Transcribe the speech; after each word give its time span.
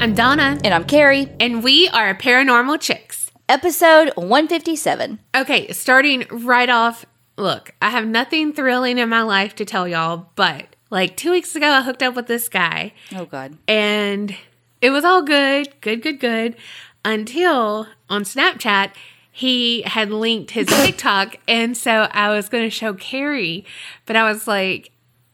I'm 0.00 0.14
Donna, 0.14 0.58
And 0.64 0.72
I'm 0.72 0.84
Kerri. 0.84 1.30
and 1.38 1.62
we 1.62 1.86
are 1.88 2.14
Paranormal 2.14 2.80
Chicks. 2.80 3.30
Episode 3.48 4.10
157. 4.16 5.20
Okay, 5.36 5.70
starting 5.72 6.24
right 6.30 6.70
off, 6.70 7.04
look, 7.36 7.72
I 7.82 7.90
have 7.90 8.06
nothing 8.06 8.52
thrilling 8.54 8.96
in 8.98 9.08
my 9.10 9.22
life 9.22 9.54
to 9.56 9.64
tell 9.66 9.86
y'all, 9.86 10.30
but 10.36 10.74
like 10.88 11.16
two 11.16 11.30
weeks 11.32 11.54
ago, 11.54 11.68
I 11.68 11.82
hooked 11.82 12.02
up 12.02 12.14
with 12.16 12.26
this 12.28 12.48
guy, 12.48 12.92
Oh, 13.14 13.26
God. 13.26 13.58
and 13.68 14.34
it 14.80 14.90
was 14.90 15.04
all 15.04 15.22
good, 15.22 15.68
good, 15.82 16.00
good, 16.02 16.18
good, 16.18 16.56
until 17.04 17.86
on 18.08 18.22
Snapchat, 18.24 18.92
he 19.30 19.82
had 19.82 20.10
linked 20.10 20.52
his 20.52 20.66
TikTok, 20.70 21.36
and 21.46 21.76
so 21.76 22.08
I 22.12 22.30
was 22.30 22.48
going 22.48 22.64
to 22.64 22.70
show 22.70 22.94
Kerri, 22.94 23.64
but 24.06 24.16
I 24.16 24.24
was 24.30 24.46
like, 24.48 24.92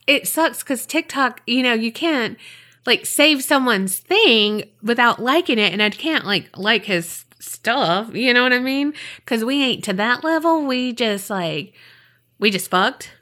it 0.09 0.27
sucks 0.27 0.62
because 0.65 0.87
TikTok, 0.87 1.41
you 1.46 1.62
know, 1.62 1.74
you 1.74 1.93
can't 1.93 2.37
like 2.87 3.07
save 3.07 3.43
someone's 3.43 3.99
thing 3.99 4.65
without 4.83 5.23
liking 5.23 5.59
it, 5.59 5.73
and 5.73 5.83
I 5.83 5.91
can't 5.91 6.25
like 6.25 6.57
like 6.57 6.85
his 6.85 7.25
stuff. 7.41 8.15
You 8.15 8.33
know 8.33 8.43
what 8.43 8.53
I 8.53 8.59
mean? 8.59 8.95
Because 9.17 9.45
we 9.45 9.63
ain't 9.63 9.85
to 9.85 9.93
that 9.95 10.25
level. 10.25 10.67
We 10.67 10.93
just 10.93 11.30
like 11.30 11.75
we 12.39 12.51
just 12.51 12.71
fucked. 12.71 13.13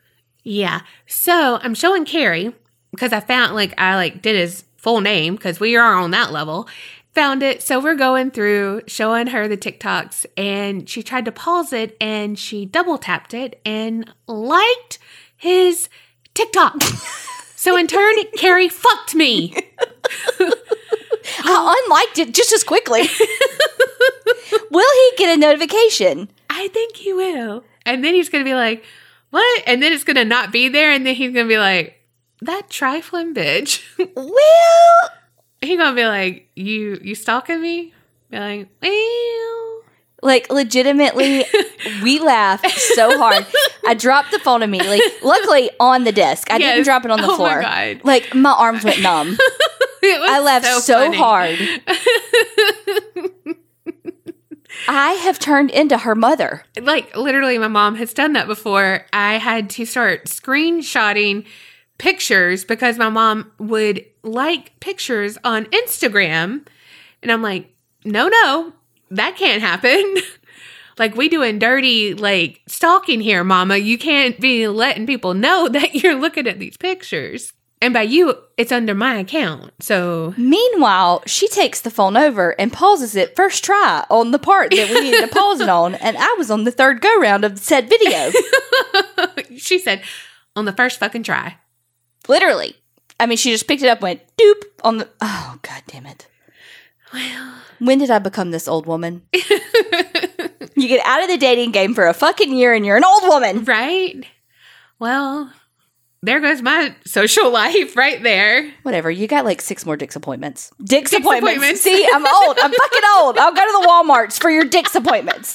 Yeah. 0.42 0.80
So 1.06 1.58
I'm 1.62 1.74
showing 1.74 2.04
Kerri 2.04 2.54
because 2.90 3.12
I 3.12 3.20
found 3.20 3.54
like 3.54 3.74
I 3.78 3.96
like 3.96 4.22
did 4.22 4.36
his 4.36 4.64
full 4.76 5.00
name 5.00 5.36
because 5.36 5.60
we 5.60 5.76
are 5.76 5.94
on 5.94 6.10
that 6.12 6.32
level. 6.32 6.68
Found 7.12 7.42
it. 7.42 7.62
So 7.62 7.80
we're 7.80 7.94
going 7.94 8.30
through 8.32 8.82
showing 8.86 9.28
her 9.28 9.46
the 9.46 9.56
TikToks 9.56 10.26
and 10.36 10.88
she 10.88 11.02
tried 11.02 11.24
to 11.26 11.32
pause 11.32 11.72
it 11.72 11.96
and 12.00 12.38
she 12.38 12.66
double 12.66 12.98
tapped 12.98 13.34
it 13.34 13.60
and 13.64 14.12
liked 14.26 14.98
his 15.36 15.88
TikTok. 16.34 16.76
so 17.64 17.78
in 17.78 17.86
turn, 17.86 18.14
Kerri 18.36 18.70
fucked 18.70 19.14
me. 19.14 19.54
I 21.46 21.82
unliked 21.86 22.18
it 22.18 22.34
just 22.34 22.52
as 22.52 22.62
quickly. 22.62 23.08
Will 24.70 24.92
he 24.92 25.16
get 25.16 25.34
a 25.34 25.40
notification? 25.40 26.28
I 26.50 26.68
think 26.68 26.96
he 26.96 27.14
will. 27.14 27.64
And 27.86 28.04
then 28.04 28.12
he's 28.12 28.28
going 28.28 28.44
to 28.44 28.48
be 28.48 28.52
like, 28.52 28.84
what? 29.30 29.62
And 29.66 29.82
then 29.82 29.94
it's 29.94 30.04
going 30.04 30.16
to 30.16 30.26
not 30.26 30.52
be 30.52 30.68
there. 30.68 30.90
And 30.90 31.06
then 31.06 31.14
he's 31.14 31.32
going 31.32 31.46
to 31.46 31.48
be 31.48 31.56
like, 31.56 31.98
that 32.42 32.68
trifling 32.68 33.34
bitch. 33.34 33.82
Well, 34.14 35.10
He 35.62 35.78
gonna 35.78 35.96
be 35.96 36.04
like, 36.04 36.50
you 36.54 37.00
you 37.02 37.14
stalking 37.14 37.62
me? 37.62 37.94
Be 38.30 38.38
like, 38.38 38.68
well, 38.82 39.63
like 40.24 40.50
legitimately, 40.50 41.44
we 42.02 42.18
laughed 42.18 42.68
so 42.70 43.16
hard. 43.18 43.46
I 43.86 43.94
dropped 43.94 44.32
the 44.32 44.38
phone 44.38 44.62
immediately. 44.62 45.00
Luckily, 45.22 45.70
on 45.78 46.04
the 46.04 46.12
desk. 46.12 46.50
I 46.50 46.58
didn't 46.58 46.84
drop 46.84 47.04
it 47.04 47.10
on 47.10 47.20
the 47.20 47.26
Oh 47.26 47.30
my 47.32 47.36
floor. 47.36 47.60
God. 47.60 48.00
Like 48.02 48.34
my 48.34 48.50
arms 48.50 48.82
went 48.82 49.02
numb. 49.02 49.36
I 50.02 50.40
laughed 50.40 50.66
so, 50.82 51.12
funny. 51.12 51.16
hard. 51.16 51.58
I 54.88 55.12
have 55.12 55.38
turned 55.38 55.70
into 55.70 55.98
her 55.98 56.14
mother. 56.14 56.64
Like 56.80 57.14
literally, 57.16 57.58
my 57.58 57.68
mom 57.68 57.94
has 57.96 58.12
done 58.12 58.32
that 58.32 58.46
before. 58.46 59.06
I 59.12 59.34
had 59.34 59.70
to 59.70 59.84
start 59.84 60.24
screenshotting 60.24 61.46
pictures 61.98 62.64
because 62.64 62.98
my 62.98 63.08
mom 63.08 63.50
would 63.58 64.04
like 64.22 64.78
pictures 64.80 65.38
on 65.44 65.66
Instagram, 65.66 66.66
and 67.22 67.30
I'm 67.30 67.42
like, 67.42 67.70
no, 68.04 68.28
no, 68.28 68.72
that 69.16 69.36
can't 69.36 69.62
happen. 69.62 70.16
like 70.98 71.16
we 71.16 71.28
doing 71.28 71.58
dirty 71.58 72.14
like 72.14 72.62
stalking 72.66 73.20
here, 73.20 73.44
mama. 73.44 73.76
You 73.76 73.98
can't 73.98 74.38
be 74.40 74.68
letting 74.68 75.06
people 75.06 75.34
know 75.34 75.68
that 75.72 75.94
you're 75.94 76.14
looking 76.14 76.46
at 76.46 76.58
these 76.58 76.76
pictures. 76.76 77.52
And 77.82 77.92
by 77.92 78.02
you, 78.02 78.34
it's 78.56 78.72
under 78.72 78.94
my 78.94 79.16
account. 79.16 79.72
So 79.80 80.32
Meanwhile, 80.38 81.22
she 81.26 81.48
takes 81.48 81.82
the 81.82 81.90
phone 81.90 82.16
over 82.16 82.58
and 82.58 82.72
pauses 82.72 83.14
it 83.14 83.36
first 83.36 83.62
try 83.62 84.06
on 84.08 84.30
the 84.30 84.38
part 84.38 84.70
that 84.70 84.88
we 84.88 85.00
needed 85.02 85.20
to 85.20 85.34
pause 85.34 85.60
it 85.60 85.68
on, 85.68 85.94
and 85.96 86.16
I 86.16 86.34
was 86.38 86.50
on 86.50 86.64
the 86.64 86.70
third 86.70 87.02
go 87.02 87.20
round 87.20 87.44
of 87.44 87.56
the 87.56 87.60
said 87.60 87.90
video. 87.90 88.30
she 89.58 89.78
said, 89.78 90.02
on 90.56 90.64
the 90.64 90.72
first 90.72 90.98
fucking 90.98 91.24
try. 91.24 91.56
Literally. 92.28 92.76
I 93.20 93.26
mean, 93.26 93.36
she 93.36 93.50
just 93.50 93.68
picked 93.68 93.82
it 93.82 93.88
up, 93.88 94.00
went 94.00 94.22
doop 94.36 94.62
on 94.82 94.98
the. 94.98 95.08
Oh, 95.20 95.58
god 95.62 95.82
damn 95.86 96.06
it. 96.06 96.26
Well, 97.14 97.54
When 97.78 97.98
did 97.98 98.10
I 98.10 98.18
become 98.18 98.50
this 98.50 98.68
old 98.68 98.86
woman? 98.86 99.22
you 99.32 100.88
get 100.88 101.04
out 101.06 101.22
of 101.22 101.28
the 101.28 101.38
dating 101.38 101.70
game 101.72 101.94
for 101.94 102.06
a 102.06 102.12
fucking 102.14 102.52
year 102.54 102.74
and 102.74 102.84
you're 102.84 102.96
an 102.96 103.04
old 103.04 103.22
woman. 103.24 103.64
right? 103.64 104.24
Well, 104.98 105.52
there 106.22 106.40
goes 106.40 106.62
my 106.62 106.94
social 107.04 107.50
life 107.50 107.96
right 107.96 108.22
there. 108.22 108.70
Whatever. 108.82 109.10
You 109.10 109.26
got 109.28 109.44
like 109.44 109.60
six 109.60 109.84
more 109.86 109.96
Dick's 109.96 110.16
appointments. 110.16 110.70
Dick's, 110.78 111.10
Dick's 111.10 111.20
appointments. 111.24 111.56
appointments. 111.58 111.80
See, 111.82 112.06
I'm 112.12 112.26
old. 112.26 112.58
I'm 112.58 112.72
fucking 112.72 113.02
old. 113.16 113.38
I'll 113.38 113.52
go 113.54 113.64
to 113.64 113.72
the 113.82 113.86
Walmarts 113.88 114.40
for 114.40 114.50
your 114.50 114.64
Dick's 114.64 114.94
appointments. 114.94 115.54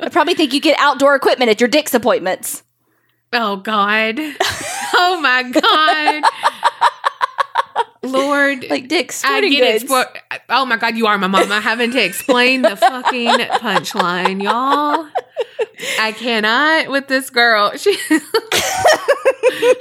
I 0.00 0.08
probably 0.10 0.34
think 0.34 0.52
you 0.52 0.60
get 0.60 0.78
outdoor 0.78 1.14
equipment 1.14 1.50
at 1.50 1.60
your 1.60 1.68
Dick's 1.68 1.94
appointments. 1.94 2.62
Oh, 3.32 3.56
God. 3.56 4.18
Oh, 4.94 5.18
my 5.22 5.42
God. 5.44 6.22
Lord. 8.02 8.66
Like 8.70 8.88
Dick's 8.88 9.24
I 9.24 9.40
get 9.42 9.80
goods. 9.80 9.92
it. 9.92 10.42
Oh 10.48 10.64
my 10.64 10.76
God, 10.76 10.96
you 10.96 11.06
are 11.06 11.18
my 11.18 11.26
mama 11.26 11.60
having 11.60 11.90
to 11.92 12.02
explain 12.02 12.62
the 12.62 12.76
fucking 12.76 13.28
punchline, 13.28 14.42
y'all. 14.42 15.06
I 16.00 16.12
cannot 16.12 16.90
with 16.90 17.08
this 17.08 17.30
girl. 17.30 17.72
She 17.82 17.96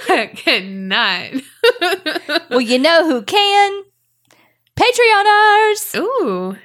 I 0.09 0.32
cannot. 0.36 1.42
well, 2.50 2.59
you 2.62 2.80
know 2.80 3.08
who 3.08 3.22
can? 3.22 3.84
Patreoners. 4.76 5.96
Ooh. 6.00 6.58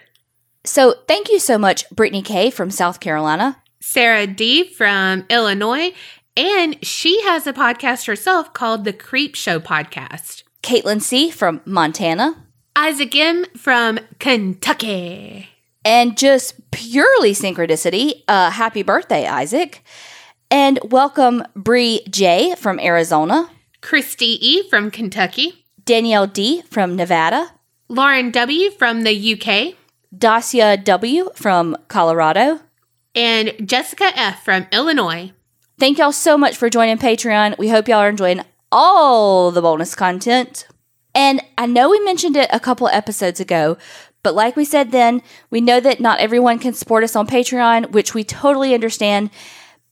So 0.64 0.94
thank 1.06 1.28
you 1.30 1.38
so 1.38 1.58
much, 1.58 1.88
Brittany 1.90 2.22
K 2.22 2.50
from 2.50 2.70
South 2.70 2.98
Carolina. 3.00 3.62
Sarah 3.80 4.26
D 4.26 4.64
from 4.66 5.24
Illinois. 5.30 5.92
And 6.36 6.84
she 6.84 7.22
has 7.22 7.46
a 7.46 7.52
podcast 7.52 8.06
herself 8.06 8.52
called 8.52 8.84
the 8.84 8.92
Creep 8.92 9.34
Show 9.34 9.60
Podcast. 9.60 10.42
Caitlin 10.66 11.00
C 11.00 11.30
from 11.30 11.60
Montana. 11.64 12.44
Isaac 12.74 13.14
M 13.14 13.44
from 13.56 14.00
Kentucky. 14.18 15.48
And 15.84 16.18
just 16.18 16.72
purely 16.72 17.34
synchronicity, 17.34 18.24
uh, 18.26 18.50
happy 18.50 18.82
birthday, 18.82 19.28
Isaac. 19.28 19.84
And 20.50 20.80
welcome 20.82 21.44
Bree 21.54 22.04
J 22.10 22.56
from 22.56 22.80
Arizona, 22.80 23.48
Christy 23.80 24.44
E 24.44 24.68
from 24.68 24.90
Kentucky. 24.90 25.64
Danielle 25.84 26.26
D 26.26 26.62
from 26.62 26.96
Nevada, 26.96 27.52
Lauren 27.88 28.32
W 28.32 28.72
from 28.72 29.04
the 29.04 29.34
UK. 29.34 29.76
Dacia 30.12 30.76
W 30.82 31.30
from 31.36 31.76
Colorado. 31.86 32.58
And 33.14 33.54
Jessica 33.64 34.10
F 34.16 34.44
from 34.44 34.66
Illinois. 34.72 35.30
Thank 35.78 35.98
y'all 35.98 36.10
so 36.10 36.36
much 36.36 36.56
for 36.56 36.68
joining 36.68 36.98
Patreon. 36.98 37.56
We 37.56 37.68
hope 37.68 37.86
y'all 37.86 37.98
are 37.98 38.08
enjoying 38.08 38.42
all 38.76 39.50
the 39.50 39.62
bonus 39.62 39.94
content. 39.94 40.68
And 41.14 41.40
I 41.56 41.64
know 41.64 41.88
we 41.88 41.98
mentioned 42.00 42.36
it 42.36 42.50
a 42.52 42.60
couple 42.60 42.88
episodes 42.88 43.40
ago, 43.40 43.78
but 44.22 44.34
like 44.34 44.54
we 44.54 44.66
said 44.66 44.92
then, 44.92 45.22
we 45.48 45.62
know 45.62 45.80
that 45.80 45.98
not 45.98 46.18
everyone 46.18 46.58
can 46.58 46.74
support 46.74 47.02
us 47.02 47.16
on 47.16 47.26
Patreon, 47.26 47.92
which 47.92 48.12
we 48.12 48.22
totally 48.22 48.74
understand. 48.74 49.30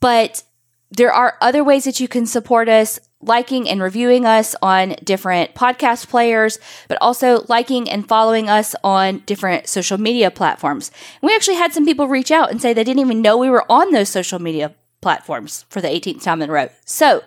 But 0.00 0.42
there 0.90 1.10
are 1.10 1.38
other 1.40 1.64
ways 1.64 1.84
that 1.84 1.98
you 1.98 2.08
can 2.08 2.26
support 2.26 2.68
us, 2.68 3.00
liking 3.22 3.70
and 3.70 3.81
reviewing 3.81 4.26
us 4.26 4.54
on 4.60 4.96
different 5.02 5.54
podcast 5.54 6.08
players, 6.08 6.58
but 6.87 6.98
also 7.00 7.46
liking 7.48 7.88
and 7.88 8.06
following 8.06 8.50
us 8.50 8.76
on 8.84 9.20
different 9.20 9.66
social 9.66 9.96
media 9.96 10.30
platforms. 10.30 10.90
And 11.22 11.28
we 11.28 11.34
actually 11.34 11.56
had 11.56 11.72
some 11.72 11.87
people 11.87 12.06
reach 12.06 12.30
out 12.30 12.50
and 12.50 12.60
say 12.60 12.75
they 12.75 12.84
didn't 12.84 13.00
even 13.00 13.22
know 13.22 13.38
we 13.38 13.48
were 13.48 13.64
on 13.72 13.92
those 13.92 14.10
social 14.10 14.38
media 14.38 14.75
platforms 15.00 15.64
for 15.70 15.80
the 15.80 15.88
18th 15.88 16.22
time 16.22 16.42
in 16.42 16.50
a 16.50 16.52
row. 16.52 16.69
So, 16.84 17.22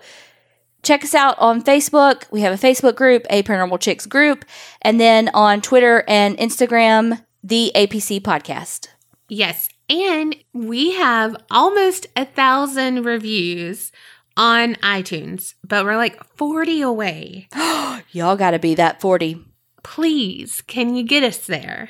check 0.87 1.03
us 1.03 1.13
out 1.13 1.37
on 1.37 1.61
Facebook. 1.61 2.23
We 2.31 2.41
have 2.41 2.53
a 2.53 2.67
Facebook 2.67 2.95
group, 2.95 3.27
a 3.29 3.43
Paranormal 3.43 3.79
Chicks 3.81 4.05
group, 4.05 4.45
and 4.81 4.99
then 4.99 5.29
on 5.33 5.61
Twitter 5.61 6.05
and 6.07 6.37
Instagram, 6.37 7.21
the 7.43 7.71
APC 7.75 8.21
podcast. 8.21 8.87
Yes. 9.27 9.67
And 9.89 10.35
we 10.53 10.93
have 10.93 11.35
almost 11.51 12.07
a 12.15 12.25
thousand 12.25 13.03
reviews 13.03 13.91
on 14.37 14.75
iTunes, 14.75 15.55
but 15.63 15.83
we're 15.83 15.97
like 15.97 16.23
40 16.37 16.81
away. 16.81 17.49
Y'all 18.11 18.37
got 18.37 18.51
to 18.51 18.59
be 18.59 18.75
that 18.75 19.01
40. 19.01 19.43
Please, 19.83 20.61
can 20.61 20.95
you 20.95 21.03
get 21.03 21.23
us 21.23 21.45
there? 21.45 21.89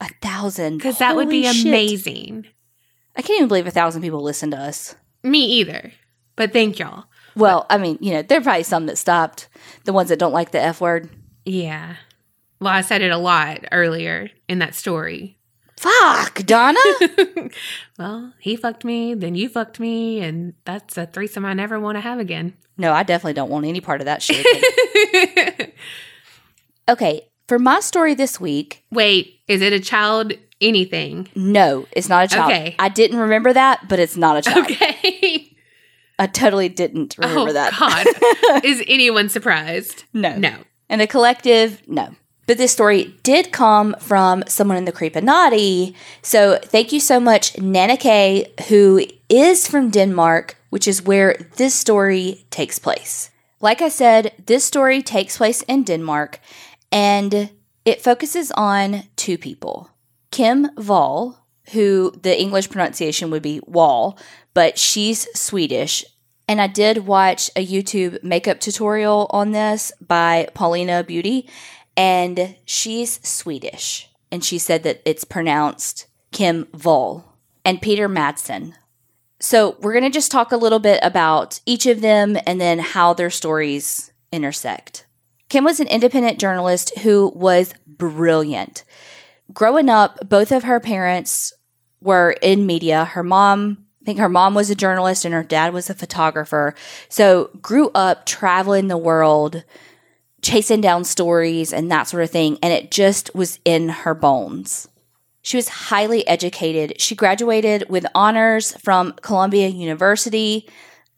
A 0.00 0.08
thousand. 0.22 0.78
Because 0.78 0.98
that 0.98 1.14
would 1.14 1.28
be 1.28 1.44
shit. 1.44 1.66
amazing. 1.66 2.46
I 3.16 3.22
can't 3.22 3.36
even 3.38 3.48
believe 3.48 3.66
a 3.66 3.70
thousand 3.70 4.00
people 4.00 4.22
listen 4.22 4.50
to 4.52 4.56
us. 4.56 4.94
Me 5.22 5.44
either. 5.44 5.92
But 6.36 6.54
thank 6.54 6.78
y'all. 6.78 7.04
Well, 7.40 7.66
I 7.70 7.78
mean, 7.78 7.98
you 8.00 8.12
know, 8.12 8.22
there 8.22 8.38
are 8.38 8.42
probably 8.42 8.62
some 8.62 8.86
that 8.86 8.98
stopped. 8.98 9.48
The 9.84 9.92
ones 9.92 10.10
that 10.10 10.18
don't 10.18 10.32
like 10.32 10.50
the 10.52 10.60
F 10.60 10.80
word. 10.80 11.08
Yeah. 11.44 11.96
Well, 12.60 12.72
I 12.72 12.82
said 12.82 13.00
it 13.02 13.10
a 13.10 13.16
lot 13.18 13.64
earlier 13.72 14.30
in 14.48 14.58
that 14.58 14.74
story. 14.74 15.38
Fuck, 15.78 16.44
Donna. 16.44 16.78
well, 17.98 18.34
he 18.38 18.54
fucked 18.54 18.84
me, 18.84 19.14
then 19.14 19.34
you 19.34 19.48
fucked 19.48 19.80
me, 19.80 20.20
and 20.20 20.52
that's 20.66 20.98
a 20.98 21.06
threesome 21.06 21.46
I 21.46 21.54
never 21.54 21.80
want 21.80 21.96
to 21.96 22.00
have 22.02 22.18
again. 22.18 22.52
no, 22.76 22.92
I 22.92 23.02
definitely 23.02 23.32
don't 23.32 23.48
want 23.48 23.64
any 23.64 23.80
part 23.80 24.02
of 24.02 24.04
that 24.04 24.20
shit. 24.22 24.44
Okay, 26.88 27.28
for 27.46 27.58
my 27.58 27.78
story 27.80 28.14
this 28.14 28.40
week, 28.40 28.84
Wait, 28.90 29.40
is 29.46 29.62
it 29.62 29.72
a 29.72 29.78
child 29.78 30.32
anything? 30.60 31.28
no, 31.36 31.86
it's 31.92 32.08
not 32.08 32.24
a 32.24 32.28
child. 32.28 32.50
Okay. 32.50 32.74
I 32.80 32.88
didn't 32.88 33.18
remember 33.18 33.52
that, 33.52 33.88
but 33.88 34.00
it's 34.00 34.16
not 34.16 34.36
a 34.38 34.42
child. 34.42 34.64
Okay. 34.66 35.29
I 36.20 36.26
totally 36.26 36.68
didn't 36.68 37.16
oh, 37.18 37.26
remember 37.26 37.50
oh, 37.50 37.52
that. 37.54 37.72
God. 37.78 38.64
is 38.64 38.84
anyone 38.86 39.30
surprised? 39.30 40.04
No. 40.12 40.36
No. 40.36 40.54
And 40.90 41.00
the 41.00 41.06
collective, 41.06 41.82
no. 41.88 42.14
But 42.46 42.58
this 42.58 42.72
story 42.72 43.14
did 43.22 43.52
come 43.52 43.96
from 44.00 44.44
someone 44.46 44.76
in 44.76 44.84
the 44.84 44.92
Creepinati. 44.92 45.94
So 46.20 46.58
thank 46.62 46.92
you 46.92 47.00
so 47.00 47.20
much, 47.20 47.56
Nana 47.58 47.96
who 48.68 49.06
is 49.30 49.66
from 49.66 49.88
Denmark, 49.88 50.58
which 50.68 50.86
is 50.86 51.02
where 51.02 51.36
this 51.56 51.74
story 51.74 52.44
takes 52.50 52.78
place. 52.78 53.30
Like 53.60 53.80
I 53.80 53.88
said, 53.88 54.34
this 54.44 54.64
story 54.64 55.00
takes 55.00 55.38
place 55.38 55.62
in 55.62 55.84
Denmark 55.84 56.38
and 56.92 57.50
it 57.86 58.02
focuses 58.02 58.52
on 58.52 59.04
two 59.16 59.38
people 59.38 59.90
Kim 60.30 60.68
Wall, 60.76 61.46
who 61.72 62.12
the 62.22 62.38
English 62.38 62.68
pronunciation 62.68 63.30
would 63.30 63.42
be 63.42 63.60
Wall, 63.66 64.18
but 64.54 64.78
she's 64.78 65.28
Swedish. 65.38 66.04
And 66.48 66.60
I 66.60 66.66
did 66.66 67.06
watch 67.06 67.50
a 67.54 67.64
YouTube 67.64 68.22
makeup 68.22 68.60
tutorial 68.60 69.28
on 69.30 69.52
this 69.52 69.92
by 70.00 70.48
Paulina 70.54 71.04
Beauty, 71.04 71.48
and 71.96 72.56
she's 72.64 73.26
Swedish. 73.26 74.08
And 74.32 74.44
she 74.44 74.58
said 74.58 74.82
that 74.82 75.02
it's 75.04 75.24
pronounced 75.24 76.06
Kim 76.32 76.66
Wall 76.84 77.36
and 77.64 77.82
Peter 77.82 78.08
Madsen. 78.08 78.74
So 79.38 79.76
we're 79.80 79.92
going 79.92 80.04
to 80.04 80.10
just 80.10 80.30
talk 80.30 80.52
a 80.52 80.56
little 80.56 80.78
bit 80.78 81.00
about 81.02 81.60
each 81.66 81.86
of 81.86 82.00
them 82.00 82.36
and 82.46 82.60
then 82.60 82.78
how 82.78 83.14
their 83.14 83.30
stories 83.30 84.12
intersect. 84.32 85.06
Kim 85.48 85.64
was 85.64 85.80
an 85.80 85.88
independent 85.88 86.38
journalist 86.38 86.96
who 86.98 87.32
was 87.34 87.74
brilliant. 87.86 88.84
Growing 89.52 89.88
up, 89.88 90.28
both 90.28 90.52
of 90.52 90.64
her 90.64 90.78
parents 90.78 91.52
were 92.00 92.36
in 92.40 92.66
media. 92.66 93.04
Her 93.04 93.22
mom, 93.22 93.79
I 94.00 94.04
think 94.04 94.18
her 94.18 94.28
mom 94.28 94.54
was 94.54 94.70
a 94.70 94.74
journalist 94.74 95.24
and 95.24 95.34
her 95.34 95.42
dad 95.42 95.74
was 95.74 95.90
a 95.90 95.94
photographer. 95.94 96.74
So 97.08 97.50
grew 97.60 97.90
up 97.94 98.24
traveling 98.24 98.88
the 98.88 98.96
world, 98.96 99.64
chasing 100.40 100.80
down 100.80 101.04
stories 101.04 101.72
and 101.72 101.90
that 101.90 102.08
sort 102.08 102.22
of 102.22 102.30
thing. 102.30 102.58
And 102.62 102.72
it 102.72 102.90
just 102.90 103.34
was 103.34 103.58
in 103.64 103.90
her 103.90 104.14
bones. 104.14 104.88
She 105.42 105.56
was 105.56 105.68
highly 105.68 106.26
educated. 106.26 107.00
She 107.00 107.14
graduated 107.14 107.88
with 107.88 108.06
honors 108.14 108.76
from 108.78 109.12
Columbia 109.22 109.68
University, 109.68 110.68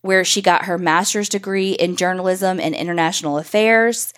where 0.01 0.25
she 0.25 0.43
got 0.43 0.65
her 0.65 0.79
master's 0.79 1.29
degree 1.29 1.73
in 1.73 1.97
journalism 1.97 2.59
and 2.61 2.75
international 2.75 3.39
affairs. 3.39 4.13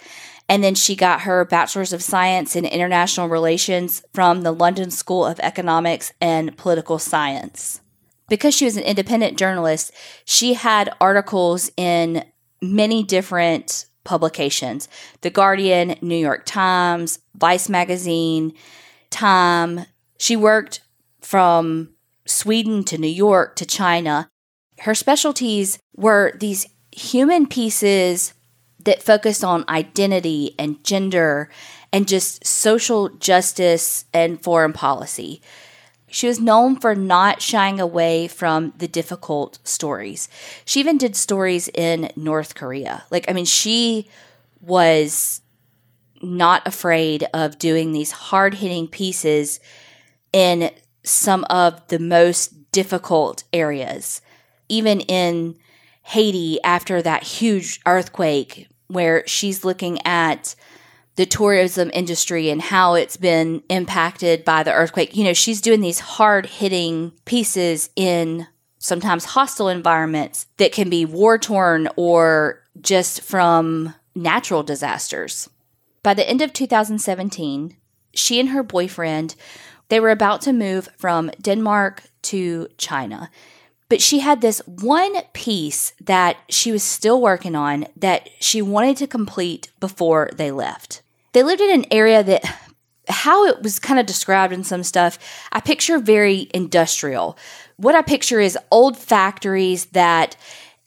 And 0.48 0.62
then 0.62 0.74
she 0.74 0.94
got 0.94 1.22
her 1.22 1.44
bachelor's 1.44 1.92
of 1.92 2.02
science 2.02 2.54
in 2.54 2.66
international 2.66 3.28
relations 3.28 4.02
from 4.12 4.42
the 4.42 4.52
London 4.52 4.90
School 4.90 5.24
of 5.24 5.40
Economics 5.40 6.12
and 6.20 6.56
Political 6.56 6.98
Science. 6.98 7.80
Because 8.28 8.54
she 8.54 8.64
was 8.64 8.76
an 8.76 8.84
independent 8.84 9.38
journalist, 9.38 9.92
she 10.24 10.54
had 10.54 10.94
articles 11.00 11.70
in 11.76 12.24
many 12.62 13.02
different 13.02 13.86
publications 14.04 14.88
The 15.22 15.30
Guardian, 15.30 15.96
New 16.00 16.16
York 16.16 16.44
Times, 16.44 17.18
Vice 17.34 17.68
Magazine, 17.68 18.54
Time. 19.10 19.86
She 20.18 20.36
worked 20.36 20.80
from 21.20 21.90
Sweden 22.26 22.84
to 22.84 22.98
New 22.98 23.06
York 23.06 23.56
to 23.56 23.66
China. 23.66 24.28
Her 24.80 24.94
specialties 24.94 25.78
were 25.96 26.32
these 26.38 26.66
human 26.92 27.46
pieces 27.46 28.34
that 28.84 29.02
focused 29.02 29.42
on 29.42 29.64
identity 29.68 30.54
and 30.58 30.82
gender 30.84 31.50
and 31.92 32.08
just 32.08 32.46
social 32.46 33.08
justice 33.08 34.04
and 34.12 34.42
foreign 34.42 34.72
policy. 34.72 35.40
She 36.14 36.28
was 36.28 36.38
known 36.38 36.76
for 36.76 36.94
not 36.94 37.42
shying 37.42 37.80
away 37.80 38.28
from 38.28 38.72
the 38.78 38.86
difficult 38.86 39.58
stories. 39.64 40.28
She 40.64 40.78
even 40.78 40.96
did 40.96 41.16
stories 41.16 41.66
in 41.74 42.08
North 42.14 42.54
Korea. 42.54 43.02
Like, 43.10 43.28
I 43.28 43.32
mean, 43.32 43.46
she 43.46 44.08
was 44.60 45.40
not 46.22 46.64
afraid 46.68 47.26
of 47.34 47.58
doing 47.58 47.90
these 47.90 48.12
hard 48.12 48.54
hitting 48.54 48.86
pieces 48.86 49.58
in 50.32 50.70
some 51.02 51.44
of 51.50 51.84
the 51.88 51.98
most 51.98 52.70
difficult 52.70 53.42
areas. 53.52 54.20
Even 54.68 55.00
in 55.00 55.56
Haiti, 56.04 56.62
after 56.62 57.02
that 57.02 57.24
huge 57.24 57.80
earthquake, 57.86 58.68
where 58.86 59.26
she's 59.26 59.64
looking 59.64 59.98
at 60.06 60.54
the 61.16 61.26
tourism 61.26 61.90
industry 61.94 62.50
and 62.50 62.60
how 62.60 62.94
it's 62.94 63.16
been 63.16 63.62
impacted 63.68 64.44
by 64.44 64.62
the 64.62 64.72
earthquake. 64.72 65.16
You 65.16 65.24
know, 65.24 65.32
she's 65.32 65.60
doing 65.60 65.80
these 65.80 66.00
hard 66.00 66.46
hitting 66.46 67.12
pieces 67.24 67.90
in 67.94 68.46
sometimes 68.78 69.24
hostile 69.24 69.68
environments 69.68 70.46
that 70.56 70.72
can 70.72 70.90
be 70.90 71.04
war 71.04 71.38
torn 71.38 71.88
or 71.96 72.62
just 72.80 73.22
from 73.22 73.94
natural 74.14 74.62
disasters. 74.62 75.48
By 76.02 76.14
the 76.14 76.28
end 76.28 76.42
of 76.42 76.52
2017, 76.52 77.76
she 78.12 78.40
and 78.40 78.50
her 78.50 78.62
boyfriend 78.62 79.34
they 79.88 80.00
were 80.00 80.10
about 80.10 80.40
to 80.42 80.52
move 80.52 80.88
from 80.96 81.30
Denmark 81.40 82.02
to 82.22 82.68
China. 82.78 83.30
But 83.88 84.00
she 84.00 84.20
had 84.20 84.40
this 84.40 84.60
one 84.66 85.14
piece 85.34 85.92
that 86.00 86.38
she 86.48 86.72
was 86.72 86.82
still 86.82 87.20
working 87.20 87.54
on 87.54 87.86
that 87.96 88.28
she 88.40 88.62
wanted 88.62 88.96
to 88.96 89.06
complete 89.06 89.70
before 89.78 90.30
they 90.34 90.50
left. 90.50 91.02
They 91.34 91.42
lived 91.42 91.60
in 91.60 91.70
an 91.70 91.86
area 91.90 92.22
that 92.22 92.44
how 93.08 93.44
it 93.46 93.62
was 93.62 93.78
kind 93.78 94.00
of 94.00 94.06
described 94.06 94.52
in 94.52 94.64
some 94.64 94.82
stuff, 94.82 95.18
I 95.52 95.60
picture 95.60 95.98
very 95.98 96.48
industrial. 96.54 97.36
What 97.76 97.94
I 97.94 98.02
picture 98.02 98.40
is 98.40 98.56
old 98.70 98.96
factories 98.96 99.86
that 99.86 100.36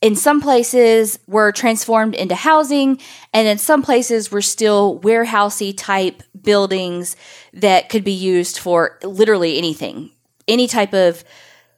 in 0.02 0.16
some 0.16 0.42
places 0.42 1.20
were 1.28 1.52
transformed 1.52 2.16
into 2.16 2.34
housing 2.34 3.00
and 3.34 3.48
in 3.48 3.58
some 3.58 3.81
places 3.81 4.31
were 4.31 4.42
still 4.42 5.00
warehousey 5.02 5.74
type 5.76 6.24
buildings 6.42 7.16
that 7.54 7.90
could 7.90 8.04
be 8.04 8.12
used 8.12 8.57
for 8.57 8.98
literally 9.04 9.57
anything 9.57 10.12
any 10.48 10.68
type 10.68 10.94
of 10.94 11.24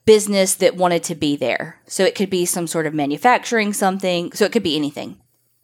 business 0.05 0.55
that 0.55 0.75
wanted 0.75 1.01
to 1.01 1.15
be 1.15 1.37
there 1.37 1.79
so 1.87 2.03
it 2.03 2.13
could 2.13 2.29
be 2.29 2.45
some 2.45 2.67
sort 2.67 2.85
of 2.85 2.93
manufacturing 2.93 3.71
something 3.71 4.31
so 4.33 4.43
it 4.43 4.51
could 4.51 4.63
be 4.63 4.75
anything 4.75 5.17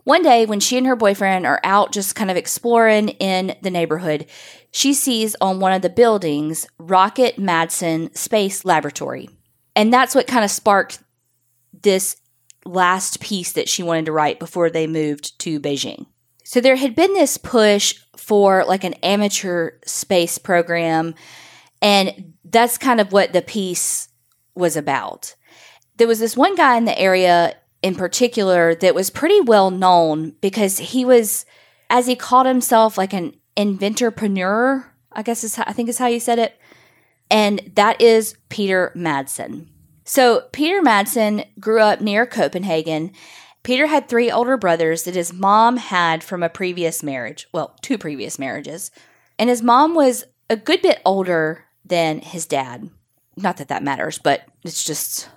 one 0.06 0.24
day 0.24 0.46
when 0.46 0.60
she 0.60 0.78
and 0.78 0.88
her 0.88 0.96
boyfriend 0.96 1.46
are 1.46 1.60
out 1.64 1.92
just 1.92 2.16
kind 2.16 2.32
of 2.32 2.38
exploring 2.38 3.10
in 3.10 3.56
the 3.62 3.70
neighborhood 3.70 4.26
she 4.72 4.94
sees 4.94 5.36
on 5.42 5.60
one 5.60 5.74
of 5.74 5.82
the 5.82 5.90
buildings 5.90 6.66
rocket 6.80 7.36
madsen 7.38 8.16
space 8.18 8.66
laboratory 8.66 9.30
and 9.76 9.92
that's 9.92 10.16
what 10.16 10.28
kind 10.28 10.46
of 10.46 10.50
sparked 10.50 11.00
this 11.82 12.18
last 12.66 13.20
piece 13.20 13.54
that 13.54 13.70
she 13.70 13.84
wanted 13.84 14.06
to 14.06 14.12
write 14.12 14.40
before 14.40 14.70
they 14.70 14.88
moved 14.88 15.38
to 15.40 15.60
Beijing. 15.60 16.08
So 16.44 16.60
there 16.60 16.76
had 16.76 16.96
been 16.96 17.14
this 17.14 17.38
push 17.38 17.96
for 18.18 18.66
like 18.66 18.84
an 18.84 18.94
amateur 18.96 19.72
space 19.86 20.38
program, 20.38 21.16
and 21.82 22.34
that's 22.44 22.78
kind 22.78 23.00
of 23.00 23.12
what 23.12 23.34
the 23.34 23.42
piece 23.42 24.10
was 24.56 24.76
about. 24.76 25.36
There 25.98 26.08
was 26.08 26.20
this 26.20 26.38
one 26.38 26.56
guy 26.56 26.76
in 26.76 26.86
the 26.86 27.00
area 27.00 27.56
in 27.86 27.94
particular 27.94 28.74
that 28.74 28.96
was 28.96 29.12
pretty 29.12 29.40
well 29.42 29.70
known 29.70 30.32
because 30.42 30.80
he 30.80 31.06
was, 31.06 31.46
as 31.88 32.08
he 32.08 32.16
called 32.16 32.48
himself, 32.48 32.98
like 32.98 33.14
an 33.14 33.36
inventorpreneur, 33.56 34.86
I 35.12 35.22
guess 35.22 35.44
is 35.44 35.60
I 35.60 35.72
think 35.72 35.88
is 35.88 36.00
how 36.00 36.08
you 36.08 36.20
said 36.20 36.40
it. 36.40 36.60
And 37.30 37.62
that 37.76 38.02
is 38.02 38.38
Peter 38.50 38.92
Madsen. 38.96 39.68
So, 40.04 40.48
Peter 40.52 40.82
Madsen 40.82 41.46
grew 41.60 41.80
up 41.80 42.02
near 42.02 42.26
Copenhagen. 42.26 43.12
Peter 43.62 43.86
had 43.86 44.10
three 44.10 44.32
older 44.32 44.58
brothers 44.58 45.04
that 45.04 45.14
his 45.14 45.32
mom 45.32 45.78
had 45.78 46.24
from 46.24 46.42
a 46.42 46.50
previous 46.50 47.04
marriage, 47.04 47.48
well, 47.54 47.76
two 47.84 48.00
previous 48.00 48.40
marriages. 48.40 48.90
And 49.38 49.48
his 49.48 49.62
mom 49.62 49.94
was 49.94 50.26
a 50.50 50.58
good 50.58 50.82
bit 50.82 51.02
older 51.06 51.66
than 51.86 52.20
his 52.22 52.48
dad. 52.48 52.90
Not 53.38 53.58
that 53.58 53.68
that 53.68 53.84
matters, 53.84 54.18
but 54.18 54.42
it's 54.64 54.84
just, 54.84 55.30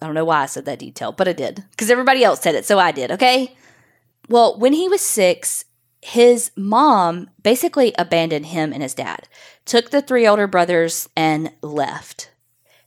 I 0.00 0.06
don't 0.06 0.14
know 0.14 0.24
why 0.24 0.42
I 0.42 0.46
said 0.46 0.64
that 0.64 0.78
detail, 0.78 1.12
but 1.12 1.28
I 1.28 1.32
did. 1.32 1.64
Because 1.70 1.90
everybody 1.90 2.24
else 2.24 2.40
said 2.40 2.54
it, 2.54 2.64
so 2.64 2.78
I 2.78 2.92
did, 2.92 3.10
okay? 3.12 3.54
Well, 4.28 4.58
when 4.58 4.72
he 4.72 4.88
was 4.88 5.00
six, 5.00 5.64
his 6.00 6.50
mom 6.56 7.30
basically 7.42 7.92
abandoned 7.98 8.46
him 8.46 8.72
and 8.72 8.82
his 8.82 8.94
dad, 8.94 9.28
took 9.64 9.90
the 9.90 10.00
three 10.00 10.26
older 10.26 10.46
brothers, 10.46 11.08
and 11.16 11.52
left 11.62 12.30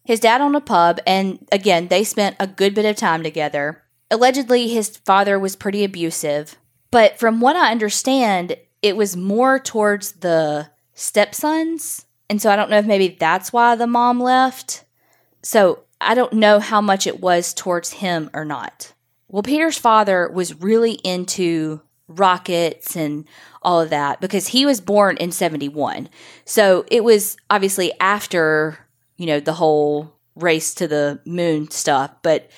his 0.04 0.20
dad 0.20 0.42
owned 0.42 0.56
a 0.56 0.62
pub, 0.62 1.00
and 1.08 1.48
again, 1.52 1.88
they 1.88 2.04
spent 2.04 2.36
a 2.40 2.48
good 2.48 2.74
bit 2.74 2.86
of 2.86 2.96
time 2.96 3.24
together. 3.24 3.84
Allegedly, 4.12 4.68
his 4.68 4.98
father 4.98 5.40
was 5.40 5.56
pretty 5.56 5.84
abusive, 5.84 6.58
but 6.92 7.18
from 7.18 7.40
what 7.40 7.56
I 7.56 7.72
understand, 7.72 8.58
it 8.82 8.98
was 8.98 9.16
more 9.16 9.60
towards 9.60 10.14
the 10.14 10.70
stepsons. 10.94 12.06
And 12.30 12.42
so 12.42 12.52
I 12.52 12.56
don't 12.56 12.70
know 12.70 12.78
if 12.78 12.86
maybe 12.86 13.16
that's 13.20 13.54
why 13.54 13.76
the 13.76 13.88
mom 13.88 14.20
left. 14.20 14.84
So 15.42 15.84
I 16.06 16.14
don't 16.14 16.34
know 16.34 16.60
how 16.60 16.82
much 16.82 17.08
it 17.08 17.22
was 17.22 17.54
towards 17.54 17.94
him 17.94 18.30
or 18.34 18.46
not. 18.46 18.94
Well, 19.28 19.44
Peter's 19.44 19.78
father 19.78 20.30
was 20.30 20.62
really 20.62 20.94
into 21.04 21.82
rockets 22.08 22.96
and 22.96 23.28
all 23.62 23.82
of 23.82 23.90
that 23.90 24.22
because 24.22 24.48
he 24.48 24.66
was 24.66 24.82
born 24.82 25.18
in 25.18 25.32
71. 25.32 26.10
So 26.46 26.86
it 26.92 27.04
was 27.04 27.38
obviously 27.50 27.92
after, 28.00 28.78
you 29.18 29.26
know, 29.26 29.40
the 29.40 29.54
whole 29.54 30.14
race 30.36 30.74
to 30.76 30.88
the 30.88 31.20
moon 31.26 31.70
stuff, 31.72 32.12
but 32.22 32.50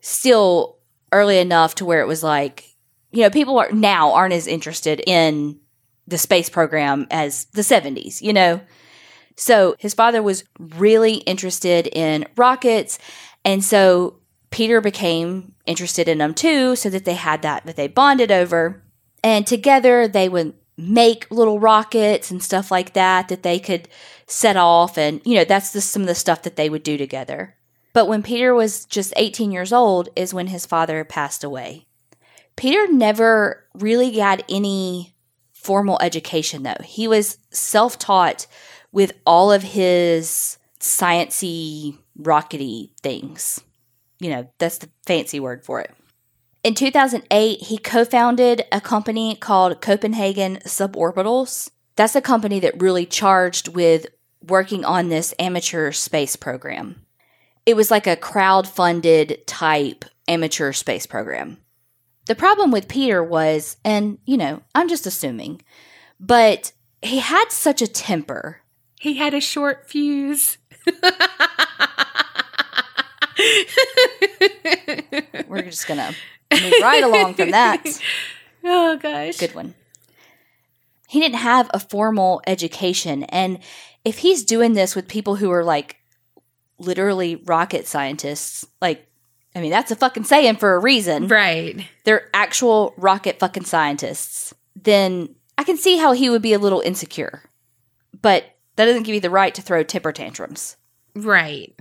still 0.00 0.78
early 1.12 1.38
enough 1.38 1.74
to 1.76 1.84
where 1.84 2.00
it 2.00 2.08
was 2.08 2.22
like, 2.22 2.64
you 3.10 3.22
know, 3.22 3.30
people 3.30 3.58
are 3.58 3.70
now 3.72 4.12
aren't 4.12 4.34
as 4.34 4.46
interested 4.46 5.02
in 5.06 5.58
the 6.06 6.18
space 6.18 6.48
program 6.48 7.06
as 7.10 7.46
the 7.46 7.62
70s, 7.62 8.20
you 8.20 8.32
know? 8.32 8.60
So 9.36 9.74
his 9.78 9.94
father 9.94 10.22
was 10.22 10.44
really 10.58 11.14
interested 11.18 11.86
in 11.88 12.26
rockets. 12.36 12.98
And 13.44 13.64
so 13.64 14.20
Peter 14.50 14.80
became 14.80 15.54
interested 15.66 16.08
in 16.08 16.18
them 16.18 16.34
too, 16.34 16.76
so 16.76 16.88
that 16.90 17.04
they 17.04 17.14
had 17.14 17.42
that 17.42 17.66
that 17.66 17.76
they 17.76 17.88
bonded 17.88 18.30
over. 18.30 18.82
And 19.22 19.46
together 19.46 20.06
they 20.06 20.28
would 20.28 20.54
make 20.76 21.30
little 21.30 21.60
rockets 21.60 22.30
and 22.30 22.42
stuff 22.42 22.70
like 22.70 22.94
that 22.94 23.28
that 23.28 23.42
they 23.42 23.58
could 23.58 23.88
set 24.26 24.56
off. 24.56 24.98
And, 24.98 25.20
you 25.24 25.34
know, 25.34 25.44
that's 25.44 25.72
just 25.72 25.90
some 25.90 26.02
of 26.02 26.08
the 26.08 26.14
stuff 26.14 26.42
that 26.42 26.56
they 26.56 26.68
would 26.68 26.82
do 26.82 26.96
together. 26.96 27.56
But 27.92 28.08
when 28.08 28.22
Peter 28.22 28.54
was 28.54 28.84
just 28.84 29.12
18 29.16 29.52
years 29.52 29.72
old, 29.72 30.08
is 30.16 30.34
when 30.34 30.48
his 30.48 30.66
father 30.66 31.04
passed 31.04 31.44
away. 31.44 31.86
Peter 32.56 32.92
never 32.92 33.66
really 33.74 34.14
got 34.14 34.42
any 34.48 35.14
formal 35.52 35.98
education, 36.00 36.64
though. 36.64 36.82
He 36.84 37.08
was 37.08 37.38
self 37.50 37.98
taught 37.98 38.46
with 38.94 39.12
all 39.26 39.52
of 39.52 39.62
his 39.62 40.56
sciency, 40.78 41.98
rockety 42.18 42.90
things. 43.02 43.60
You 44.20 44.30
know, 44.30 44.48
that's 44.58 44.78
the 44.78 44.88
fancy 45.04 45.40
word 45.40 45.64
for 45.64 45.80
it. 45.80 45.90
In 46.62 46.74
2008, 46.74 47.60
he 47.60 47.76
co 47.76 48.04
founded 48.04 48.64
a 48.72 48.80
company 48.80 49.34
called 49.34 49.82
Copenhagen 49.82 50.58
Suborbitals. 50.64 51.70
That's 51.96 52.14
a 52.14 52.22
company 52.22 52.60
that 52.60 52.80
really 52.80 53.04
charged 53.04 53.68
with 53.68 54.06
working 54.40 54.84
on 54.84 55.08
this 55.08 55.34
amateur 55.38 55.90
space 55.92 56.36
program. 56.36 57.04
It 57.66 57.76
was 57.76 57.90
like 57.90 58.06
a 58.06 58.16
crowd 58.16 58.68
funded 58.68 59.46
type 59.46 60.04
amateur 60.28 60.72
space 60.72 61.06
program. 61.06 61.58
The 62.26 62.34
problem 62.34 62.70
with 62.70 62.88
Peter 62.88 63.22
was, 63.22 63.76
and 63.84 64.18
you 64.24 64.36
know, 64.36 64.62
I'm 64.74 64.88
just 64.88 65.06
assuming, 65.06 65.62
but 66.20 66.72
he 67.02 67.18
had 67.18 67.50
such 67.50 67.82
a 67.82 67.88
temper. 67.88 68.60
He 69.04 69.14
had 69.16 69.34
a 69.34 69.40
short 69.40 69.86
fuse. 69.86 70.56
We're 75.46 75.60
just 75.60 75.86
going 75.86 75.98
to 75.98 76.14
move 76.50 76.72
right 76.80 77.04
along 77.04 77.34
from 77.34 77.50
that. 77.50 77.84
Oh, 78.66 78.96
gosh. 78.96 79.36
Good 79.36 79.54
one. 79.54 79.74
He 81.06 81.20
didn't 81.20 81.36
have 81.36 81.70
a 81.74 81.78
formal 81.78 82.40
education. 82.46 83.24
And 83.24 83.58
if 84.06 84.20
he's 84.20 84.42
doing 84.42 84.72
this 84.72 84.96
with 84.96 85.06
people 85.06 85.36
who 85.36 85.50
are 85.50 85.62
like 85.62 85.98
literally 86.78 87.36
rocket 87.36 87.86
scientists, 87.86 88.66
like, 88.80 89.06
I 89.54 89.60
mean, 89.60 89.70
that's 89.70 89.90
a 89.90 89.96
fucking 89.96 90.24
saying 90.24 90.56
for 90.56 90.76
a 90.76 90.78
reason. 90.78 91.28
Right. 91.28 91.86
They're 92.04 92.30
actual 92.32 92.94
rocket 92.96 93.38
fucking 93.38 93.66
scientists. 93.66 94.54
Then 94.74 95.34
I 95.58 95.64
can 95.64 95.76
see 95.76 95.98
how 95.98 96.12
he 96.12 96.30
would 96.30 96.40
be 96.40 96.54
a 96.54 96.58
little 96.58 96.80
insecure. 96.80 97.42
But 98.22 98.46
that 98.76 98.84
doesn't 98.86 99.02
give 99.04 99.14
you 99.14 99.20
the 99.20 99.30
right 99.30 99.54
to 99.54 99.62
throw 99.62 99.82
temper 99.82 100.12
tantrums. 100.12 100.76
Right. 101.14 101.74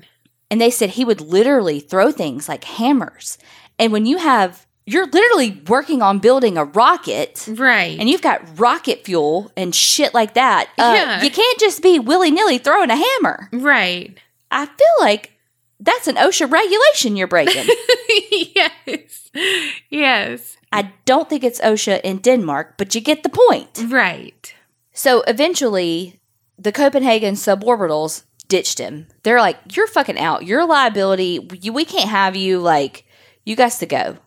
And 0.51 0.61
they 0.61 0.69
said 0.69 0.91
he 0.91 1.05
would 1.05 1.21
literally 1.21 1.79
throw 1.79 2.11
things 2.11 2.47
like 2.47 2.63
hammers. 2.63 3.37
And 3.79 3.91
when 3.91 4.05
you 4.05 4.17
have, 4.17 4.67
you're 4.85 5.07
literally 5.07 5.61
working 5.67 6.01
on 6.01 6.19
building 6.19 6.57
a 6.57 6.65
rocket. 6.65 7.47
Right. 7.49 7.97
And 7.99 8.07
you've 8.09 8.21
got 8.21 8.59
rocket 8.59 9.03
fuel 9.05 9.51
and 9.57 9.73
shit 9.73 10.13
like 10.13 10.35
that. 10.35 10.67
Uh, 10.77 10.93
Yeah. 10.95 11.23
You 11.23 11.31
can't 11.31 11.59
just 11.59 11.81
be 11.81 11.97
willy 11.99 12.29
nilly 12.31 12.57
throwing 12.59 12.89
a 12.91 12.95
hammer. 12.95 13.49
right. 13.51 14.15
I 14.51 14.65
feel 14.67 14.95
like 14.99 15.31
that's 15.79 16.07
an 16.07 16.15
OSHA 16.17 16.51
regulation 16.51 17.15
you're 17.15 17.27
breaking. 17.27 17.65
yes. 18.31 19.31
Yes. 19.89 20.57
I 20.71 20.91
don't 21.05 21.29
think 21.29 21.43
it's 21.43 21.59
OSHA 21.61 22.01
in 22.03 22.17
Denmark, 22.19 22.75
but 22.77 22.93
you 22.93 23.01
get 23.01 23.23
the 23.23 23.29
point. 23.29 23.83
Right. 23.87 24.53
So 24.91 25.21
eventually, 25.27 26.19
the 26.57 26.71
Copenhagen 26.71 27.35
suborbitals 27.35 28.23
ditched 28.47 28.79
him. 28.79 29.07
They're 29.23 29.39
like, 29.39 29.57
"You're 29.75 29.87
fucking 29.87 30.19
out. 30.19 30.45
You're 30.45 30.61
a 30.61 30.65
liability. 30.65 31.39
We, 31.39 31.85
can't 31.85 32.09
have 32.09 32.35
you. 32.35 32.59
Like, 32.59 33.05
you 33.43 33.55
guys 33.55 33.77
to 33.79 33.85
go." 33.85 34.17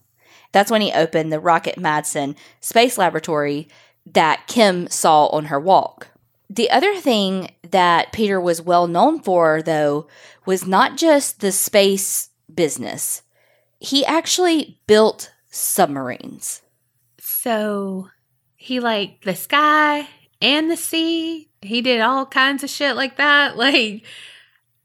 That's 0.53 0.71
when 0.71 0.81
he 0.81 0.93
opened 0.93 1.33
the 1.33 1.41
Rocket 1.41 1.77
Madsen 1.77 2.37
Space 2.61 2.97
Laboratory 2.97 3.69
that 4.07 4.47
Kim 4.47 4.89
saw 4.89 5.27
on 5.27 5.47
her 5.47 5.61
walk. 5.61 6.09
The 6.49 6.71
other 6.71 6.97
thing 6.97 7.51
that 7.71 8.13
Peter 8.13 8.41
was 8.41 8.63
well 8.63 8.87
known 8.87 9.21
for, 9.21 9.63
though, 9.63 10.07
was 10.45 10.67
not 10.67 10.97
just 10.97 11.41
the 11.41 11.53
space 11.53 12.31
business. 12.53 13.23
He 13.81 14.07
actually 14.07 14.81
built 14.87 15.33
submarines. 15.51 16.63
So 17.19 18.09
he 18.55 18.81
liked 18.81 19.25
the 19.25 19.35
sky 19.35 20.09
and 20.41 20.71
the 20.71 20.77
sea. 20.77 21.46
He 21.63 21.83
did 21.83 22.01
all 22.01 22.27
kinds 22.27 22.63
of 22.63 22.71
shit 22.71 22.97
like 22.97 23.17
that. 23.17 23.57
Like, 23.67 24.05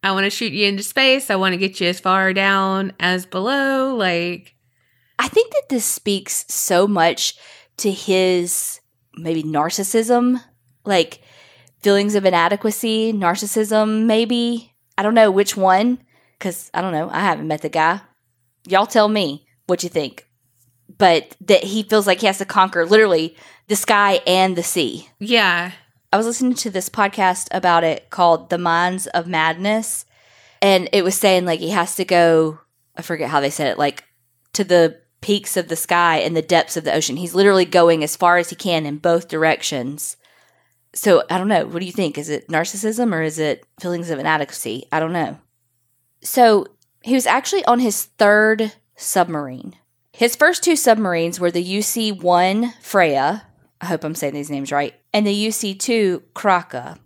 I 0.04 0.12
want 0.14 0.24
to 0.24 0.32
shoot 0.32 0.52
you 0.52 0.68
into 0.68 0.82
space. 0.82 1.30
I 1.30 1.36
want 1.36 1.54
to 1.54 1.58
get 1.58 1.80
you 1.80 1.88
as 1.88 2.00
far 2.00 2.34
down 2.34 2.94
as 3.00 3.26
below. 3.26 3.96
Like, 3.96 4.56
I 5.20 5.28
think 5.28 5.54
that 5.54 5.70
this 5.70 5.86
speaks 5.86 6.46
so 6.52 6.88
much 6.88 7.36
to 7.78 7.92
his 7.92 8.80
maybe 9.16 9.44
narcissism, 9.44 10.42
like 10.86 11.22
feelings 11.82 12.16
of 12.16 12.26
inadequacy, 12.26 13.14
narcissism, 13.14 14.06
maybe. 14.06 14.74
I 14.98 15.04
don't 15.04 15.14
know 15.14 15.30
which 15.32 15.56
one, 15.56 16.00
because 16.38 16.72
I 16.74 16.82
don't 16.82 16.94
know. 16.94 17.10
I 17.12 17.20
haven't 17.20 17.48
met 17.48 17.62
the 17.62 17.70
guy. 17.70 18.02
Y'all 18.68 18.88
tell 18.88 19.08
me 19.08 19.46
what 19.68 19.84
you 19.84 19.90
think. 19.90 20.28
But 20.98 21.36
that 21.42 21.64
he 21.64 21.84
feels 21.84 22.06
like 22.08 22.20
he 22.20 22.28
has 22.28 22.40
to 22.40 22.46
conquer 22.46 22.86
literally 22.86 23.36
the 23.68 23.76
sky 23.76 24.22
and 24.28 24.56
the 24.56 24.64
sea. 24.64 25.10
yeah. 25.20 25.72
I 26.14 26.18
was 26.18 26.26
listening 26.26 26.56
to 26.56 26.70
this 26.70 26.90
podcast 26.90 27.48
about 27.52 27.86
it 27.86 28.10
called 28.10 28.50
The 28.50 28.58
Minds 28.58 29.08
of 29.08 29.28
Madness. 29.28 30.06
And 30.62 30.90
it 30.92 31.04
was 31.04 31.16
saying 31.16 31.46
like 31.46 31.62
he 31.62 31.70
has 31.70 31.96
to 31.96 32.06
go, 32.06 32.60
I 32.98 33.02
forget 33.02 33.30
how 33.30 33.40
they 33.40 33.50
said 33.50 33.68
it, 33.68 33.78
like 33.78 34.04
to 34.54 34.64
the 34.66 35.00
peaks 35.22 35.56
of 35.56 35.70
the 35.70 35.76
sky 35.76 36.18
and 36.18 36.36
the 36.36 36.42
depths 36.42 36.76
of 36.76 36.84
the 36.84 36.94
ocean. 36.94 37.16
He's 37.16 37.34
literally 37.34 37.64
going 37.64 38.04
as 38.04 38.18
far 38.18 38.38
as 38.38 38.50
he 38.50 38.56
can 38.56 38.86
in 38.86 38.98
both 38.98 39.30
directions. 39.30 40.18
So 40.94 41.24
I 41.30 41.38
don't 41.38 41.48
know. 41.48 41.66
What 41.66 41.80
do 41.80 41.86
you 41.86 41.94
think? 41.94 42.18
Is 42.18 42.30
it 42.30 42.50
narcissism 42.50 43.14
or 43.14 43.22
is 43.22 43.40
it 43.40 43.66
feelings 43.80 44.10
of 44.10 44.20
inadequacy? 44.20 44.88
I 44.92 45.00
don't 45.00 45.14
know. 45.14 45.40
So 46.22 46.68
he 47.02 47.14
was 47.14 47.26
actually 47.26 47.64
on 47.66 47.80
his 47.80 48.04
third 48.04 48.74
submarine. 48.98 49.76
His 50.12 50.36
first 50.36 50.62
two 50.62 50.76
submarines 50.76 51.40
were 51.40 51.52
the 51.52 51.64
UC 51.64 52.22
1 52.22 52.74
Freya. 52.82 53.48
I 53.80 53.86
hope 53.86 54.04
I'm 54.04 54.14
saying 54.14 54.34
these 54.34 54.52
names 54.52 54.72
right. 54.74 54.94
And 55.14 55.28
the 55.28 55.48
UC 55.48 55.80
2 55.80 56.24
Kraka. 56.34 56.98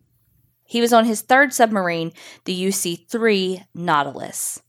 He 0.64 0.82
was 0.82 0.94
on 0.94 1.06
his 1.06 1.22
third 1.22 1.54
submarine, 1.54 2.12
the 2.46 2.56
UC 2.56 3.08
3 3.08 3.64
Nautilus. 3.74 4.62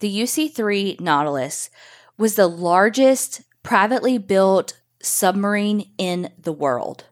The 0.00 0.14
UC 0.22 0.54
3 0.54 0.96
Nautilus 1.00 1.70
was 2.18 2.34
the 2.34 2.46
largest 2.46 3.42
privately 3.62 4.18
built 4.18 4.80
submarine 5.02 5.90
in 5.98 6.30
the 6.38 6.52
world. 6.52 7.04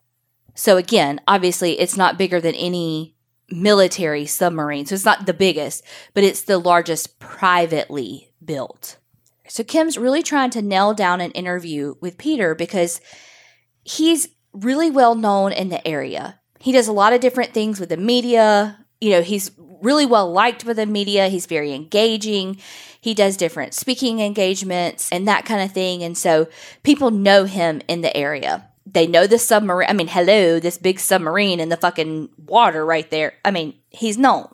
So, 0.54 0.76
again, 0.76 1.20
obviously, 1.26 1.80
it's 1.80 1.96
not 1.96 2.18
bigger 2.18 2.40
than 2.40 2.54
any 2.54 3.16
military 3.50 4.26
submarine. 4.26 4.86
So, 4.86 4.94
it's 4.94 5.04
not 5.04 5.26
the 5.26 5.34
biggest, 5.34 5.84
but 6.14 6.24
it's 6.24 6.42
the 6.42 6.58
largest 6.58 7.18
privately 7.18 8.30
built. 8.44 8.98
So, 9.48 9.64
Kim's 9.64 9.98
really 9.98 10.22
trying 10.22 10.50
to 10.50 10.62
nail 10.62 10.94
down 10.94 11.20
an 11.20 11.32
interview 11.32 11.94
with 12.00 12.18
Peter 12.18 12.54
because 12.54 13.00
he's 13.82 14.28
really 14.54 14.90
well 14.90 15.14
known 15.14 15.52
in 15.52 15.68
the 15.68 15.86
area. 15.86 16.40
He 16.60 16.72
does 16.72 16.88
a 16.88 16.92
lot 16.92 17.12
of 17.12 17.20
different 17.20 17.52
things 17.52 17.78
with 17.78 17.90
the 17.90 17.96
media. 17.96 18.78
You 19.00 19.10
know, 19.10 19.22
he's 19.22 19.50
really 19.82 20.06
well 20.06 20.32
liked 20.32 20.64
with 20.64 20.78
the 20.78 20.86
media. 20.86 21.28
He's 21.28 21.46
very 21.46 21.72
engaging. 21.72 22.58
He 23.00 23.12
does 23.12 23.36
different 23.36 23.74
speaking 23.74 24.20
engagements 24.20 25.10
and 25.12 25.28
that 25.28 25.44
kind 25.44 25.62
of 25.62 25.72
thing. 25.72 26.02
And 26.02 26.16
so 26.16 26.48
people 26.82 27.10
know 27.10 27.44
him 27.44 27.82
in 27.86 28.00
the 28.00 28.16
area. 28.16 28.70
They 28.86 29.06
know 29.06 29.26
the 29.26 29.38
submarine. 29.38 29.90
I 29.90 29.92
mean, 29.92 30.08
hello, 30.08 30.58
this 30.58 30.78
big 30.78 31.00
submarine 31.00 31.60
in 31.60 31.68
the 31.68 31.76
fucking 31.76 32.30
water 32.38 32.84
right 32.84 33.10
there. 33.10 33.34
I 33.44 33.50
mean, 33.50 33.74
he's 33.90 34.16
known. 34.16 34.48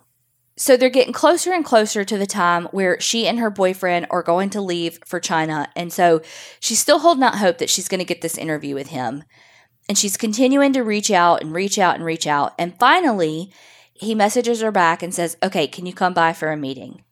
So 0.57 0.77
they're 0.77 0.91
getting 0.91 1.13
closer 1.13 1.53
and 1.53 1.65
closer 1.65 2.05
to 2.05 2.19
the 2.19 2.27
time 2.27 2.67
where 2.67 3.01
she 3.01 3.27
and 3.27 3.39
her 3.39 3.51
boyfriend 3.51 4.07
are 4.11 4.23
going 4.23 4.51
to 4.51 4.61
leave 4.61 4.99
for 5.07 5.19
China. 5.19 5.69
And 5.75 5.93
so 5.93 6.21
she's 6.59 6.79
still 6.79 6.99
holding 6.99 7.25
out 7.25 7.39
hope 7.39 7.59
that 7.59 7.71
she's 7.71 7.89
going 7.89 8.01
to 8.01 8.05
get 8.05 8.21
this 8.21 8.37
interview 8.37 8.75
with 8.75 8.89
him. 8.89 9.25
And 9.91 9.99
she's 9.99 10.17
continuing 10.17 10.73
to 10.75 10.85
reach 10.85 11.11
out 11.11 11.43
and 11.43 11.53
reach 11.53 11.77
out 11.77 11.97
and 11.97 12.05
reach 12.05 12.25
out. 12.25 12.55
And 12.57 12.79
finally, 12.79 13.51
he 13.93 14.15
messages 14.15 14.61
her 14.61 14.71
back 14.71 15.03
and 15.03 15.13
says, 15.13 15.37
Okay, 15.43 15.67
can 15.67 15.85
you 15.85 15.93
come 15.93 16.15
by 16.15 16.33
for 16.33 16.53
a 16.53 16.57
meeting? 16.57 17.03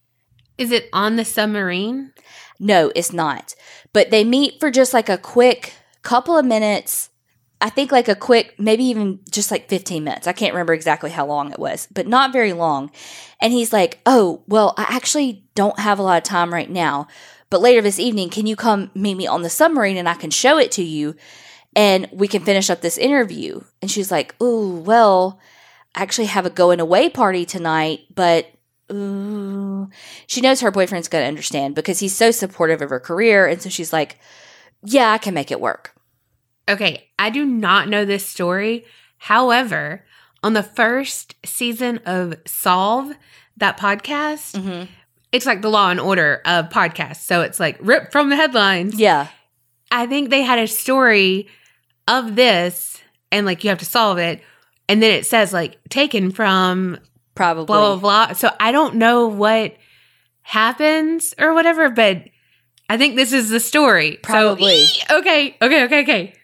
Is 0.58 0.70
it 0.70 0.88
on 0.92 1.16
the 1.16 1.25
submarine? 1.25 2.12
No, 2.61 2.92
it's 2.94 3.12
not. 3.12 3.56
But 3.92 4.12
they 4.12 4.23
meet 4.23 4.61
for 4.61 4.70
just 4.70 4.94
like 4.94 5.08
a 5.08 5.18
quick 5.18 5.73
couple 6.02 6.38
of 6.38 6.44
minutes. 6.44 7.11
I 7.61 7.68
think 7.68 7.90
like 7.90 8.06
a 8.06 8.14
quick, 8.14 8.54
maybe 8.61 8.85
even 8.85 9.23
just 9.28 9.50
like 9.50 9.68
15 9.68 10.04
minutes. 10.04 10.28
I 10.28 10.32
can't 10.32 10.54
remember 10.54 10.73
exactly 10.73 11.11
how 11.11 11.26
long 11.26 11.50
it 11.50 11.58
was, 11.58 11.88
but 11.92 12.06
not 12.06 12.32
very 12.32 12.52
long. 12.52 12.92
And 13.40 13.52
he's 13.52 13.73
like, 13.73 13.99
Oh, 14.06 14.44
well, 14.47 14.75
I 14.76 14.87
actually 14.88 15.44
don't 15.56 15.80
have 15.80 15.99
a 15.99 16.02
lot 16.02 16.18
of 16.18 16.23
time 16.23 16.54
right 16.54 16.70
now, 16.70 17.08
but 17.50 17.61
later 17.61 17.82
this 17.82 17.99
evening, 17.99 18.30
can 18.30 18.47
you 18.47 18.54
come 18.54 18.92
meet 18.94 19.16
me 19.16 19.26
on 19.26 19.42
the 19.42 19.50
submarine 19.50 19.97
and 19.97 20.08
I 20.08 20.14
can 20.14 20.30
show 20.30 20.58
it 20.58 20.70
to 20.73 20.85
you 20.85 21.16
and 21.78 22.08
we 22.12 22.26
can 22.26 22.42
finish 22.42 22.68
up 22.70 22.80
this 22.80 22.99
interview? 22.99 23.61
And 23.80 23.88
she's 23.90 24.11
like, 24.11 24.35
Oh, 24.40 24.80
well, 24.80 25.38
I 25.94 26.02
actually 26.02 26.26
have 26.26 26.44
a 26.44 26.50
going 26.50 26.80
away 26.80 27.08
party 27.08 27.44
tonight, 27.47 28.00
but 28.14 28.50
ooh. 28.92 29.88
she 30.26 30.40
knows 30.40 30.61
her 30.61 30.70
boyfriend's 30.70 31.08
going 31.08 31.23
to 31.23 31.28
understand 31.28 31.75
because 31.75 32.00
he's 32.00 32.14
so 32.16 32.30
supportive 32.30 32.82
of 32.82 32.90
her 32.90 33.00
career. 33.00 33.47
And 33.47 33.62
so 33.62 33.68
she's 33.68 33.92
like, 33.92 34.18
Yeah, 34.82 35.11
I 35.12 35.18
can 35.18 35.35
make 35.35 35.50
it 35.50 35.61
work. 35.61 35.94
Okay, 36.68 37.08
I 37.18 37.30
do 37.30 37.44
not 37.47 37.88
know 37.88 38.04
this 38.04 38.26
story. 38.26 38.85
However, 39.18 40.04
on 40.42 40.52
the 40.52 40.62
first 40.62 41.35
season 41.44 41.99
of 42.04 42.35
Solve, 42.47 43.12
that 43.56 43.78
podcast, 43.78 44.54
Mm-hmm. 44.54 44.85
it's 45.32 45.47
like 45.47 45.62
the 45.62 45.70
law 45.70 45.90
and 45.90 45.99
order 46.00 46.42
of 46.44 46.68
podcasts. 46.68 47.23
So 47.23 47.42
it's 47.42 47.58
like 47.58 47.76
ripped 47.80 48.12
from 48.12 48.30
the 48.30 48.37
headlines. 48.37 48.94
Yeah. 48.99 49.28
I 49.90 50.06
think 50.06 50.28
they 50.30 50.42
had 50.42 50.58
a 50.58 50.66
story 50.68 51.49
of 52.09 52.35
this 52.35 53.00
and 53.31 53.47
like 53.47 53.62
you 53.62 53.71
have 53.71 53.79
to 53.79 53.85
solve 53.85 54.19
it. 54.19 54.43
And 54.88 55.03
then 55.03 55.12
it 55.12 55.27
says 55.27 55.53
like 55.53 55.79
taken 55.88 56.31
from 56.31 56.99
Probably. 57.35 57.67
blah, 57.67 57.97
blah, 57.97 58.27
blah. 58.27 58.33
So 58.35 58.50
I 58.59 58.73
don't 58.73 58.97
know 58.97 59.29
what 59.29 59.77
happens 60.43 61.35
or 61.38 61.55
whatever, 61.55 61.91
but 61.91 62.25
I 62.88 62.97
think 62.97 63.17
this 63.17 63.33
is 63.33 63.50
the 63.50 63.61
story. 63.61 64.19
Probably. 64.23 64.75
ee, 64.75 65.03
okay, 65.11 65.57
okay, 65.61 65.85
okay, 65.85 66.03
okay. 66.03 66.35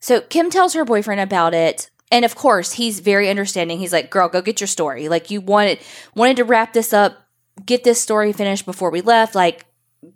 So 0.00 0.20
Kim 0.20 0.50
tells 0.50 0.74
her 0.74 0.84
boyfriend 0.84 1.20
about 1.20 1.54
it. 1.54 1.90
And 2.10 2.24
of 2.24 2.34
course, 2.34 2.72
he's 2.72 3.00
very 3.00 3.28
understanding. 3.28 3.78
He's 3.78 3.92
like, 3.92 4.10
"Girl, 4.10 4.28
go 4.28 4.40
get 4.40 4.60
your 4.60 4.68
story. 4.68 5.08
Like 5.08 5.30
you 5.30 5.40
wanted 5.40 5.78
wanted 6.14 6.36
to 6.38 6.44
wrap 6.44 6.72
this 6.72 6.92
up, 6.92 7.18
get 7.66 7.84
this 7.84 8.00
story 8.00 8.32
finished 8.32 8.64
before 8.64 8.90
we 8.90 9.00
left. 9.02 9.34
Like, 9.34 9.66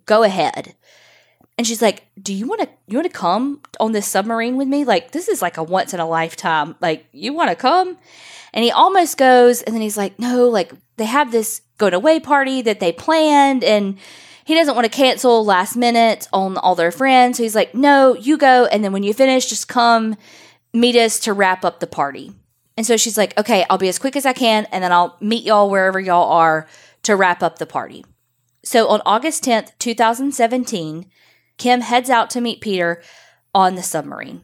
go 0.05 0.23
ahead." 0.23 0.75
And 1.57 1.67
she's 1.67 1.81
like, 1.81 2.07
"Do 2.21 2.33
you 2.33 2.47
want 2.47 2.61
to 2.61 2.69
you 2.87 2.97
want 2.97 3.11
to 3.11 3.17
come 3.17 3.61
on 3.79 3.91
this 3.91 4.07
submarine 4.07 4.57
with 4.57 4.67
me? 4.67 4.85
Like 4.85 5.11
this 5.11 5.27
is 5.27 5.41
like 5.41 5.57
a 5.57 5.63
once 5.63 5.93
in 5.93 5.99
a 5.99 6.07
lifetime. 6.07 6.75
Like 6.81 7.05
you 7.11 7.33
want 7.33 7.49
to 7.49 7.55
come?" 7.55 7.97
And 8.53 8.63
he 8.63 8.71
almost 8.71 9.17
goes, 9.17 9.61
and 9.61 9.75
then 9.75 9.81
he's 9.81 9.97
like, 9.97 10.17
"No, 10.19 10.47
like 10.49 10.73
they 10.97 11.05
have 11.05 11.31
this 11.31 11.61
going 11.77 11.93
away 11.93 12.19
party 12.19 12.61
that 12.63 12.79
they 12.79 12.91
planned, 12.91 13.63
and 13.63 13.97
he 14.45 14.55
doesn't 14.55 14.75
want 14.75 14.85
to 14.85 14.95
cancel 14.95 15.45
last 15.45 15.75
minute 15.75 16.27
on 16.33 16.57
all 16.57 16.75
their 16.75 16.91
friends. 16.91 17.37
So 17.37 17.43
he's 17.43 17.55
like, 17.55 17.75
"No, 17.75 18.15
you 18.15 18.37
go, 18.37 18.65
and 18.65 18.83
then 18.83 18.91
when 18.91 19.03
you 19.03 19.13
finish, 19.13 19.47
just 19.47 19.67
come 19.67 20.15
meet 20.73 20.95
us 20.95 21.19
to 21.21 21.33
wrap 21.33 21.63
up 21.63 21.79
the 21.79 21.87
party." 21.87 22.33
And 22.75 22.85
so 22.85 22.97
she's 22.97 23.17
like, 23.17 23.37
"Okay, 23.37 23.63
I'll 23.69 23.77
be 23.77 23.89
as 23.89 23.99
quick 23.99 24.15
as 24.15 24.25
I 24.25 24.33
can, 24.33 24.65
and 24.71 24.83
then 24.83 24.91
I'll 24.91 25.17
meet 25.21 25.43
y'all 25.43 25.69
wherever 25.69 25.99
y'all 25.99 26.31
are 26.31 26.67
to 27.03 27.15
wrap 27.15 27.43
up 27.43 27.59
the 27.59 27.67
party." 27.67 28.03
So 28.63 28.87
on 28.87 29.01
August 29.05 29.43
10th, 29.43 29.71
2017, 29.77 31.05
Kim 31.57 31.81
heads 31.81 32.09
out 32.09 32.29
to 32.31 32.41
meet 32.41 32.61
Peter 32.61 33.01
on 33.53 33.75
the 33.75 33.83
submarine. 33.83 34.41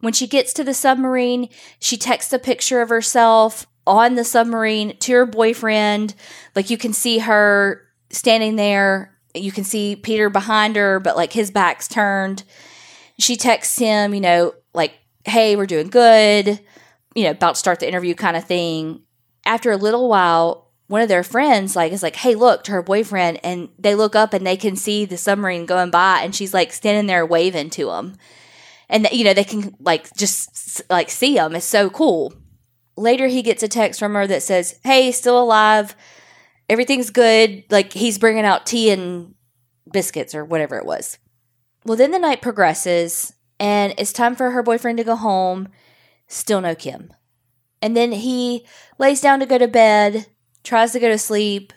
When 0.00 0.12
she 0.12 0.26
gets 0.26 0.52
to 0.54 0.64
the 0.64 0.74
submarine, 0.74 1.48
she 1.78 1.96
texts 1.96 2.32
a 2.32 2.38
picture 2.38 2.82
of 2.82 2.90
herself 2.90 3.66
on 3.86 4.14
the 4.14 4.24
submarine 4.24 4.96
to 4.98 5.12
her 5.12 5.26
boyfriend. 5.26 6.14
Like 6.54 6.70
you 6.70 6.76
can 6.76 6.92
see 6.92 7.18
her 7.18 7.82
standing 8.10 8.56
there. 8.56 9.16
You 9.34 9.50
can 9.50 9.64
see 9.64 9.96
Peter 9.96 10.30
behind 10.30 10.76
her, 10.76 11.00
but 11.00 11.16
like 11.16 11.32
his 11.32 11.50
back's 11.50 11.88
turned. 11.88 12.44
She 13.18 13.36
texts 13.36 13.78
him, 13.78 14.14
you 14.14 14.20
know, 14.20 14.54
like, 14.74 14.92
hey, 15.24 15.56
we're 15.56 15.66
doing 15.66 15.88
good, 15.88 16.60
you 17.14 17.24
know, 17.24 17.30
about 17.30 17.54
to 17.54 17.58
start 17.58 17.80
the 17.80 17.88
interview 17.88 18.14
kind 18.14 18.36
of 18.36 18.44
thing. 18.44 19.02
After 19.46 19.70
a 19.70 19.76
little 19.76 20.08
while, 20.08 20.63
one 20.86 21.00
of 21.00 21.08
their 21.08 21.22
friends 21.22 21.74
like 21.76 21.92
is 21.92 22.02
like, 22.02 22.16
"Hey, 22.16 22.34
look!" 22.34 22.64
to 22.64 22.72
her 22.72 22.82
boyfriend, 22.82 23.40
and 23.42 23.68
they 23.78 23.94
look 23.94 24.14
up 24.14 24.32
and 24.34 24.46
they 24.46 24.56
can 24.56 24.76
see 24.76 25.04
the 25.04 25.16
submarine 25.16 25.66
going 25.66 25.90
by, 25.90 26.20
and 26.22 26.34
she's 26.34 26.54
like 26.54 26.72
standing 26.72 27.06
there 27.06 27.24
waving 27.24 27.70
to 27.70 27.90
him, 27.90 28.16
and 28.88 29.08
you 29.10 29.24
know 29.24 29.34
they 29.34 29.44
can 29.44 29.74
like 29.80 30.14
just 30.16 30.82
like 30.90 31.10
see 31.10 31.36
him. 31.36 31.54
It's 31.54 31.64
so 31.64 31.90
cool. 31.90 32.34
Later, 32.96 33.26
he 33.26 33.42
gets 33.42 33.62
a 33.62 33.68
text 33.68 33.98
from 33.98 34.14
her 34.14 34.26
that 34.26 34.42
says, 34.42 34.78
"Hey, 34.84 35.10
still 35.12 35.40
alive, 35.42 35.96
everything's 36.68 37.10
good." 37.10 37.64
Like 37.70 37.92
he's 37.92 38.18
bringing 38.18 38.44
out 38.44 38.66
tea 38.66 38.90
and 38.90 39.34
biscuits 39.90 40.34
or 40.34 40.44
whatever 40.44 40.76
it 40.76 40.86
was. 40.86 41.18
Well, 41.84 41.96
then 41.96 42.10
the 42.10 42.18
night 42.18 42.42
progresses, 42.42 43.34
and 43.58 43.94
it's 43.98 44.12
time 44.12 44.36
for 44.36 44.50
her 44.50 44.62
boyfriend 44.62 44.98
to 44.98 45.04
go 45.04 45.16
home. 45.16 45.68
Still 46.28 46.60
no 46.60 46.74
Kim. 46.74 47.12
And 47.82 47.96
then 47.96 48.12
he 48.12 48.66
lays 48.98 49.20
down 49.20 49.40
to 49.40 49.46
go 49.46 49.58
to 49.58 49.68
bed, 49.68 50.26
tries 50.64 50.92
to 50.92 51.00
go 51.00 51.08
to 51.08 51.18
sleep, 51.18 51.72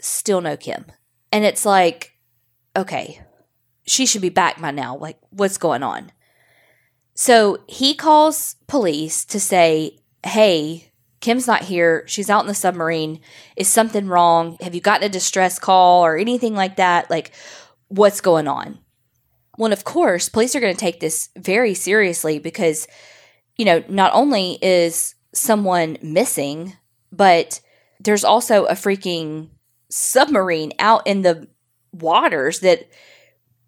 still 0.00 0.40
no 0.40 0.56
Kim. 0.56 0.84
And 1.32 1.44
it's 1.44 1.64
like, 1.64 2.12
okay, 2.76 3.20
she 3.84 4.06
should 4.06 4.22
be 4.22 4.28
back 4.28 4.60
by 4.60 4.70
now. 4.70 4.96
Like, 4.96 5.18
what's 5.30 5.58
going 5.58 5.82
on? 5.82 6.12
So 7.14 7.64
he 7.66 7.94
calls 7.94 8.56
police 8.66 9.24
to 9.26 9.40
say, 9.40 9.98
hey, 10.24 10.92
Kim's 11.20 11.46
not 11.46 11.62
here. 11.62 12.04
She's 12.06 12.28
out 12.28 12.42
in 12.42 12.46
the 12.46 12.54
submarine. 12.54 13.20
Is 13.56 13.68
something 13.68 14.06
wrong? 14.06 14.58
Have 14.60 14.74
you 14.74 14.80
gotten 14.80 15.06
a 15.06 15.08
distress 15.08 15.58
call 15.58 16.04
or 16.04 16.16
anything 16.16 16.54
like 16.54 16.76
that? 16.76 17.10
Like, 17.10 17.32
what's 17.88 18.20
going 18.20 18.46
on? 18.46 18.78
Well, 19.56 19.72
of 19.72 19.84
course, 19.84 20.28
police 20.28 20.54
are 20.54 20.60
going 20.60 20.74
to 20.74 20.78
take 20.78 21.00
this 21.00 21.30
very 21.36 21.72
seriously 21.72 22.38
because, 22.38 22.86
you 23.56 23.64
know, 23.64 23.82
not 23.88 24.12
only 24.12 24.58
is 24.60 25.14
someone 25.32 25.96
missing, 26.02 26.76
but 27.10 27.60
there's 28.00 28.24
also 28.24 28.64
a 28.64 28.72
freaking 28.72 29.48
submarine 29.88 30.72
out 30.78 31.06
in 31.06 31.22
the 31.22 31.48
waters 31.92 32.60
that 32.60 32.88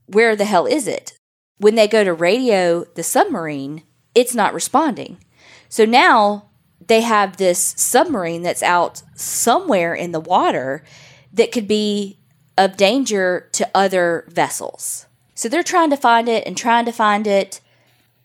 where 0.07 0.35
the 0.37 0.45
hell 0.45 0.67
is 0.67 0.87
it? 0.89 1.19
When 1.59 1.75
they 1.75 1.89
go 1.89 2.05
to 2.05 2.13
radio 2.13 2.85
the 2.95 3.03
submarine, 3.03 3.83
it's 4.15 4.35
not 4.35 4.55
responding. 4.55 5.19
So 5.69 5.85
now 5.85 6.51
they 6.87 7.03
have 7.03 7.37
this 7.37 7.75
submarine 7.77 8.43
that's 8.43 8.63
out 8.63 9.03
somewhere 9.15 9.95
in 9.95 10.13
the 10.13 10.21
water 10.21 10.85
that 11.33 11.53
could 11.53 11.69
be 11.69 12.19
of 12.57 12.77
danger 12.77 13.49
to 13.53 13.69
other 13.75 14.27
vessels. 14.29 15.07
So 15.35 15.49
they're 15.49 15.63
trying 15.63 15.91
to 15.91 15.97
find 15.97 16.29
it 16.29 16.47
and 16.47 16.57
trying 16.57 16.85
to 16.87 16.93
find 16.93 17.27
it. 17.27 17.61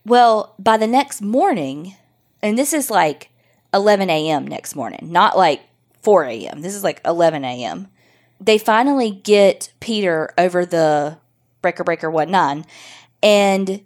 Well, 0.04 0.54
by 0.58 0.76
the 0.76 0.86
next 0.86 1.22
morning, 1.22 1.94
and 2.42 2.58
this 2.58 2.72
is 2.72 2.90
like 2.90 3.30
11 3.72 4.10
a.m. 4.10 4.46
next 4.46 4.74
morning, 4.74 5.08
not 5.10 5.36
like 5.36 5.62
4 6.04 6.24
a.m., 6.24 6.60
this 6.60 6.74
is 6.74 6.84
like 6.84 7.00
11 7.04 7.44
a.m. 7.44 7.88
They 8.40 8.58
finally 8.58 9.10
get 9.10 9.72
Peter 9.80 10.32
over 10.38 10.64
the 10.64 11.18
breaker 11.62 11.82
breaker 11.82 12.10
1 12.10 12.30
9 12.30 12.64
and 13.22 13.84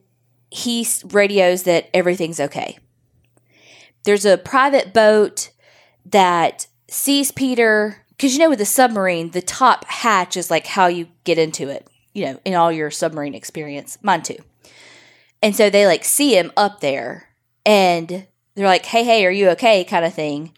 he 0.51 0.87
radios 1.11 1.63
that 1.63 1.89
everything's 1.95 2.41
okay. 2.41 2.79
There's 4.05 4.25
a 4.25 4.39
private 4.39 4.93
boat 4.93 5.51
that 6.07 6.67
sees 6.89 7.31
Peter 7.31 8.05
because 8.11 8.33
you 8.33 8.41
know 8.41 8.51
with 8.51 8.59
the 8.59 8.65
submarine, 8.65 9.31
the 9.31 9.43
top 9.43 9.85
hatch 9.85 10.37
is 10.37 10.51
like 10.51 10.67
how 10.67 10.87
you 10.87 11.09
get 11.25 11.39
into 11.39 11.69
it. 11.69 11.87
You 12.15 12.25
know, 12.27 12.41
in 12.45 12.55
all 12.55 12.73
your 12.73 12.91
submarine 12.91 13.35
experience, 13.35 13.97
mine 14.03 14.23
too. 14.23 14.39
And 15.41 15.55
so 15.55 15.71
they 15.71 15.87
like 15.87 16.05
see 16.05 16.37
him 16.37 16.51
up 16.57 16.81
there, 16.81 17.29
and 17.65 18.27
they're 18.55 18.67
like, 18.67 18.87
"Hey, 18.87 19.05
hey, 19.05 19.25
are 19.25 19.31
you 19.31 19.51
okay?" 19.51 19.85
kind 19.85 20.05
of 20.05 20.15
thing. 20.15 20.53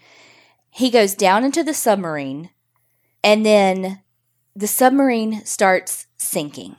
He 0.70 0.90
goes 0.90 1.14
down 1.14 1.44
into 1.44 1.62
the 1.64 1.74
submarine, 1.74 2.50
and 3.22 3.44
then 3.44 4.00
the 4.54 4.66
submarine 4.66 5.44
starts 5.44 6.06
sinking. 6.16 6.76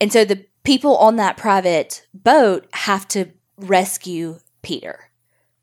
And 0.00 0.12
so 0.12 0.24
the 0.24 0.46
people 0.64 0.96
on 0.96 1.16
that 1.16 1.36
private 1.36 2.06
boat 2.14 2.66
have 2.72 3.06
to 3.08 3.26
rescue 3.56 4.38
Peter. 4.62 5.10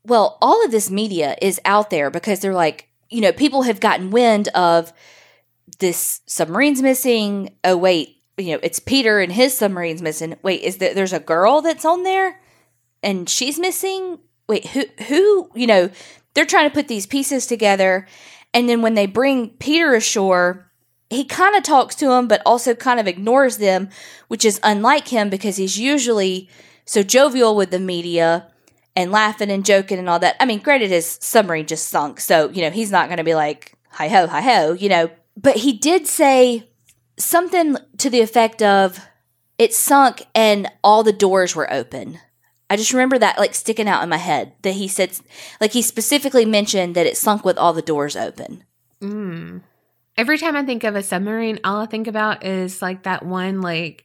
Well, 0.04 0.38
all 0.40 0.64
of 0.64 0.70
this 0.70 0.90
media 0.90 1.36
is 1.42 1.60
out 1.64 1.90
there 1.90 2.10
because 2.10 2.40
they're 2.40 2.54
like, 2.54 2.88
you 3.10 3.20
know, 3.20 3.32
people 3.32 3.62
have 3.62 3.80
gotten 3.80 4.10
wind 4.10 4.48
of 4.48 4.92
this 5.78 6.20
submarine's 6.26 6.82
missing. 6.82 7.54
Oh, 7.64 7.76
wait, 7.76 8.22
you 8.36 8.52
know, 8.52 8.60
it's 8.62 8.78
Peter 8.78 9.20
and 9.20 9.32
his 9.32 9.56
submarine's 9.56 10.02
missing. 10.02 10.36
Wait, 10.42 10.62
is 10.62 10.78
that 10.78 10.94
there's 10.94 11.12
a 11.12 11.20
girl 11.20 11.60
that's 11.60 11.84
on 11.84 12.02
there 12.04 12.40
and 13.02 13.28
she's 13.28 13.58
missing? 13.58 14.18
Wait, 14.48 14.66
who, 14.68 14.84
who, 15.08 15.50
you 15.54 15.66
know, 15.66 15.90
they're 16.34 16.44
trying 16.44 16.68
to 16.68 16.74
put 16.74 16.88
these 16.88 17.06
pieces 17.06 17.46
together. 17.46 18.06
And 18.54 18.68
then 18.68 18.82
when 18.82 18.94
they 18.94 19.06
bring 19.06 19.50
Peter 19.50 19.94
ashore, 19.94 20.70
he 21.10 21.24
kind 21.24 21.56
of 21.56 21.62
talks 21.62 21.94
to 21.96 22.08
them, 22.08 22.28
but 22.28 22.42
also 22.44 22.74
kind 22.74 23.00
of 23.00 23.06
ignores 23.06 23.58
them, 23.58 23.88
which 24.28 24.44
is 24.44 24.60
unlike 24.62 25.08
him 25.08 25.30
because 25.30 25.56
he's 25.56 25.78
usually 25.78 26.48
so 26.84 27.02
jovial 27.02 27.56
with 27.56 27.70
the 27.70 27.78
media 27.78 28.50
and 28.94 29.12
laughing 29.12 29.50
and 29.50 29.64
joking 29.64 29.98
and 29.98 30.08
all 30.08 30.18
that. 30.18 30.36
I 30.40 30.44
mean, 30.44 30.58
granted, 30.58 30.90
his 30.90 31.18
submarine 31.20 31.66
just 31.66 31.88
sunk, 31.88 32.20
so 32.20 32.50
you 32.50 32.62
know 32.62 32.70
he's 32.70 32.90
not 32.90 33.08
going 33.08 33.18
to 33.18 33.24
be 33.24 33.34
like 33.34 33.74
hi 33.90 34.08
ho, 34.08 34.26
hi 34.26 34.40
ho, 34.40 34.72
you 34.72 34.88
know. 34.88 35.10
But 35.36 35.56
he 35.56 35.72
did 35.72 36.06
say 36.06 36.68
something 37.16 37.76
to 37.98 38.10
the 38.10 38.20
effect 38.20 38.62
of, 38.62 39.00
it 39.56 39.74
sunk 39.74 40.26
and 40.34 40.70
all 40.82 41.02
the 41.02 41.12
doors 41.12 41.54
were 41.54 41.72
open. 41.72 42.18
I 42.70 42.76
just 42.76 42.92
remember 42.92 43.18
that 43.18 43.38
like 43.38 43.54
sticking 43.54 43.88
out 43.88 44.02
in 44.02 44.08
my 44.08 44.18
head 44.18 44.52
that 44.62 44.72
he 44.72 44.88
said, 44.88 45.12
like 45.60 45.72
he 45.72 45.82
specifically 45.82 46.44
mentioned 46.44 46.94
that 46.94 47.06
it 47.06 47.16
sunk 47.16 47.44
with 47.44 47.56
all 47.56 47.72
the 47.72 47.82
doors 47.82 48.14
open. 48.16 48.64
Mm. 49.00 49.62
Every 50.16 50.36
time 50.38 50.56
I 50.56 50.64
think 50.64 50.84
of 50.84 50.94
a 50.96 51.02
submarine, 51.02 51.60
all 51.64 51.80
I 51.80 51.86
think 51.86 52.06
about 52.06 52.44
is 52.44 52.82
like 52.82 53.04
that 53.04 53.24
one 53.24 53.60
like 53.62 54.04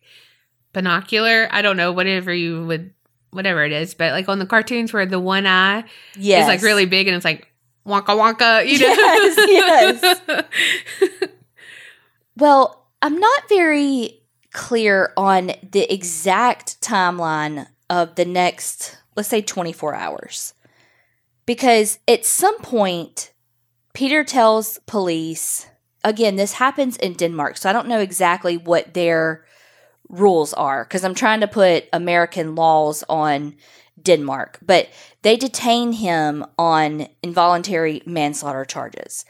binocular. 0.72 1.48
I 1.52 1.62
don't 1.62 1.76
know, 1.78 1.92
whatever 1.92 2.34
you 2.34 2.66
would, 2.68 2.94
whatever 3.32 3.66
it 3.66 3.72
is, 3.72 3.94
but 3.96 4.12
like 4.14 4.30
on 4.30 4.40
the 4.40 4.46
cartoons 4.46 4.94
where 4.94 5.06
the 5.06 5.20
one 5.20 5.46
eye 5.48 5.84
Yes. 6.16 6.44
is 6.44 6.48
like 6.48 6.62
really 6.62 6.86
big 6.86 7.08
and 7.08 7.16
it's 7.16 7.26
like 7.26 7.52
wonka 7.86 8.16
wonka, 8.16 8.66
you 8.68 8.80
know? 8.80 8.88
Yes, 8.88 10.32
yes. 10.32 11.30
Well, 12.38 12.88
I'm 13.02 13.20
not 13.20 13.48
very 13.50 14.22
clear 14.52 15.14
on 15.18 15.52
the 15.72 15.92
exact 15.94 16.82
timeline 16.82 17.68
of 17.94 18.16
the 18.16 18.26
next, 18.26 18.98
let's 19.16 19.30
say, 19.30 19.42
24 19.42 19.94
hours. 19.94 20.56
Because 21.46 22.00
at 22.08 22.26
some 22.26 22.58
point, 22.60 23.32
Peter 23.94 24.24
tells 24.24 24.80
police, 24.88 25.68
again, 26.04 26.36
this 26.36 26.54
happens 26.54 26.98
in 26.98 27.14
Denmark, 27.14 27.58
so 27.58 27.70
I 27.70 27.74
don't 27.74 27.88
know 27.88 28.00
exactly 28.00 28.58
what 28.58 28.96
their 28.96 29.46
rules 30.10 30.54
are 30.54 30.84
because 30.86 31.04
I'm 31.04 31.14
trying 31.14 31.42
to 31.42 31.48
put 31.48 31.86
American 31.94 32.56
laws 32.56 33.04
on 33.08 33.56
Denmark, 34.02 34.58
but 34.64 34.90
they 35.22 35.38
detain 35.38 35.92
him 35.92 36.44
on 36.58 37.08
involuntary 37.22 38.02
manslaughter 38.08 38.66
charges. 38.66 39.24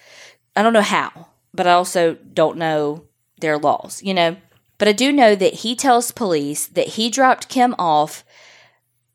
I 0.56 0.64
don't 0.64 0.74
know 0.74 0.82
how, 0.82 1.28
but 1.54 1.68
I 1.68 1.74
also 1.74 2.14
don't 2.34 2.58
know 2.58 3.04
their 3.40 3.58
laws, 3.58 4.02
you 4.02 4.14
know. 4.14 4.38
But 4.78 4.88
I 4.88 4.94
do 4.94 5.12
know 5.12 5.36
that 5.36 5.54
he 5.56 5.76
tells 5.76 6.12
police 6.12 6.68
that 6.68 6.88
he 6.88 7.10
dropped 7.10 7.50
Kim 7.50 7.76
off 7.78 8.24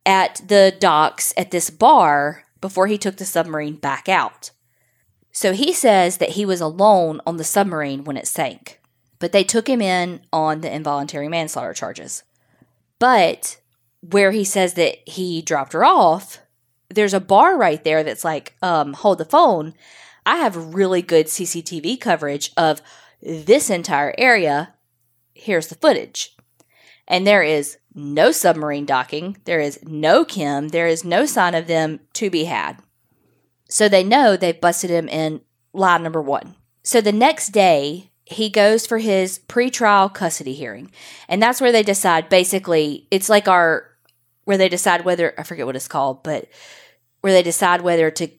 at 0.08 0.40
the 0.48 0.74
docks 0.80 1.34
at 1.36 1.50
this 1.50 1.68
bar 1.68 2.42
before 2.62 2.86
he 2.86 2.96
took 2.96 3.18
the 3.18 3.26
submarine 3.26 3.76
back 3.76 4.08
out. 4.08 4.50
So 5.32 5.52
he 5.52 5.70
says 5.70 6.16
that 6.16 6.30
he 6.30 6.46
was 6.46 6.62
alone 6.62 7.20
on 7.26 7.36
the 7.36 7.44
submarine 7.44 8.04
when 8.04 8.16
it 8.16 8.26
sank, 8.26 8.80
but 9.18 9.32
they 9.32 9.44
took 9.44 9.68
him 9.68 9.82
in 9.82 10.22
on 10.32 10.62
the 10.62 10.74
involuntary 10.74 11.28
manslaughter 11.28 11.74
charges. 11.74 12.22
But 12.98 13.60
where 14.00 14.30
he 14.30 14.44
says 14.44 14.74
that 14.74 15.06
he 15.06 15.42
dropped 15.42 15.74
her 15.74 15.84
off, 15.84 16.38
there's 16.88 17.14
a 17.14 17.20
bar 17.20 17.58
right 17.58 17.84
there 17.84 18.02
that's 18.02 18.24
like, 18.24 18.54
um, 18.62 18.94
hold 18.94 19.18
the 19.18 19.26
phone. 19.26 19.74
I 20.24 20.36
have 20.36 20.74
really 20.74 21.02
good 21.02 21.26
CCTV 21.26 22.00
coverage 22.00 22.50
of 22.56 22.80
this 23.20 23.68
entire 23.68 24.14
area. 24.16 24.72
Here's 25.34 25.66
the 25.66 25.74
footage. 25.74 26.34
And 27.06 27.26
there 27.26 27.42
is 27.42 27.76
no 27.98 28.32
submarine 28.32 28.86
docking. 28.86 29.36
There 29.44 29.60
is 29.60 29.78
no 29.84 30.24
Kim. 30.24 30.68
There 30.68 30.86
is 30.86 31.04
no 31.04 31.26
sign 31.26 31.54
of 31.54 31.66
them 31.66 32.00
to 32.14 32.30
be 32.30 32.44
had. 32.44 32.78
So 33.68 33.88
they 33.88 34.04
know 34.04 34.36
they've 34.36 34.60
busted 34.60 34.90
him 34.90 35.08
in 35.08 35.42
lie 35.72 35.98
number 35.98 36.22
one. 36.22 36.54
So 36.82 37.00
the 37.00 37.12
next 37.12 37.48
day, 37.48 38.10
he 38.24 38.50
goes 38.50 38.86
for 38.86 38.98
his 38.98 39.38
pretrial 39.38 40.12
custody 40.12 40.54
hearing. 40.54 40.90
And 41.28 41.42
that's 41.42 41.60
where 41.60 41.72
they 41.72 41.82
decide 41.82 42.28
basically, 42.28 43.06
it's 43.10 43.28
like 43.28 43.48
our, 43.48 43.86
where 44.44 44.58
they 44.58 44.68
decide 44.68 45.04
whether, 45.04 45.34
I 45.38 45.42
forget 45.42 45.66
what 45.66 45.76
it's 45.76 45.88
called, 45.88 46.22
but 46.22 46.48
where 47.20 47.32
they 47.32 47.42
decide 47.42 47.80
whether 47.80 48.10
to 48.10 48.30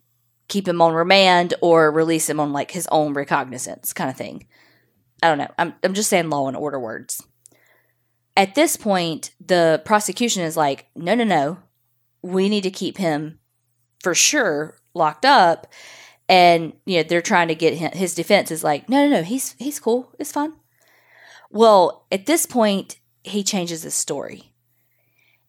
keep 0.47 0.67
him 0.67 0.81
on 0.81 0.93
remand 0.93 1.53
or 1.61 1.91
release 1.91 2.29
him 2.29 2.39
on 2.39 2.53
like 2.53 2.71
his 2.71 2.87
own 2.91 3.13
recognizance 3.13 3.93
kind 3.93 4.09
of 4.09 4.17
thing. 4.17 4.47
I 5.21 5.27
don't 5.27 5.37
know. 5.37 5.51
I'm, 5.57 5.73
I'm 5.83 5.93
just 5.93 6.09
saying 6.09 6.29
law 6.29 6.47
and 6.47 6.57
order 6.57 6.79
words. 6.79 7.23
At 8.39 8.55
this 8.55 8.77
point, 8.77 9.31
the 9.45 9.81
prosecution 9.83 10.43
is 10.43 10.55
like, 10.55 10.85
no, 10.95 11.13
no, 11.13 11.25
no. 11.25 11.57
We 12.21 12.47
need 12.47 12.63
to 12.63 12.71
keep 12.71 12.97
him 12.97 13.37
for 14.01 14.15
sure 14.15 14.77
locked 14.93 15.25
up. 15.25 15.67
And, 16.29 16.71
you 16.85 16.97
know, 16.97 17.03
they're 17.03 17.21
trying 17.21 17.49
to 17.49 17.55
get 17.55 17.73
him, 17.73 17.91
his 17.91 18.15
defense 18.15 18.49
is 18.49 18.63
like, 18.63 18.87
no, 18.87 19.05
no, 19.05 19.17
no, 19.17 19.23
he's, 19.23 19.57
he's 19.59 19.77
cool. 19.81 20.15
It's 20.19 20.31
fine. 20.31 20.53
Well, 21.49 22.05
at 22.13 22.27
this 22.27 22.45
point, 22.45 22.99
he 23.25 23.43
changes 23.43 23.83
his 23.83 23.93
story. 23.93 24.53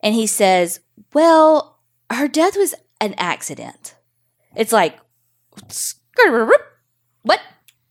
And 0.02 0.16
he 0.16 0.26
says, 0.26 0.80
well, 1.14 1.78
her 2.10 2.26
death 2.26 2.56
was 2.56 2.74
an 3.00 3.14
accident. 3.18 3.94
It's 4.56 4.72
like, 4.72 4.98
what? 7.22 7.40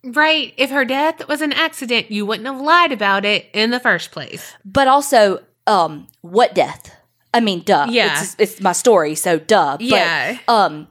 Right. 0.03 0.53
If 0.57 0.69
her 0.69 0.85
death 0.85 1.27
was 1.27 1.41
an 1.41 1.53
accident, 1.53 2.11
you 2.11 2.25
wouldn't 2.25 2.47
have 2.47 2.59
lied 2.61 2.91
about 2.91 3.25
it 3.25 3.47
in 3.53 3.69
the 3.71 3.79
first 3.79 4.11
place. 4.11 4.53
But 4.65 4.87
also, 4.87 5.43
um, 5.67 6.07
what 6.21 6.53
death? 6.55 6.95
I 7.33 7.39
mean, 7.41 7.61
duh. 7.63 7.87
Yeah. 7.89 8.21
It's, 8.21 8.35
it's 8.39 8.61
my 8.61 8.71
story, 8.71 9.15
so 9.15 9.37
duh. 9.39 9.77
But, 9.77 9.81
Yeah. 9.81 10.39
Um, 10.47 10.87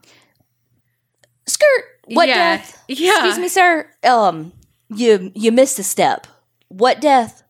skirt. 1.46 1.84
What 2.06 2.28
Yeah. 2.28 2.56
death? 2.56 2.84
Yeah. 2.88 3.12
Excuse 3.26 3.38
me, 3.38 3.48
sir. 3.48 3.90
Um, 4.04 4.52
you 4.88 5.30
you 5.34 5.52
missed 5.52 5.78
a 5.78 5.82
step. 5.82 6.26
What 6.68 7.00
death? 7.00 7.42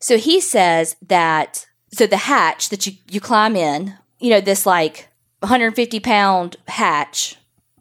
So 0.00 0.18
he 0.18 0.40
says 0.40 0.96
that 1.06 1.66
so 1.92 2.06
the 2.06 2.16
hatch 2.16 2.68
that 2.70 2.86
you 2.86 2.94
you 3.08 3.20
climb 3.20 3.54
in, 3.54 3.94
you 4.18 4.30
know, 4.30 4.40
this 4.40 4.66
like 4.66 5.08
150 5.40 6.00
pound 6.00 6.56
hatch, 6.68 7.36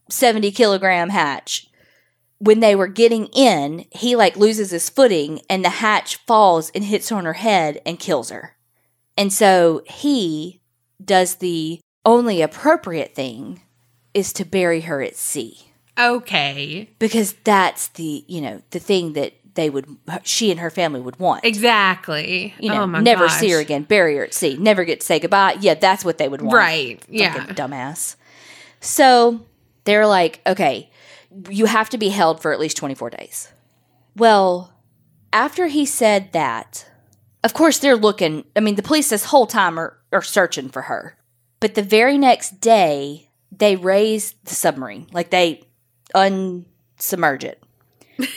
70 0.10 0.52
kilogram 0.52 1.10
hatch. 1.10 1.68
When 2.46 2.60
they 2.60 2.76
were 2.76 2.88
getting 2.88 3.26
in, 3.28 3.86
he 3.92 4.16
like 4.16 4.38
loses 4.38 4.70
his 4.72 4.90
footing 4.90 5.42
and 5.50 5.66
the 5.66 5.70
hatch 5.70 6.18
falls 6.28 6.70
and 6.76 6.84
hits 6.84 7.10
her 7.10 7.16
on 7.18 7.26
her 7.26 7.34
head 7.34 7.82
and 7.86 8.00
kills 8.00 8.30
her. 8.30 8.56
And 9.18 9.34
so 9.34 9.82
he 9.86 10.62
does 11.04 11.36
the 11.36 11.80
only 12.06 12.42
appropriate 12.42 13.16
thing 13.16 13.62
is 14.14 14.32
to 14.34 14.46
bury 14.46 14.82
her 14.82 15.02
at 15.02 15.16
sea 15.16 15.58
Okay. 16.00 16.90
because 17.00 17.34
that's 17.44 17.88
the 17.90 18.24
you 18.28 18.42
know 18.42 18.62
the 18.70 18.80
thing 18.80 19.14
that 19.14 19.34
they 19.56 19.70
would 19.70 19.88
she 20.24 20.52
and 20.52 20.60
her 20.60 20.70
family 20.70 21.00
would 21.02 21.18
want 21.20 21.44
Exactly. 21.46 22.54
you 22.60 22.70
know 22.70 22.84
oh 22.84 22.88
my 22.88 23.00
never 23.02 23.28
gosh. 23.28 23.40
see 23.40 23.50
her 23.52 23.60
again 23.60 23.84
bury 23.84 24.16
her 24.18 24.24
at 24.26 24.34
sea 24.34 24.56
never 24.58 24.84
get 24.86 25.00
to 25.02 25.06
say 25.06 25.20
goodbye 25.20 25.58
yeah 25.62 25.74
that's 25.74 26.04
what 26.06 26.18
they 26.18 26.28
would 26.30 26.42
want 26.42 26.56
Right. 26.56 27.04
Yeah. 27.10 27.46
Dumbass 27.48 28.16
so 28.82 29.42
they're 29.86 30.08
like 30.08 30.42
okay 30.46 30.90
you 31.50 31.66
have 31.66 31.90
to 31.90 31.98
be 31.98 32.10
held 32.10 32.42
for 32.42 32.52
at 32.52 32.60
least 32.60 32.78
24 32.78 33.10
days 33.12 33.52
well 34.16 34.74
after 35.34 35.68
he 35.68 35.86
said 35.86 36.32
that 36.34 36.90
of 37.44 37.54
course 37.54 37.80
they're 37.80 37.96
looking 37.96 38.44
i 38.56 38.60
mean 38.60 38.76
the 38.76 38.84
police 38.84 39.10
this 39.10 39.26
whole 39.26 39.48
time 39.48 39.80
are, 39.80 39.98
are 40.12 40.22
searching 40.22 40.70
for 40.70 40.84
her 40.84 41.18
but 41.60 41.76
the 41.76 41.84
very 41.84 42.18
next 42.18 42.60
day 42.62 43.30
they 43.52 43.76
raise 43.76 44.34
the 44.44 44.56
submarine 44.56 45.08
like 45.12 45.30
they 45.30 45.64
unsubmerge 46.14 47.44
it 47.44 47.64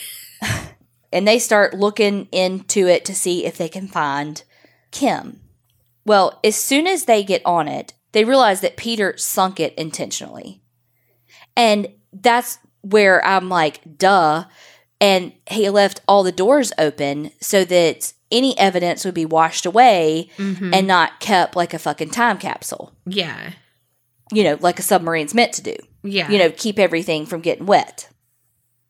and 1.12 1.26
they 1.26 1.38
start 1.38 1.74
looking 1.74 2.28
into 2.32 2.86
it 2.86 3.04
to 3.04 3.14
see 3.14 3.44
if 3.44 3.56
they 3.56 3.68
can 3.68 3.88
find 3.88 4.42
Kim. 4.90 5.40
Well, 6.04 6.38
as 6.42 6.56
soon 6.56 6.86
as 6.86 7.04
they 7.04 7.22
get 7.22 7.42
on 7.44 7.68
it, 7.68 7.94
they 8.12 8.24
realize 8.24 8.60
that 8.62 8.76
Peter 8.76 9.16
sunk 9.16 9.60
it 9.60 9.74
intentionally. 9.74 10.62
And 11.56 11.88
that's 12.12 12.58
where 12.82 13.24
I'm 13.24 13.48
like, 13.48 13.80
duh. 13.98 14.44
And 15.00 15.32
he 15.50 15.68
left 15.70 16.00
all 16.08 16.22
the 16.22 16.32
doors 16.32 16.72
open 16.78 17.30
so 17.40 17.64
that 17.64 18.12
any 18.30 18.58
evidence 18.58 19.04
would 19.04 19.14
be 19.14 19.24
washed 19.24 19.64
away 19.64 20.28
Mhm. 20.36 20.74
and 20.74 20.86
not 20.86 21.20
kept 21.20 21.56
like 21.56 21.72
a 21.72 21.78
fucking 21.78 22.10
time 22.10 22.38
capsule, 22.38 22.92
yeah. 23.06 23.52
you 24.32 24.44
know, 24.44 24.58
like 24.60 24.78
a 24.78 24.82
submarine's 24.82 25.32
meant 25.34 25.52
to 25.54 25.62
do 25.62 25.74
Yeah. 26.02 26.30
you 26.30 26.38
know, 26.38 26.50
keep 26.50 26.78
everything 26.78 27.24
from 27.26 27.40
getting 27.40 27.64
wet. 27.66 28.08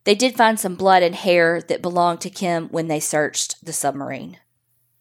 They 0.05 0.15
did 0.15 0.35
find 0.37 0.59
some 0.59 0.75
blood 0.75 1.03
and 1.03 1.15
hair 1.15 1.61
that 1.69 1.83
belonged 1.83 2.21
to 2.23 2.31
Kim 2.31 2.69
when 2.71 2.89
they 2.89 2.99
searched 3.01 3.65
the 3.65 3.73
submarine. 3.73 4.39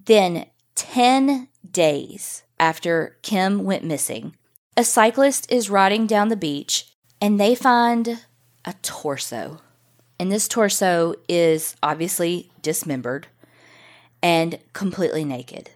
Then, 0.05 0.45
10 0.75 1.47
days 1.71 2.43
after 2.59 3.17
Kim 3.23 3.63
went 3.63 3.83
missing, 3.83 4.35
a 4.75 4.83
cyclist 4.83 5.51
is 5.51 5.69
riding 5.69 6.05
down 6.05 6.27
the 6.27 6.35
beach 6.35 6.93
and 7.19 7.39
they 7.39 7.55
find 7.55 8.19
a 8.67 8.73
torso. 8.83 9.61
And 10.19 10.31
this 10.31 10.47
torso 10.47 11.15
is 11.27 11.75
obviously 11.81 12.51
dismembered 12.61 13.27
and 14.21 14.59
completely 14.73 15.23
naked. 15.23 15.71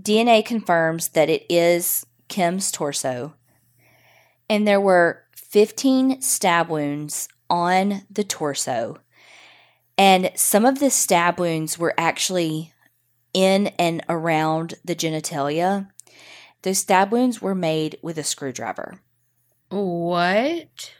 DNA 0.00 0.44
confirms 0.44 1.08
that 1.08 1.28
it 1.28 1.44
is 1.48 2.06
Kim's 2.28 2.70
torso 2.70 3.34
and 4.48 4.66
there 4.68 4.80
were 4.80 5.22
15 5.34 6.20
stab 6.20 6.68
wounds 6.68 7.28
on 7.48 8.02
the 8.10 8.24
torso. 8.24 8.98
And 9.96 10.30
some 10.34 10.64
of 10.64 10.78
the 10.78 10.90
stab 10.90 11.38
wounds 11.38 11.78
were 11.78 11.94
actually 11.96 12.72
in 13.32 13.68
and 13.78 14.02
around 14.08 14.74
the 14.84 14.96
genitalia. 14.96 15.88
Those 16.62 16.78
stab 16.78 17.12
wounds 17.12 17.40
were 17.40 17.54
made 17.54 17.98
with 18.02 18.18
a 18.18 18.24
screwdriver, 18.24 19.00
what? 19.70 20.92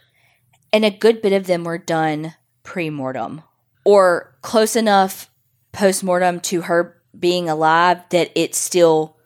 And 0.73 0.85
a 0.85 0.91
good 0.91 1.23
bit 1.23 1.33
of 1.33 1.47
them 1.47 1.65
were 1.65 1.79
done 1.79 2.35
pre 2.63 2.91
mortem 2.91 3.43
or 3.85 4.37
close 4.43 4.77
enough 4.77 5.31
post 5.73 6.03
mortem 6.03 6.41
to 6.41 6.63
her 6.63 7.01
being 7.19 7.49
alive 7.49 7.99
that 8.11 8.31
it 8.35 8.55
still 8.55 9.17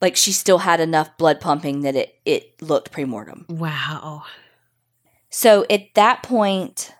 like 0.00 0.16
she 0.16 0.32
still 0.32 0.58
had 0.58 0.80
enough 0.80 1.16
blood 1.16 1.40
pumping 1.40 1.80
that 1.80 1.96
it 1.96 2.18
it 2.24 2.60
looked 2.62 2.90
pre 2.90 3.04
mortem. 3.04 3.46
Wow. 3.48 4.24
So 5.30 5.66
at 5.68 5.94
that 5.94 6.22
point, 6.22 6.92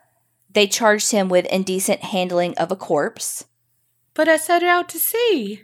they 0.51 0.67
charged 0.67 1.11
him 1.11 1.29
with 1.29 1.45
indecent 1.45 2.01
handling 2.01 2.57
of 2.57 2.71
a 2.71 2.75
corpse. 2.75 3.45
But 4.13 4.27
I 4.27 4.37
set 4.37 4.61
her 4.61 4.67
out 4.67 4.89
to 4.89 4.99
sea. 4.99 5.63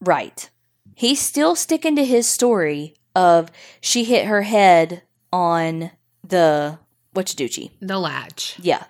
Right. 0.00 0.48
He's 0.94 1.20
still 1.20 1.56
sticking 1.56 1.96
to 1.96 2.04
his 2.04 2.26
story 2.26 2.94
of 3.14 3.50
she 3.80 4.04
hit 4.04 4.26
her 4.26 4.42
head 4.42 5.02
on 5.32 5.90
the 6.22 6.78
what 7.12 7.30
you 7.38 7.48
do, 7.48 7.68
The 7.80 7.98
latch. 7.98 8.56
Yeah. 8.60 8.84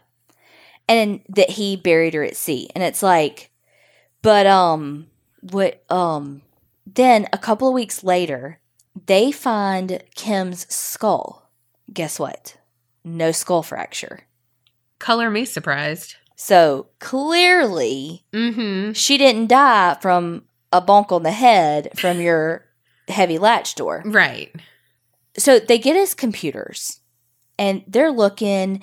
And 0.88 1.20
that 1.28 1.50
he 1.50 1.76
buried 1.76 2.14
her 2.14 2.24
at 2.24 2.36
sea. 2.36 2.68
And 2.74 2.82
it's 2.84 3.02
like, 3.02 3.50
but 4.22 4.46
um 4.46 5.06
what 5.40 5.82
um 5.90 6.42
then 6.86 7.26
a 7.32 7.38
couple 7.38 7.68
of 7.68 7.74
weeks 7.74 8.02
later, 8.04 8.58
they 9.06 9.30
find 9.32 10.02
Kim's 10.14 10.72
skull. 10.72 11.48
Guess 11.92 12.18
what? 12.18 12.56
No 13.04 13.32
skull 13.32 13.62
fracture. 13.62 14.20
Color 14.98 15.30
me 15.30 15.44
surprised. 15.44 16.16
So 16.36 16.88
clearly 16.98 18.24
Mm-hmm. 18.32 18.92
she 18.92 19.16
didn't 19.18 19.46
die 19.48 19.96
from 20.00 20.44
a 20.72 20.80
bonk 20.82 21.10
on 21.12 21.22
the 21.22 21.30
head 21.32 21.90
from 21.98 22.20
your 22.20 22.64
heavy 23.08 23.38
latch 23.38 23.74
door. 23.74 24.02
Right. 24.04 24.54
so 25.36 25.58
they 25.58 25.78
get 25.78 25.96
his 25.96 26.14
computers 26.14 26.99
and 27.60 27.84
they're 27.86 28.10
looking 28.10 28.82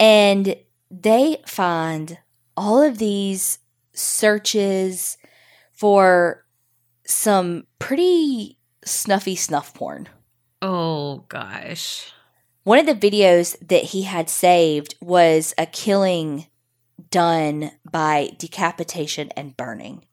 and 0.00 0.56
they 0.90 1.38
find 1.46 2.18
all 2.56 2.82
of 2.82 2.98
these 2.98 3.60
searches 3.92 5.16
for 5.72 6.44
some 7.06 7.66
pretty 7.78 8.58
snuffy 8.84 9.36
snuff 9.36 9.72
porn. 9.72 10.08
Oh 10.60 11.24
gosh. 11.28 12.12
One 12.64 12.80
of 12.80 12.86
the 12.86 13.10
videos 13.10 13.56
that 13.66 13.84
he 13.84 14.02
had 14.02 14.28
saved 14.28 14.96
was 15.00 15.54
a 15.56 15.64
killing 15.64 16.46
done 17.10 17.70
by 17.90 18.32
decapitation 18.36 19.30
and 19.36 19.56
burning. 19.56 20.04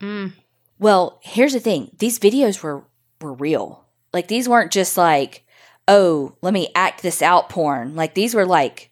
Mm. 0.00 0.32
Well, 0.78 1.20
here's 1.22 1.52
the 1.52 1.60
thing. 1.60 1.92
These 1.98 2.18
videos 2.18 2.62
were 2.62 2.84
were 3.20 3.32
real. 3.32 3.84
Like 4.12 4.26
these 4.26 4.48
weren't 4.48 4.72
just 4.72 4.96
like, 4.98 5.46
"Oh, 5.88 6.36
let 6.42 6.52
me 6.52 6.68
act 6.74 7.02
this 7.02 7.22
out 7.22 7.48
porn." 7.48 7.94
Like 7.94 8.14
these 8.14 8.34
were 8.34 8.46
like 8.46 8.90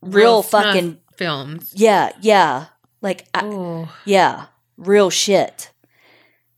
real, 0.00 0.42
snuff 0.42 0.64
fucking 0.64 0.98
films. 1.16 1.72
yeah, 1.74 2.12
yeah. 2.20 2.66
Like 3.00 3.26
I, 3.34 3.86
yeah, 4.04 4.46
real 4.76 5.10
shit. 5.10 5.72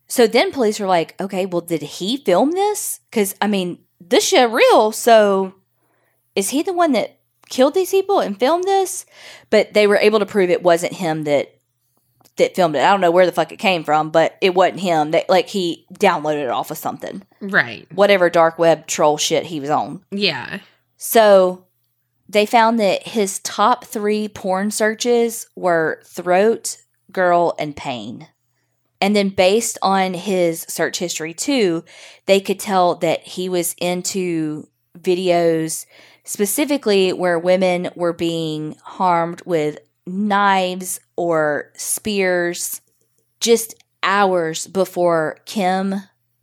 So 0.07 0.27
then 0.27 0.53
police 0.53 0.81
were 0.81 0.87
like, 0.87 1.21
"Okay, 1.21 1.47
well 1.47 1.61
did 1.61 1.83
he 1.83 2.17
film 2.17 2.53
this? 2.53 3.01
Cuz 3.13 3.35
I 3.41 3.47
mean, 3.47 3.79
this 4.01 4.25
shit 4.29 4.51
real, 4.51 4.93
so 4.93 5.55
is 6.35 6.51
he 6.51 6.63
the 6.63 6.73
one 6.73 6.93
that 6.93 7.19
killed 7.49 7.75
these 7.75 7.91
people 7.91 8.21
and 8.21 8.39
filmed 8.39 8.65
this?" 8.65 9.07
But 9.51 9.75
they 9.75 9.87
were 9.87 9.97
able 9.97 10.19
to 10.19 10.27
prove 10.27 10.51
it 10.51 10.63
wasn't 10.63 10.95
him 10.95 11.25
that 11.25 11.60
that 12.41 12.57
filmed 12.57 12.75
it. 12.75 12.83
I 12.83 12.91
don't 12.91 13.01
know 13.01 13.11
where 13.11 13.27
the 13.27 13.33
fuck 13.33 13.53
it 13.53 13.59
came 13.59 13.85
from, 13.85 14.11
but 14.11 14.37
it 14.41 14.55
wasn't 14.55 14.81
him. 14.81 15.13
That 15.13 15.29
like 15.31 15.49
he 15.49 15.87
downloaded 15.95 16.45
it 16.45 16.51
off 16.51 16.71
of 16.71 16.79
something. 16.79 17.23
Right. 17.41 17.87
Whatever 17.95 18.29
dark 18.29 18.59
web 18.59 18.87
troll 18.87 19.17
shit 19.17 19.47
he 19.47 19.61
was 19.61 19.71
on. 19.71 20.03
Yeah. 20.11 20.61
So 20.97 21.67
they 22.29 22.47
found 22.47 22.79
that 22.81 23.09
his 23.09 23.39
top 23.41 23.85
three 23.85 24.29
porn 24.29 24.71
searches 24.71 25.47
were 25.57 26.03
throat, 26.05 26.79
girl, 27.11 27.55
and 27.59 27.77
pain. 27.77 28.29
And 29.01 29.17
then 29.17 29.31
based 29.31 29.79
on 29.83 30.15
his 30.15 30.61
search 30.69 30.99
history 30.99 31.33
too, 31.33 31.85
they 32.27 32.41
could 32.41 32.61
tell 32.61 32.97
that 32.97 33.23
he 33.23 33.49
was 33.49 33.75
into 33.81 34.69
videos 34.99 35.87
specifically 36.25 37.13
where 37.13 37.39
women 37.39 37.91
were 37.97 38.13
being 38.13 38.77
harmed 38.83 39.43
with 39.47 39.79
knives 40.07 41.01
or 41.17 41.73
spears 41.75 42.81
just 43.41 43.75
hours 44.03 44.67
before 44.67 45.39
Kim 45.45 45.95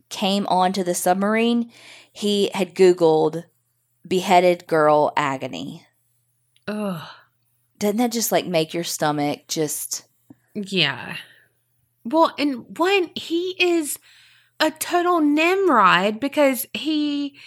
came 0.08 0.46
onto 0.46 0.82
the 0.82 0.94
submarine. 0.94 1.70
He 2.12 2.50
had 2.54 2.74
Googled 2.74 3.44
beheaded 4.06 4.66
girl 4.66 5.12
agony. 5.16 5.86
Ugh. 6.66 7.06
Doesn't 7.78 7.98
that 7.98 8.12
just 8.12 8.32
like 8.32 8.46
make 8.46 8.74
your 8.74 8.84
stomach 8.84 9.46
just 9.48 10.06
Yeah. 10.54 11.16
Well, 12.04 12.34
and 12.38 12.78
when 12.78 13.10
he 13.14 13.54
is 13.60 13.98
a 14.60 14.70
total 14.70 15.20
Nimrod 15.20 16.20
because 16.20 16.66
he 16.74 17.38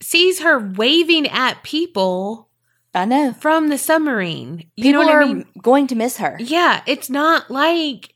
sees 0.00 0.40
her 0.40 0.58
waving 0.58 1.28
at 1.28 1.62
people 1.62 2.47
I 2.94 3.04
know. 3.04 3.32
from 3.34 3.68
the 3.68 3.78
submarine. 3.78 4.70
You 4.76 4.84
People 4.84 5.02
know 5.02 5.06
what 5.06 5.14
are 5.14 5.22
I 5.22 5.26
mean? 5.26 5.46
going 5.62 5.86
to 5.88 5.94
miss 5.94 6.16
her. 6.18 6.36
Yeah, 6.40 6.82
it's 6.86 7.10
not 7.10 7.50
like 7.50 8.14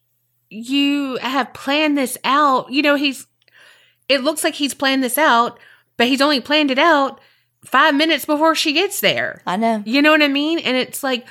you 0.50 1.16
have 1.18 1.52
planned 1.54 1.96
this 1.98 2.18
out. 2.24 2.70
You 2.70 2.82
know, 2.82 2.94
he's 2.94 3.26
it 4.08 4.22
looks 4.22 4.42
like 4.44 4.54
he's 4.54 4.74
planned 4.74 5.02
this 5.02 5.18
out, 5.18 5.58
but 5.96 6.06
he's 6.08 6.20
only 6.20 6.40
planned 6.40 6.70
it 6.70 6.78
out 6.78 7.20
5 7.64 7.94
minutes 7.94 8.24
before 8.24 8.54
she 8.54 8.72
gets 8.72 9.00
there. 9.00 9.40
I 9.46 9.56
know. 9.56 9.82
You 9.86 10.02
know 10.02 10.10
what 10.10 10.22
I 10.22 10.28
mean? 10.28 10.58
And 10.58 10.76
it's 10.76 11.02
like 11.02 11.26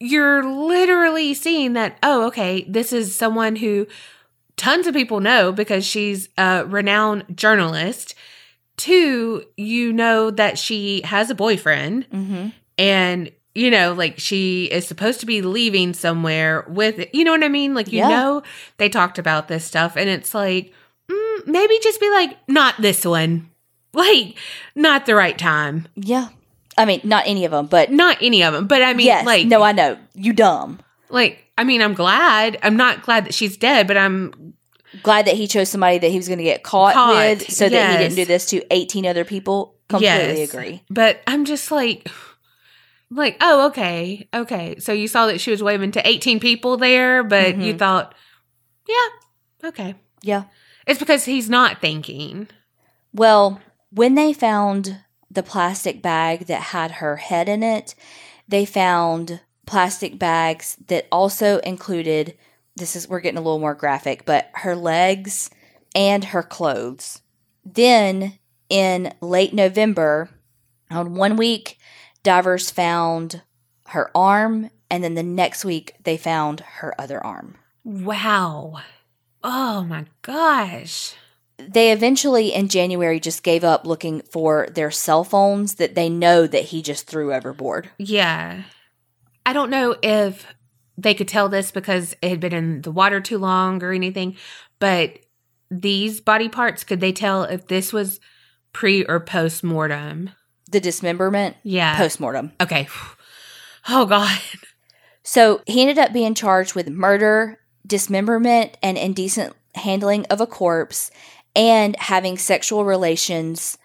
you're 0.00 0.42
literally 0.44 1.34
seeing 1.34 1.72
that, 1.74 1.98
oh, 2.02 2.26
okay, 2.26 2.64
this 2.68 2.92
is 2.92 3.14
someone 3.14 3.56
who 3.56 3.86
tons 4.56 4.86
of 4.86 4.94
people 4.94 5.20
know 5.20 5.52
because 5.52 5.84
she's 5.86 6.28
a 6.38 6.64
renowned 6.66 7.24
journalist. 7.34 8.14
Two, 8.76 9.44
you 9.56 9.92
know 9.92 10.30
that 10.30 10.58
she 10.58 11.02
has 11.02 11.30
a 11.30 11.34
boyfriend 11.34 12.04
hmm 12.10 12.48
and 12.78 13.30
you 13.54 13.70
know 13.70 13.92
like 13.94 14.18
she 14.18 14.64
is 14.66 14.86
supposed 14.86 15.20
to 15.20 15.26
be 15.26 15.40
leaving 15.42 15.94
somewhere 15.94 16.64
with 16.68 17.08
you 17.14 17.24
know 17.24 17.32
what 17.32 17.42
i 17.44 17.48
mean 17.48 17.74
like 17.74 17.90
you 17.92 17.98
Yeah. 18.00 18.08
know 18.08 18.42
they 18.76 18.88
talked 18.88 19.18
about 19.18 19.48
this 19.48 19.64
stuff 19.64 19.96
and 19.96 20.08
it's 20.10 20.34
like 20.34 20.72
mm, 21.10 21.46
maybe 21.46 21.78
just 21.82 22.00
be 22.00 22.10
like 22.10 22.36
not 22.48 22.74
this 22.80 23.04
one 23.04 23.50
like 23.92 24.36
not 24.74 25.06
the 25.06 25.14
right 25.14 25.38
time 25.38 25.88
Yeah. 25.94 26.28
I 26.78 26.84
mean, 26.84 27.00
not 27.04 27.24
any 27.26 27.46
of 27.46 27.52
them, 27.52 27.68
but 27.68 27.90
not 27.90 28.18
any 28.20 28.42
of 28.42 28.52
them 28.52 28.66
but 28.66 28.82
i 28.82 28.92
mean 28.92 29.06
yes. 29.06 29.24
like 29.24 29.46
no, 29.46 29.62
I 29.62 29.72
know. 29.72 29.96
You 30.14 30.34
dumb. 30.34 30.80
like 31.08 31.44
i 31.56 31.64
mean 31.64 31.80
i'm 31.80 31.94
glad 31.94 32.58
i'm 32.62 32.76
not 32.76 33.02
glad 33.02 33.24
that 33.24 33.32
she's 33.34 33.56
dead 33.56 33.86
but 33.86 33.96
i'm 33.96 34.52
Glad 35.02 35.26
that 35.26 35.34
he 35.34 35.46
chose 35.46 35.68
somebody 35.68 35.98
that 35.98 36.08
he 36.10 36.16
was 36.16 36.26
going 36.26 36.38
to 36.38 36.44
get 36.44 36.62
caught, 36.62 36.94
Caught, 36.94 37.16
with 37.40 37.50
so 37.50 37.68
that 37.68 37.90
he 37.90 37.98
didn't 37.98 38.14
do 38.16 38.24
this 38.24 38.46
to 38.46 38.62
18 38.72 39.04
other 39.04 39.24
people. 39.26 39.74
Completely 39.88 40.38
Yes. 40.40 40.54
agree. 40.54 40.82
but 40.88 41.20
i'm 41.26 41.44
just 41.44 41.70
like 41.70 42.08
like 43.10 43.36
oh 43.40 43.66
okay 43.68 44.28
okay 44.34 44.76
so 44.78 44.92
you 44.92 45.06
saw 45.08 45.26
that 45.26 45.40
she 45.40 45.50
was 45.50 45.62
waving 45.62 45.92
to 45.92 46.06
18 46.06 46.40
people 46.40 46.76
there 46.76 47.22
but 47.22 47.56
you 47.58 47.74
Mhm. 47.74 47.78
thought 47.78 48.14
yeah 48.88 49.68
okay 49.68 49.94
Yeah. 50.22 50.44
It's 50.86 50.98
because 51.00 51.24
he's 51.24 51.48
not 51.50 51.80
thinking. 51.80 52.46
Well, 53.12 53.60
when 53.90 54.14
they 54.14 54.32
found 54.32 55.00
the 55.30 55.42
plastic 55.42 56.00
bag 56.00 56.46
that 56.46 56.62
had 56.74 56.92
her 56.92 57.16
head 57.16 57.48
in 57.48 57.62
it, 57.64 57.94
they 58.48 58.64
found 58.64 59.40
plastic 59.66 60.16
bags 60.18 60.76
that 60.86 61.06
also 61.10 61.58
included 61.58 62.36
this 62.76 62.94
is 62.94 63.08
we're 63.08 63.20
getting 63.20 63.38
a 63.38 63.40
little 63.42 63.58
more 63.58 63.74
graphic, 63.74 64.24
but 64.24 64.48
her 64.54 64.76
legs 64.76 65.50
and 65.94 66.24
her 66.26 66.42
clothes. 66.42 67.20
Then 67.64 68.38
in 68.68 69.12
late 69.20 69.52
November, 69.54 70.28
on 70.90 71.14
one 71.16 71.36
week, 71.36 71.78
divers 72.26 72.72
found 72.72 73.42
her 73.90 74.10
arm, 74.12 74.68
and 74.90 75.04
then 75.04 75.14
the 75.14 75.22
next 75.22 75.64
week 75.64 75.94
they 76.02 76.16
found 76.16 76.58
her 76.58 76.92
other 77.00 77.24
arm. 77.24 77.56
Wow. 77.84 78.80
Oh 79.44 79.84
my 79.84 80.06
gosh. 80.22 81.14
they 81.58 81.92
eventually 81.92 82.52
in 82.52 82.66
January 82.68 83.20
just 83.20 83.44
gave 83.44 83.62
up 83.62 83.86
looking 83.86 84.22
for 84.22 84.66
their 84.74 84.90
cell 84.90 85.22
phones 85.22 85.76
that 85.76 85.94
they 85.94 86.08
know 86.08 86.48
that 86.48 86.64
he 86.64 86.82
just 86.82 87.06
threw 87.06 87.32
overboard. 87.32 87.90
Yeah. 87.96 88.64
I 89.46 89.52
don't 89.52 89.70
know 89.70 89.94
if 90.02 90.46
they 90.98 91.14
could 91.14 91.28
tell 91.28 91.48
this 91.48 91.70
because 91.70 92.14
it 92.20 92.28
had 92.28 92.40
been 92.40 92.52
in 92.52 92.82
the 92.82 92.90
water 92.90 93.20
too 93.20 93.38
long 93.38 93.82
or 93.84 93.92
anything, 93.92 94.36
but 94.80 95.20
these 95.70 96.20
body 96.20 96.48
parts, 96.48 96.82
could 96.82 97.00
they 97.00 97.12
tell 97.12 97.44
if 97.44 97.68
this 97.68 97.92
was 97.92 98.18
pre 98.72 99.04
or 99.04 99.20
post 99.20 99.62
mortem? 99.62 100.30
The 100.70 100.80
dismemberment 100.80 101.56
Yeah. 101.62 101.96
postmortem. 101.96 102.52
Okay. 102.60 102.88
Oh 103.88 104.04
God. 104.06 104.38
So 105.22 105.60
he 105.66 105.80
ended 105.80 105.98
up 105.98 106.12
being 106.12 106.34
charged 106.34 106.74
with 106.74 106.88
murder, 106.88 107.58
dismemberment, 107.86 108.76
and 108.82 108.96
indecent 108.98 109.54
handling 109.74 110.24
of 110.26 110.40
a 110.40 110.46
corpse, 110.46 111.10
and 111.54 111.94
having 111.96 112.36
sexual 112.38 112.84
relations 112.84 113.78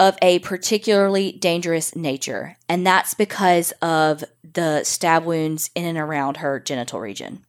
of 0.00 0.16
a 0.22 0.40
particularly 0.40 1.32
dangerous 1.32 1.94
nature. 1.94 2.56
And 2.68 2.86
that's 2.86 3.14
because 3.14 3.72
of 3.80 4.24
the 4.42 4.82
stab 4.84 5.24
wounds 5.24 5.70
in 5.74 5.84
and 5.84 5.98
around 5.98 6.38
her 6.38 6.58
genital 6.58 7.00
region. 7.00 7.44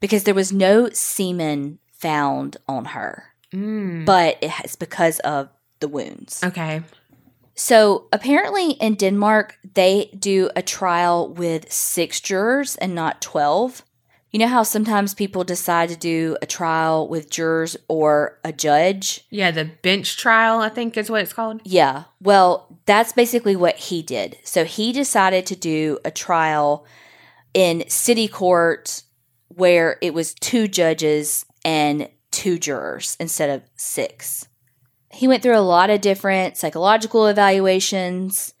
Because 0.00 0.24
there 0.24 0.34
was 0.34 0.52
no 0.52 0.88
semen 0.90 1.78
found 1.92 2.56
on 2.66 2.86
her, 2.86 3.24
Mm. 3.52 4.04
but 4.04 4.38
it's 4.42 4.76
because 4.76 5.18
of 5.20 5.48
the 5.80 5.88
wounds. 5.88 6.42
Okay. 6.42 6.82
So 7.58 8.06
apparently 8.12 8.70
in 8.74 8.94
Denmark, 8.94 9.58
they 9.74 10.10
do 10.16 10.48
a 10.54 10.62
trial 10.62 11.28
with 11.28 11.72
six 11.72 12.20
jurors 12.20 12.76
and 12.76 12.94
not 12.94 13.20
12. 13.20 13.82
You 14.30 14.38
know 14.38 14.46
how 14.46 14.62
sometimes 14.62 15.12
people 15.12 15.42
decide 15.42 15.88
to 15.88 15.96
do 15.96 16.36
a 16.40 16.46
trial 16.46 17.08
with 17.08 17.30
jurors 17.30 17.76
or 17.88 18.38
a 18.44 18.52
judge? 18.52 19.26
Yeah, 19.28 19.50
the 19.50 19.64
bench 19.64 20.16
trial, 20.16 20.60
I 20.60 20.68
think 20.68 20.96
is 20.96 21.10
what 21.10 21.22
it's 21.22 21.32
called. 21.32 21.60
Yeah. 21.64 22.04
Well, 22.20 22.78
that's 22.86 23.12
basically 23.12 23.56
what 23.56 23.76
he 23.76 24.02
did. 24.02 24.38
So 24.44 24.64
he 24.64 24.92
decided 24.92 25.44
to 25.46 25.56
do 25.56 25.98
a 26.04 26.12
trial 26.12 26.86
in 27.54 27.88
city 27.88 28.28
court 28.28 29.02
where 29.48 29.98
it 30.00 30.14
was 30.14 30.32
two 30.32 30.68
judges 30.68 31.44
and 31.64 32.08
two 32.30 32.56
jurors 32.56 33.16
instead 33.18 33.50
of 33.50 33.62
six. 33.74 34.47
He 35.18 35.26
went 35.26 35.42
through 35.42 35.58
a 35.58 35.60
lot 35.60 35.90
of 35.90 36.00
different 36.00 36.56
psychological 36.56 37.26
evaluations. 37.26 38.54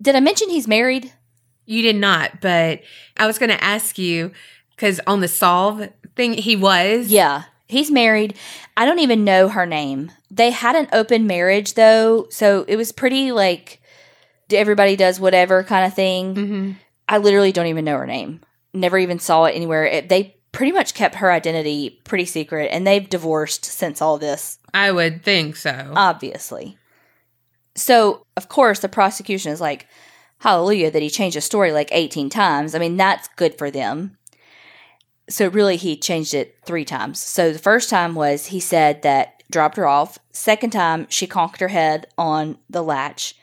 Did 0.00 0.16
I 0.16 0.20
mention 0.20 0.48
he's 0.48 0.66
married? 0.66 1.12
You 1.66 1.82
did 1.82 1.96
not, 1.96 2.40
but 2.40 2.80
I 3.18 3.26
was 3.26 3.38
going 3.38 3.50
to 3.50 3.62
ask 3.62 3.98
you 3.98 4.32
because 4.70 5.00
on 5.06 5.20
the 5.20 5.28
solve 5.28 5.90
thing, 6.16 6.32
he 6.32 6.56
was. 6.56 7.08
Yeah, 7.08 7.42
he's 7.68 7.90
married. 7.90 8.38
I 8.74 8.86
don't 8.86 9.00
even 9.00 9.22
know 9.22 9.48
her 9.48 9.66
name. 9.66 10.10
They 10.30 10.50
had 10.50 10.76
an 10.76 10.88
open 10.94 11.26
marriage 11.26 11.74
though, 11.74 12.26
so 12.30 12.64
it 12.66 12.76
was 12.76 12.90
pretty 12.90 13.30
like 13.30 13.82
everybody 14.50 14.96
does 14.96 15.20
whatever 15.20 15.62
kind 15.62 15.84
of 15.84 15.92
thing. 15.92 16.34
hmm 16.34 16.70
I 17.06 17.18
literally 17.18 17.52
don't 17.52 17.66
even 17.66 17.84
know 17.84 17.98
her 17.98 18.06
name. 18.06 18.40
Never 18.72 18.96
even 18.96 19.18
saw 19.18 19.44
it 19.44 19.52
anywhere. 19.56 19.84
It, 19.84 20.08
they 20.08 20.36
pretty 20.52 20.72
much 20.72 20.94
kept 20.94 21.16
her 21.16 21.32
identity 21.32 22.00
pretty 22.04 22.26
secret, 22.26 22.68
and 22.70 22.86
they've 22.86 23.08
divorced 23.08 23.64
since 23.64 24.00
all 24.00 24.18
this, 24.18 24.58
I 24.72 24.92
would 24.92 25.22
think 25.22 25.56
so. 25.56 25.92
obviously. 25.96 26.78
So, 27.74 28.26
of 28.36 28.48
course, 28.48 28.80
the 28.80 28.88
prosecution 28.88 29.50
is 29.50 29.60
like, 29.60 29.86
hallelujah, 30.38 30.90
that 30.90 31.02
he 31.02 31.08
changed 31.08 31.34
his 31.36 31.44
story 31.44 31.72
like 31.72 31.88
18 31.90 32.28
times. 32.28 32.74
I 32.74 32.78
mean, 32.78 32.98
that's 32.98 33.28
good 33.36 33.56
for 33.56 33.70
them. 33.70 34.18
So, 35.30 35.48
really, 35.48 35.76
he 35.76 35.96
changed 35.96 36.34
it 36.34 36.56
three 36.66 36.84
times. 36.84 37.18
So, 37.18 37.50
the 37.52 37.58
first 37.58 37.88
time 37.88 38.14
was 38.14 38.46
he 38.46 38.60
said 38.60 39.02
that 39.02 39.42
dropped 39.50 39.76
her 39.78 39.86
off. 39.86 40.18
Second 40.32 40.70
time, 40.70 41.06
she 41.08 41.26
conked 41.26 41.60
her 41.60 41.68
head 41.68 42.06
on 42.18 42.58
the 42.68 42.82
latch. 42.82 43.34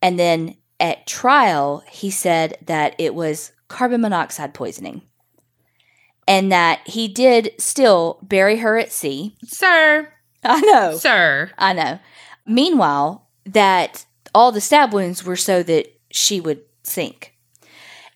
And 0.00 0.18
then 0.18 0.56
at 0.78 1.06
trial, 1.06 1.82
he 1.90 2.10
said 2.10 2.58
that 2.66 2.94
it 2.98 3.14
was 3.14 3.52
carbon 3.68 4.02
monoxide 4.02 4.54
poisoning 4.54 5.02
and 6.28 6.50
that 6.52 6.80
he 6.86 7.08
did 7.08 7.52
still 7.58 8.18
bury 8.22 8.56
her 8.58 8.78
at 8.78 8.92
sea. 8.92 9.36
sir, 9.44 10.12
I 10.44 10.60
know. 10.60 10.96
sir. 10.96 11.50
I 11.58 11.72
know. 11.72 11.98
Meanwhile, 12.46 13.26
that 13.44 14.06
all 14.34 14.52
the 14.52 14.60
stab 14.60 14.92
wounds 14.92 15.24
were 15.24 15.36
so 15.36 15.62
that 15.62 15.86
she 16.10 16.40
would 16.40 16.60
sink. 16.82 17.34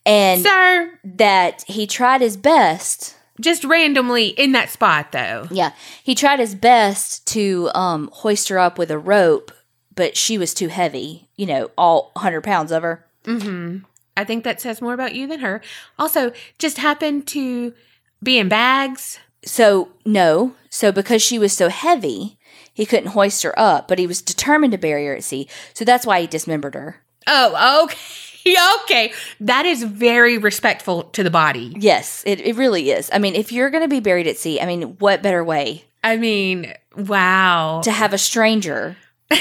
And 0.07 0.43
Sir, 0.43 0.99
that 1.05 1.63
he 1.67 1.87
tried 1.87 2.21
his 2.21 2.37
best. 2.37 3.17
just 3.41 3.65
randomly 3.65 4.29
in 4.29 4.53
that 4.53 4.71
spot 4.71 5.13
though. 5.13 5.47
Yeah, 5.51 5.73
he 6.03 6.15
tried 6.15 6.39
his 6.41 6.55
best 6.55 7.27
to 7.29 7.71
um, 7.75 8.09
hoist 8.13 8.49
her 8.49 8.59
up 8.59 8.79
with 8.79 8.91
a 8.91 8.99
rope, 8.99 9.53
but 9.95 10.17
she 10.17 10.39
was 10.39 10.55
too 10.55 10.69
heavy. 10.69 11.29
You 11.37 11.47
know, 11.47 11.71
all 11.77 12.11
100 12.15 12.43
pounds 12.43 12.73
of 12.73 12.83
her. 12.83 13.05
hmm 13.25 13.79
I 14.17 14.25
think 14.25 14.45
that 14.45 14.61
says 14.61 14.83
more 14.83 14.93
about 14.95 15.15
you 15.15 15.27
than 15.27 15.41
her. 15.41 15.61
Also, 15.99 16.33
just 16.59 16.79
happened 16.79 17.27
to 17.29 17.73
be 18.23 18.39
in 18.39 18.49
bags. 18.49 19.19
So, 19.45 19.91
no. 20.05 20.55
So, 20.69 20.93
because 20.93 21.23
she 21.23 21.39
was 21.39 21.53
so 21.53 21.69
heavy, 21.69 22.39
he 22.73 22.87
couldn't 22.87 23.11
hoist 23.11 23.43
her 23.43 23.59
up, 23.59 23.89
but 23.89 23.99
he 23.99 24.07
was 24.07 24.23
determined 24.23 24.73
to 24.73 24.79
bury 24.79 25.07
her 25.07 25.17
at 25.17 25.25
sea. 25.25 25.49
So, 25.75 25.85
that's 25.85 26.07
why 26.07 26.21
he 26.21 26.27
dismembered 26.27 26.75
her. 26.75 27.03
Oh, 27.27 27.85
okay. 27.85 27.97
okay. 28.85 29.13
That 29.41 29.67
is 29.67 29.83
very 29.83 30.39
respectful 30.39 31.05
to 31.05 31.23
the 31.23 31.31
body. 31.31 31.75
Yes, 31.79 32.23
it, 32.27 32.41
it 32.41 32.57
really 32.57 32.91
is. 32.91 33.11
I 33.13 33.19
mean, 33.19 33.35
if 33.35 33.53
you're 33.53 33.71
going 33.71 33.83
to 33.83 33.89
be 33.89 34.01
buried 34.01 34.27
at 34.27 34.37
sea, 34.37 34.61
I 34.61 34.67
mean, 34.67 34.97
what 34.99 35.23
better 35.23 35.45
way 35.45 35.85
I 36.03 36.17
mean, 36.17 36.73
wow. 36.97 37.81
to 37.85 37.91
have 37.91 38.13
a 38.13 38.19
stranger 38.19 38.97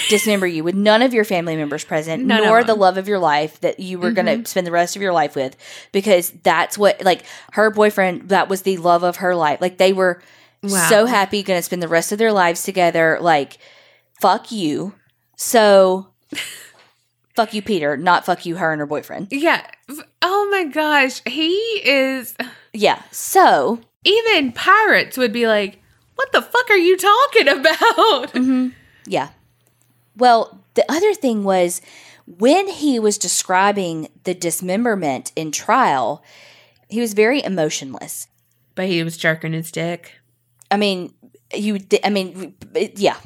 dismember 0.10 0.48
you 0.48 0.64
with 0.64 0.76
none 0.76 1.02
of 1.02 1.14
your 1.14 1.26
family 1.26 1.56
members 1.56 1.84
present, 1.84 2.24
None 2.24 2.44
nor 2.44 2.64
the 2.64 2.76
love 2.76 2.98
of 2.98 3.08
your 3.08 3.20
life 3.20 3.60
that 3.62 3.80
you 3.80 4.00
were 4.00 4.12
going 4.12 4.28
to 4.28 4.34
mm-hmm. 4.34 4.46
spend 4.46 4.68
the 4.68 4.72
rest 4.72 4.96
of 4.96 5.02
your 5.02 5.14
life 5.14 5.36
with, 5.36 5.56
because 5.92 6.32
that's 6.44 6.78
what, 6.78 7.04
like, 7.04 7.24
her 7.54 7.70
boyfriend, 7.72 8.30
that 8.30 8.50
was 8.50 8.62
the 8.62 8.78
love 8.78 9.04
of 9.04 9.18
her 9.18 9.36
life. 9.36 9.62
Like, 9.62 9.78
they 9.78 9.94
were 9.94 10.22
Wow. 10.62 10.90
so 10.90 11.06
happy, 11.06 11.42
going 11.42 11.58
to 11.58 11.64
spend 11.64 11.82
the 11.82 11.88
rest 11.88 12.12
of 12.12 12.18
their 12.18 12.34
lives 12.34 12.64
together. 12.64 13.18
Like, 13.22 13.58
fuck 14.20 14.52
you. 14.52 14.94
So, 15.38 16.10
fuck 17.36 17.54
you, 17.54 17.62
Peter, 17.62 17.96
not 17.96 18.26
fuck 18.26 18.46
you, 18.46 18.58
her 18.58 18.72
and 18.74 18.80
her 18.82 18.86
boyfriend. 18.86 19.30
Yeah. 19.32 19.66
Oh 20.22 20.50
my 20.52 20.66
gosh. 20.66 21.22
He 21.26 21.54
is. 21.84 22.36
Yeah. 22.72 23.02
So, 23.10 23.80
Even 24.04 24.52
pirates 24.52 25.18
would 25.18 25.34
be 25.34 25.48
like, 25.48 25.82
what 26.16 26.32
the 26.32 26.42
fuck 26.44 26.70
are 26.70 26.78
you 26.78 26.96
talking 26.96 27.48
about? 27.48 28.34
Mm-hmm. 28.34 28.68
Yeah. 29.08 29.30
Well, 30.20 30.64
the 30.76 30.86
other 30.92 31.14
thing 31.14 31.44
was 31.44 31.82
when 32.26 32.68
he 32.68 33.00
was 33.00 33.18
describing 33.18 34.10
the 34.24 34.36
dismemberment 34.36 35.32
in 35.36 35.52
trial, 35.52 36.24
he 36.90 37.02
was 37.02 37.14
very 37.14 37.44
emotionless. 37.44 38.28
But 38.76 38.88
he 38.88 39.04
was 39.04 39.18
jerking 39.18 39.54
his 39.54 39.72
dick. 39.72 40.20
I 40.70 40.78
mean, 40.78 41.14
you 41.54 41.80
I 42.04 42.10
mean, 42.10 42.56
yeah. 42.96 43.18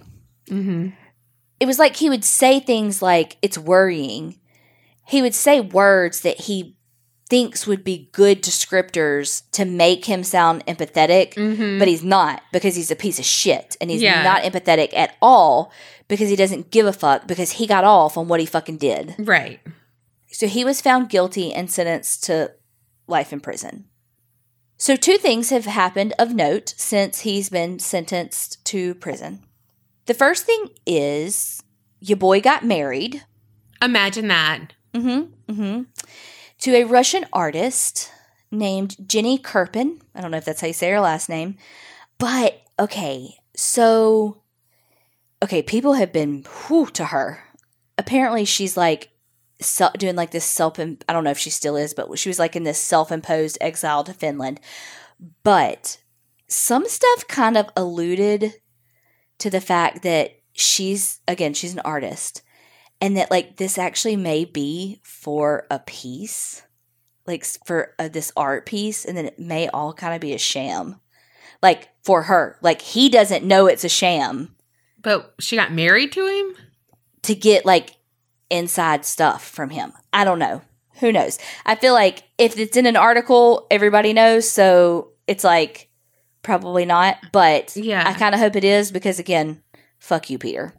hmm 0.47 0.89
It 1.59 1.65
was 1.65 1.79
like 1.79 1.97
he 1.97 2.09
would 2.09 2.23
say 2.23 2.59
things 2.59 3.01
like 3.01 3.37
it's 3.41 3.57
worrying. 3.57 4.39
He 5.05 5.21
would 5.21 5.35
say 5.35 5.59
words 5.59 6.21
that 6.21 6.41
he 6.41 6.77
thinks 7.29 7.65
would 7.65 7.83
be 7.83 8.09
good 8.11 8.43
descriptors 8.43 9.43
to 9.51 9.65
make 9.65 10.05
him 10.05 10.23
sound 10.23 10.65
empathetic, 10.65 11.33
Mhm. 11.35 11.79
but 11.79 11.87
he's 11.87 12.03
not 12.03 12.41
because 12.51 12.75
he's 12.75 12.91
a 12.91 12.95
piece 12.95 13.17
of 13.19 13.25
shit 13.25 13.75
and 13.81 13.89
he's 13.89 14.01
Yeah. 14.01 14.23
not 14.23 14.43
empathetic 14.43 14.93
at 14.93 15.15
all 15.21 15.71
because 16.07 16.29
he 16.29 16.35
doesn't 16.35 16.69
give 16.71 16.85
a 16.85 16.93
fuck 16.93 17.25
because 17.27 17.53
he 17.53 17.65
got 17.65 17.83
off 17.85 18.17
on 18.17 18.27
what 18.27 18.39
he 18.39 18.45
fucking 18.45 18.77
did. 18.77 19.15
Right. 19.17 19.59
So 20.31 20.47
he 20.47 20.63
was 20.65 20.81
found 20.81 21.09
guilty 21.09 21.53
and 21.53 21.71
sentenced 21.71 22.23
to 22.25 22.51
life 23.07 23.31
in 23.31 23.39
prison. 23.39 23.85
So, 24.77 24.95
two 24.97 25.17
things 25.17 25.49
have 25.49 25.65
happened 25.65 26.13
of 26.19 26.33
note 26.33 26.73
since 26.75 27.21
he's 27.21 27.47
been 27.49 27.79
sentenced 27.79 28.63
to 28.65 28.95
prison. 28.95 29.43
The 30.07 30.13
first 30.13 30.45
thing 30.45 30.69
is 30.85 31.61
your 32.01 32.17
boy 32.17 32.41
got 32.41 32.65
married 32.65 33.23
Imagine 33.81 34.27
that. 34.27 34.73
mm-hmm, 34.93 35.51
mm-hmm, 35.53 35.81
to 36.63 36.73
a 36.77 36.85
Russian 36.85 37.25
artist 37.33 38.09
named 38.49 38.95
Jenny 39.05 39.37
Curpen. 39.37 39.99
I 40.15 40.21
don't 40.21 40.31
know 40.31 40.37
if 40.37 40.45
that's 40.45 40.61
how 40.61 40.67
you 40.67 40.73
say 40.73 40.91
her 40.91 41.01
last 41.01 41.27
name. 41.27 41.57
But, 42.17 42.61
okay, 42.79 43.35
so, 43.53 44.43
okay, 45.43 45.61
people 45.61 45.95
have 45.95 46.13
been 46.13 46.45
whew 46.45 46.85
to 46.93 47.05
her. 47.05 47.43
Apparently, 47.97 48.45
she's 48.45 48.77
like 48.77 49.09
doing 49.97 50.15
like 50.15 50.31
this 50.31 50.45
self, 50.45 50.79
I 50.79 50.95
don't 51.09 51.25
know 51.25 51.31
if 51.31 51.37
she 51.37 51.49
still 51.49 51.75
is, 51.75 51.93
but 51.93 52.17
she 52.17 52.29
was 52.29 52.39
like 52.39 52.55
in 52.55 52.63
this 52.63 52.79
self 52.79 53.11
imposed 53.11 53.57
exile 53.59 54.05
to 54.05 54.13
Finland. 54.13 54.61
But 55.43 55.97
some 56.47 56.87
stuff 56.87 57.27
kind 57.27 57.57
of 57.57 57.69
alluded 57.75 58.53
to 59.39 59.49
the 59.49 59.61
fact 59.61 60.01
that 60.03 60.39
she's, 60.53 61.19
again, 61.27 61.53
she's 61.53 61.73
an 61.73 61.81
artist 61.83 62.41
and 63.03 63.17
that 63.17 63.29
like 63.29 63.57
this 63.57 63.77
actually 63.77 64.15
may 64.15 64.45
be 64.45 64.99
for 65.03 65.67
a 65.69 65.77
piece 65.79 66.63
like 67.27 67.45
for 67.65 67.93
uh, 67.99 68.07
this 68.07 68.31
art 68.35 68.65
piece 68.65 69.05
and 69.05 69.17
then 69.17 69.25
it 69.25 69.37
may 69.39 69.67
all 69.69 69.93
kind 69.93 70.13
of 70.13 70.19
be 70.21 70.33
a 70.33 70.37
sham. 70.37 70.99
Like 71.61 71.89
for 72.03 72.23
her. 72.23 72.57
Like 72.61 72.81
he 72.81 73.09
doesn't 73.09 73.45
know 73.45 73.67
it's 73.67 73.83
a 73.85 73.89
sham. 73.89 74.55
But 75.01 75.33
she 75.39 75.55
got 75.55 75.71
married 75.71 76.11
to 76.13 76.25
him? 76.27 76.55
to 77.23 77.33
get 77.35 77.65
like 77.65 77.91
inside 78.49 79.05
stuff 79.05 79.45
from 79.47 79.69
him. 79.69 79.93
I 80.11 80.25
don't 80.25 80.39
know. 80.39 80.61
Who 80.99 81.11
knows? 81.13 81.39
I 81.65 81.75
feel 81.75 81.93
like 81.93 82.23
if 82.37 82.57
it's 82.59 82.75
in 82.77 82.85
an 82.85 82.97
article 82.97 83.67
everybody 83.71 84.11
knows 84.13 84.49
so 84.49 85.11
it's 85.27 85.43
like 85.43 85.89
probably 86.41 86.83
not 86.85 87.17
but 87.31 87.73
Yeah. 87.77 88.03
i 88.05 88.13
kind 88.13 88.35
of 88.35 88.41
hope 88.41 88.57
it 88.57 88.65
is 88.65 88.91
because 88.91 89.19
again 89.19 89.63
fuck 89.99 90.29
you 90.29 90.37
peter. 90.37 90.73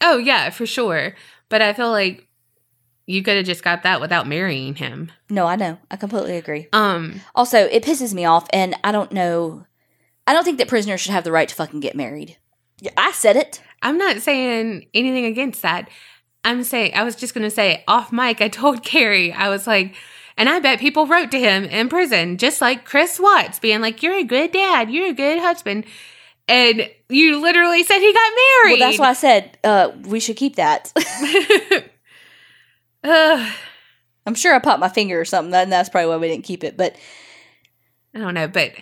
Oh, 0.00 0.16
yeah, 0.16 0.48
for 0.48 0.64
sure. 0.64 1.14
But 1.50 1.60
I 1.60 1.74
feel 1.74 1.90
like 1.90 2.26
you 3.06 3.22
could 3.22 3.36
have 3.36 3.44
just 3.46 3.62
got 3.62 3.82
that 3.82 4.00
without 4.00 4.26
marrying 4.28 4.76
him. 4.76 5.10
no 5.28 5.44
i 5.46 5.56
know 5.56 5.78
i 5.90 5.96
completely 5.96 6.36
agree 6.36 6.68
Um, 6.72 7.20
Also, 7.34 7.58
it 7.66 7.82
pisses 7.82 8.14
me 8.14 8.24
off, 8.24 8.46
and 8.52 8.76
I 8.84 8.92
don't 8.92 9.10
know. 9.12 9.66
I 10.28 10.32
don't 10.32 10.44
think 10.44 10.58
that 10.58 10.68
prisoners 10.68 11.00
should 11.00 11.10
have 11.12 11.24
the 11.24 11.32
right 11.32 11.48
to 11.48 11.54
fucking 11.54 11.80
get 11.80 11.96
married. 11.96 12.36
Yeah, 12.78 12.92
I 12.96 13.10
said 13.12 13.36
it. 13.36 13.60
I'm 13.82 13.98
not 13.98 14.20
saying 14.22 14.86
anything 14.94 15.24
against 15.24 15.60
that. 15.62 15.88
I'm 16.44 16.62
saying, 16.62 16.92
I 16.94 17.02
was 17.02 17.16
just 17.16 17.34
going 17.34 17.42
to 17.44 17.50
say 17.50 17.82
off 17.88 18.12
mic, 18.12 18.40
I 18.40 18.48
told 18.48 18.84
Kerri, 18.90 19.34
I 19.34 19.48
was 19.48 19.66
like, 19.66 19.94
and 20.36 20.48
I 20.48 20.60
bet 20.60 20.78
people 20.78 21.06
wrote 21.06 21.30
to 21.32 21.38
him 21.40 21.64
in 21.64 21.88
prison, 21.88 22.38
just 22.38 22.60
like 22.60 22.84
Chris 22.84 23.18
Watts, 23.18 23.58
being 23.58 23.80
like, 23.80 24.02
You're 24.04 24.14
a 24.18 24.24
good 24.24 24.52
dad, 24.52 24.88
you're 24.90 25.08
a 25.08 25.12
good 25.12 25.40
husband. 25.40 25.84
And 26.48 26.90
you 27.08 27.40
literally 27.40 27.82
said 27.84 27.98
he 27.98 28.12
got 28.12 28.32
married. 28.64 28.80
Well, 28.80 28.88
that's 28.88 28.98
why 28.98 29.10
I 29.10 29.12
said 29.14 29.58
uh, 29.62 29.92
we 30.02 30.20
should 30.20 30.36
keep 30.36 30.56
that. 30.56 30.92
Ugh, 33.04 33.52
I'm 34.26 34.34
sure 34.34 34.54
I 34.54 34.58
popped 34.58 34.80
my 34.80 34.88
finger 34.88 35.20
or 35.20 35.24
something, 35.24 35.54
and 35.54 35.72
that's 35.72 35.88
probably 35.88 36.10
why 36.10 36.16
we 36.16 36.28
didn't 36.28 36.44
keep 36.44 36.64
it. 36.64 36.76
But 36.76 36.96
I 38.14 38.18
don't 38.18 38.34
know, 38.34 38.48
but 38.48 38.72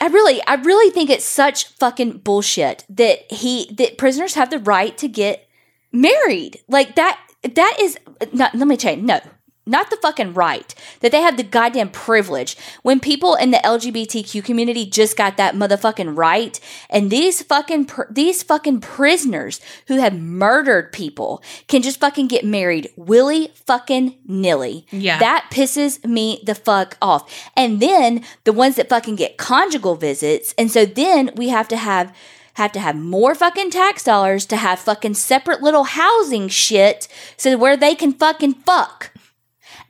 I 0.00 0.06
really, 0.06 0.40
I 0.46 0.54
really 0.54 0.90
think 0.90 1.10
it's 1.10 1.24
such 1.24 1.68
fucking 1.78 2.18
bullshit 2.18 2.84
that 2.88 3.30
he 3.30 3.72
that 3.74 3.98
prisoners 3.98 4.34
have 4.34 4.50
the 4.50 4.58
right 4.58 4.96
to 4.98 5.08
get 5.08 5.48
married. 5.92 6.60
Like 6.68 6.96
that. 6.96 7.20
That 7.42 7.76
is 7.80 7.98
not. 8.32 8.54
Let 8.54 8.68
me 8.68 8.76
change. 8.76 9.02
No, 9.02 9.20
not 9.64 9.90
the 9.90 9.96
fucking 9.96 10.34
right. 10.34 10.74
That 11.00 11.12
they 11.12 11.20
have 11.20 11.36
the 11.36 11.42
goddamn 11.42 11.90
privilege. 11.90 12.56
When 12.82 13.00
people 13.00 13.34
in 13.34 13.50
the 13.50 13.58
LGBTQ 13.58 14.44
community 14.44 14.86
just 14.86 15.16
got 15.16 15.36
that 15.36 15.54
motherfucking 15.54 16.16
right, 16.16 16.58
and 16.90 17.10
these 17.10 17.42
fucking 17.42 17.86
pr- 17.86 18.10
these 18.10 18.42
fucking 18.42 18.80
prisoners 18.80 19.60
who 19.86 19.98
have 19.98 20.18
murdered 20.18 20.92
people 20.92 21.42
can 21.68 21.82
just 21.82 22.00
fucking 22.00 22.28
get 22.28 22.44
married 22.44 22.90
willy 22.96 23.52
fucking 23.66 24.16
nilly. 24.26 24.86
Yeah. 24.90 25.18
That 25.18 25.48
pisses 25.52 26.04
me 26.04 26.42
the 26.44 26.54
fuck 26.54 26.96
off. 27.00 27.50
And 27.56 27.80
then 27.80 28.24
the 28.44 28.52
ones 28.52 28.76
that 28.76 28.88
fucking 28.88 29.16
get 29.16 29.36
conjugal 29.36 29.94
visits, 29.94 30.54
and 30.58 30.70
so 30.70 30.84
then 30.84 31.30
we 31.36 31.48
have 31.48 31.68
to 31.68 31.76
have 31.76 32.14
have 32.54 32.72
to 32.72 32.80
have 32.80 32.96
more 32.96 33.34
fucking 33.34 33.70
tax 33.70 34.04
dollars 34.04 34.44
to 34.46 34.56
have 34.56 34.78
fucking 34.78 35.14
separate 35.14 35.62
little 35.62 35.84
housing 35.84 36.48
shit 36.48 37.08
so 37.36 37.56
where 37.56 37.76
they 37.76 37.94
can 37.94 38.12
fucking 38.12 38.54
fuck. 38.54 39.11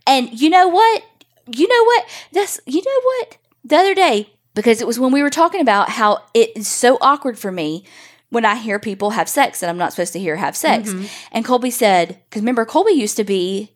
And 0.06 0.40
you 0.40 0.50
know 0.50 0.68
what? 0.68 1.02
You 1.46 1.68
know 1.68 1.84
what? 1.84 2.06
That's 2.32 2.60
you 2.66 2.82
know 2.84 3.00
what? 3.04 3.36
The 3.64 3.76
other 3.76 3.94
day, 3.94 4.30
because 4.54 4.80
it 4.80 4.86
was 4.86 4.98
when 4.98 5.12
we 5.12 5.22
were 5.22 5.30
talking 5.30 5.60
about 5.60 5.90
how 5.90 6.22
it 6.34 6.56
is 6.56 6.68
so 6.68 6.98
awkward 7.00 7.38
for 7.38 7.52
me 7.52 7.84
when 8.30 8.44
I 8.44 8.56
hear 8.56 8.78
people 8.78 9.10
have 9.10 9.28
sex 9.28 9.62
and 9.62 9.68
I'm 9.70 9.76
not 9.78 9.92
supposed 9.92 10.12
to 10.14 10.18
hear 10.18 10.36
have 10.36 10.56
sex. 10.56 10.90
And 11.32 11.44
Colby 11.44 11.70
said, 11.70 12.18
because 12.28 12.42
remember, 12.42 12.64
Colby 12.64 12.92
used 12.92 13.16
to 13.18 13.24
be 13.24 13.72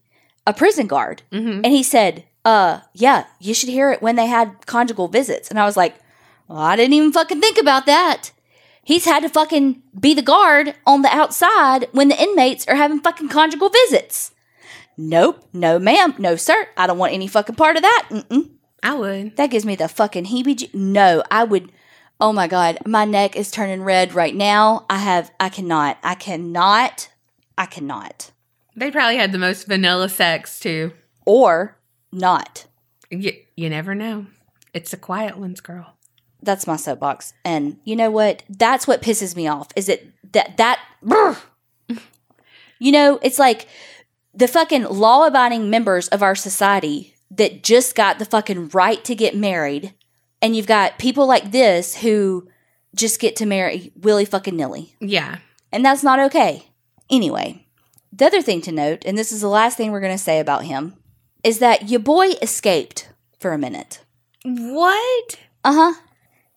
a 0.47 0.53
prison 0.55 0.87
guard. 0.87 1.23
And 1.65 1.67
he 1.67 1.83
said, 1.83 2.25
uh, 2.45 2.81
yeah, 2.95 3.25
you 3.41 3.53
should 3.55 3.69
hear 3.69 3.91
it 3.91 4.01
when 4.01 4.17
they 4.17 4.27
had 4.27 4.65
conjugal 4.67 5.09
visits. 5.09 5.51
And 5.51 5.59
I 5.59 5.65
was 5.67 5.77
like, 5.77 5.97
well, 6.49 6.59
I 6.59 6.77
didn't 6.77 6.95
even 6.95 7.13
fucking 7.13 7.41
think 7.41 7.59
about 7.59 7.87
that. 7.87 8.31
He's 8.83 9.05
had 9.05 9.21
to 9.25 9.29
fucking 9.29 9.83
be 9.99 10.15
the 10.15 10.23
guard 10.23 10.75
on 10.87 11.03
the 11.03 11.09
outside 11.15 11.89
when 11.93 12.09
the 12.09 12.23
inmates 12.23 12.67
are 12.69 12.77
having 12.77 13.01
fucking 13.01 13.29
conjugal 13.29 13.69
visits. 13.69 14.31
Nope, 14.97 15.45
no 15.53 15.79
ma'am, 15.79 16.15
no 16.19 16.37
sir. 16.37 16.69
I 16.77 16.87
don't 16.87 16.99
want 16.99 17.13
any 17.13 17.27
fucking 17.27 17.57
part 17.57 17.77
of 17.77 17.83
that. 17.83 18.09
Mm-mm. 18.11 18.51
I 18.83 18.95
would. 18.95 19.37
That 19.37 19.51
gives 19.51 19.67
me 19.67 19.75
the 19.75 19.89
fucking 19.89 20.27
heebie. 20.27 20.73
No, 20.75 21.23
I 21.31 21.45
would. 21.45 21.71
Oh 22.21 22.33
my 22.33 22.47
god, 22.47 22.79
my 22.87 23.05
neck 23.05 23.37
is 23.37 23.51
turning 23.51 23.83
red 23.83 24.15
right 24.15 24.35
now. 24.35 24.87
I 24.89 24.99
have. 24.99 25.31
I 25.39 25.49
cannot. 25.49 25.99
I 26.03 26.15
cannot. 26.15 27.09
I 27.59 27.67
cannot. 27.67 28.31
They 28.75 28.91
probably 28.91 29.17
had 29.17 29.33
the 29.33 29.39
most 29.39 29.67
vanilla 29.67 30.09
sex 30.09 30.59
too. 30.61 30.93
Or 31.25 31.77
not. 32.13 32.67
You, 33.11 33.33
you 33.57 33.69
never 33.69 33.95
know. 33.95 34.27
It's 34.73 34.91
the 34.91 34.97
quiet 34.97 35.37
ones, 35.37 35.61
girl. 35.61 35.95
That's 36.43 36.67
my 36.67 36.77
soapbox. 36.77 37.33
And 37.45 37.79
you 37.85 37.97
know 37.97 38.11
what? 38.11 38.43
That's 38.49 38.87
what 38.87 39.03
pisses 39.03 39.35
me 39.35 39.49
off. 39.49 39.69
Is 39.77 39.89
it 39.89 40.13
that 40.33 40.57
that. 40.57 40.81
brr. 41.03 41.37
You 42.79 42.93
know, 42.93 43.19
it's 43.23 43.39
like 43.39 43.69
the 44.37 44.47
fucking 44.47 44.85
law 44.85 45.27
abiding 45.27 45.71
members 45.71 46.09
of 46.09 46.23
our 46.23 46.35
society 46.35 47.15
that 47.31 47.65
just 47.65 47.95
got 47.95 48.19
the 48.19 48.25
fucking 48.25 48.69
right 48.69 49.03
to 49.05 49.15
get 49.15 49.35
married. 49.35 49.95
And 50.43 50.55
you've 50.55 50.67
got 50.67 50.99
people 50.99 51.27
like 51.27 51.51
this 51.51 51.97
who 51.97 52.49
just 52.95 53.19
get 53.19 53.35
to 53.37 53.47
marry 53.47 53.93
willy 53.97 54.27
fucking 54.27 54.55
nilly. 54.55 54.95
Yeah. 55.01 55.39
And 55.73 55.85
that's 55.85 56.03
not 56.03 56.21
okay. 56.21 56.69
Anyway, 57.11 57.67
the 58.13 58.27
other 58.27 58.43
thing 58.43 58.61
to 58.63 58.73
note, 58.73 59.05
and 59.05 59.17
this 59.17 59.33
is 59.33 59.41
the 59.41 59.49
last 59.49 59.77
thing 59.77 59.91
we're 59.91 60.01
going 60.01 60.17
to 60.17 60.23
say 60.23 60.39
about 60.39 60.65
him, 60.65 60.95
is 61.43 61.59
that 61.59 61.89
your 61.89 62.01
boy 62.01 62.31
escaped 62.43 63.09
for 63.41 63.53
a 63.53 63.59
minute. 63.59 64.05
What? 64.45 65.39
Uh 65.65 65.73
huh. 65.73 66.01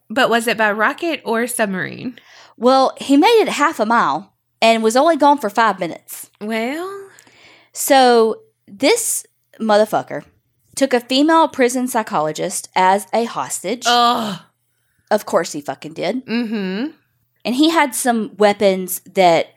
But 0.10 0.30
was 0.30 0.48
it 0.48 0.58
by 0.58 0.72
rocket 0.72 1.22
or 1.24 1.48
submarine? 1.48 2.20
Well, 2.58 2.94
he 3.00 3.16
made 3.16 3.42
it 3.42 3.50
half 3.50 3.80
a 3.80 3.86
mile 3.86 4.34
and 4.62 4.84
was 4.84 4.96
only 4.98 5.16
gone 5.16 5.38
for 5.38 5.50
five 5.50 5.80
minutes. 5.80 6.30
Well, 6.42 7.09
So 7.74 8.42
this 8.68 9.26
motherfucker 9.60 10.24
took 10.76 10.94
a 10.94 11.00
female 11.00 11.48
prison 11.48 11.88
psychologist 11.88 12.70
as 12.76 13.08
a 13.14 13.26
hostage. 13.26 13.84
oh, 13.86 14.46
Of 15.12 15.26
course 15.26 15.52
he 15.54 15.62
fucking 15.62 15.94
did. 15.94 16.26
mm-hmm. 16.26 16.92
And 17.46 17.56
he 17.56 17.70
had 17.70 17.96
some 17.96 18.36
weapons 18.38 19.00
that 19.14 19.56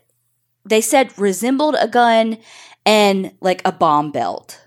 they 0.64 0.80
said 0.80 1.16
resembled 1.18 1.74
a 1.78 1.88
gun 1.88 2.38
and 2.86 3.32
like 3.40 3.60
a 3.64 3.72
bomb 3.72 4.12
belt. 4.12 4.60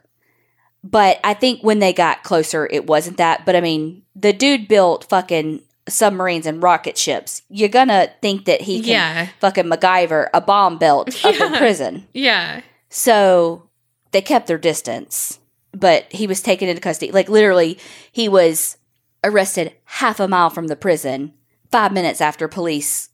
But 0.84 1.20
I 1.24 1.34
think 1.34 1.62
when 1.64 1.80
they 1.80 1.94
got 1.94 2.24
closer, 2.24 2.68
it 2.70 2.86
wasn't 2.86 3.18
that. 3.18 3.46
But 3.46 3.56
I 3.56 3.62
mean, 3.62 4.04
the 4.16 4.34
dude 4.34 4.68
built 4.68 5.06
fucking 5.10 5.62
submarines 5.88 6.46
and 6.46 6.62
rocket 6.62 6.98
ships. 6.98 7.42
You're 7.50 7.70
gonna 7.70 8.10
think 8.22 8.46
that 8.46 8.62
he 8.62 8.82
can 8.82 8.90
Yeah. 8.92 9.28
fucking 9.40 9.66
MacGyver 9.66 10.30
a 10.34 10.42
bomb 10.42 10.78
belt 10.78 11.16
up 11.26 11.34
in 11.36 11.40
Yeah. 11.54 11.58
prison. 11.58 12.08
Yeah. 12.14 12.62
So 12.90 13.70
they 14.12 14.22
kept 14.22 14.48
their 14.48 14.58
distance, 14.58 15.40
but 15.72 16.12
he 16.12 16.28
was 16.28 16.42
taken 16.42 16.70
into 16.70 16.82
custody. 16.82 17.12
Like 17.12 17.30
literally, 17.30 17.78
he 18.12 18.30
was 18.30 18.78
arrested 19.24 19.74
half 19.86 20.20
a 20.20 20.28
mile 20.28 20.50
from 20.50 20.68
the 20.68 20.76
prison, 20.76 21.34
five 21.72 21.92
minutes 21.92 22.22
after 22.22 22.48
police. 22.48 23.10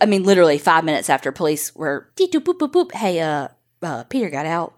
I 0.00 0.06
mean, 0.06 0.24
literally 0.24 0.58
five 0.58 0.84
minutes 0.84 1.08
after 1.08 1.32
police 1.32 1.74
were 1.74 2.10
boop 2.16 2.30
boop 2.30 2.72
boop. 2.72 2.92
Hey, 2.92 3.20
uh, 3.20 3.48
uh, 3.80 4.04
Peter 4.04 4.28
got 4.28 4.46
out, 4.46 4.74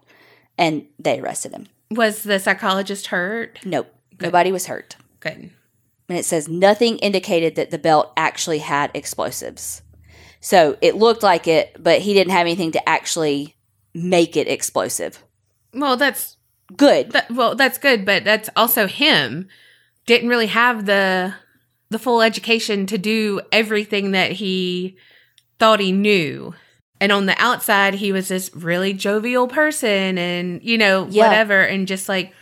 and 0.57 0.87
they 0.99 1.21
arrested 1.21 1.53
him. 1.53 1.67
Was 1.91 2.23
the 2.23 2.39
psychologist 2.39 3.09
hurt? 3.09 3.59
Nope, 3.65 3.93
nobody 4.21 4.53
was 4.53 4.67
hurt. 4.67 4.97
Good. 5.21 5.51
And 6.09 6.19
it 6.19 6.25
says 6.25 6.49
nothing 6.49 6.99
indicated 6.99 7.55
that 7.57 7.71
the 7.71 7.79
belt 7.79 8.13
actually 8.17 8.59
had 8.59 8.91
explosives. 8.95 9.83
So 10.41 10.77
it 10.83 10.97
looked 10.97 11.23
like 11.23 11.49
it, 11.49 11.77
but 11.83 12.01
he 12.01 12.13
didn't 12.13 12.33
have 12.33 12.43
anything 12.43 12.73
to 12.73 12.89
actually 12.89 13.57
make 13.95 14.37
it 14.37 14.49
explosive. 14.49 15.23
Well, 15.73 15.97
that's 15.97 16.37
Good. 16.77 17.13
that, 17.13 17.31
well, 17.31 17.55
that's 17.55 17.79
good, 17.79 18.05
but 18.05 18.25
that's 18.25 18.49
also 18.57 18.87
him. 18.87 19.49
Didn't 20.07 20.29
really 20.29 20.47
have 20.49 20.87
the 20.87 21.35
the 21.91 21.99
full 21.99 22.23
education 22.23 22.87
to 22.87 22.99
do 22.99 23.41
everything 23.53 24.11
that 24.13 24.33
he 24.33 24.97
thought 25.61 25.79
he 25.81 25.93
knew. 25.93 26.55
And 27.01 27.13
on 27.13 27.27
the 27.27 27.37
outside, 27.41 27.95
he 27.95 28.11
was 28.11 28.29
this 28.29 28.51
really 28.55 28.93
jovial 28.95 29.47
person 29.47 30.17
and, 30.19 30.61
you 30.63 30.79
know, 30.79 31.07
Yeah. 31.11 31.29
whatever. 31.29 31.61
And 31.61 31.87
just 31.87 32.09
like 32.09 32.33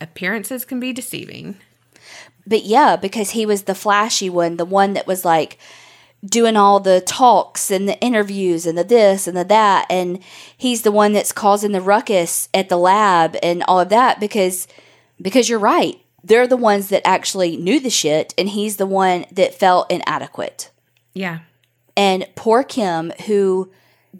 appearances 0.00 0.64
can 0.64 0.80
be 0.80 0.92
deceiving. 0.92 1.56
But 2.46 2.64
yeah, 2.64 2.96
because 2.96 3.30
he 3.30 3.46
was 3.46 3.62
the 3.62 3.74
flashy 3.74 4.28
one, 4.28 4.56
the 4.56 4.64
one 4.64 4.94
that 4.94 5.06
was 5.06 5.24
like 5.24 5.58
doing 6.24 6.56
all 6.56 6.78
the 6.78 7.00
talks 7.00 7.70
and 7.70 7.88
the 7.88 7.98
interviews 8.00 8.66
and 8.66 8.78
the 8.78 8.84
this 8.84 9.26
and 9.26 9.36
the 9.36 9.44
that. 9.44 9.86
And 9.90 10.20
he's 10.56 10.82
the 10.82 10.92
one 10.92 11.12
that's 11.12 11.32
causing 11.32 11.72
the 11.72 11.80
ruckus 11.80 12.48
at 12.54 12.68
the 12.68 12.76
lab 12.76 13.36
and 13.42 13.62
all 13.64 13.80
of 13.80 13.88
that 13.88 14.20
because 14.20 14.68
because 15.20 15.48
you're 15.48 15.58
right. 15.58 15.98
They're 16.24 16.46
the 16.46 16.56
ones 16.56 16.88
that 16.88 17.06
actually 17.06 17.56
knew 17.56 17.80
the 17.80 17.90
shit 17.90 18.32
and 18.38 18.48
he's 18.48 18.76
the 18.76 18.86
one 18.86 19.24
that 19.32 19.54
felt 19.54 19.90
inadequate. 19.90 20.70
Yeah. 21.14 21.40
And 21.96 22.26
poor 22.36 22.62
Kim, 22.62 23.12
who 23.26 23.70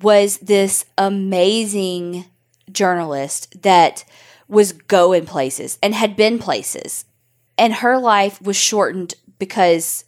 was 0.01 0.39
this 0.39 0.85
amazing 0.99 2.27
journalist 2.71 3.63
that 3.63 4.05
was 4.49 4.73
going 4.73 5.27
places 5.27 5.79
and 5.83 5.95
had 5.95 6.17
been 6.17 6.39
places. 6.39 7.05
And 7.57 7.75
her 7.75 7.99
life 7.99 8.41
was 8.43 8.57
shortened 8.57 9.15
because 9.39 10.05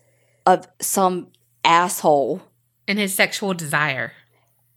of 0.46 0.66
some 0.80 1.28
asshole 1.64 2.42
And 2.86 2.98
his 2.98 3.14
sexual 3.14 3.54
desire. 3.54 4.12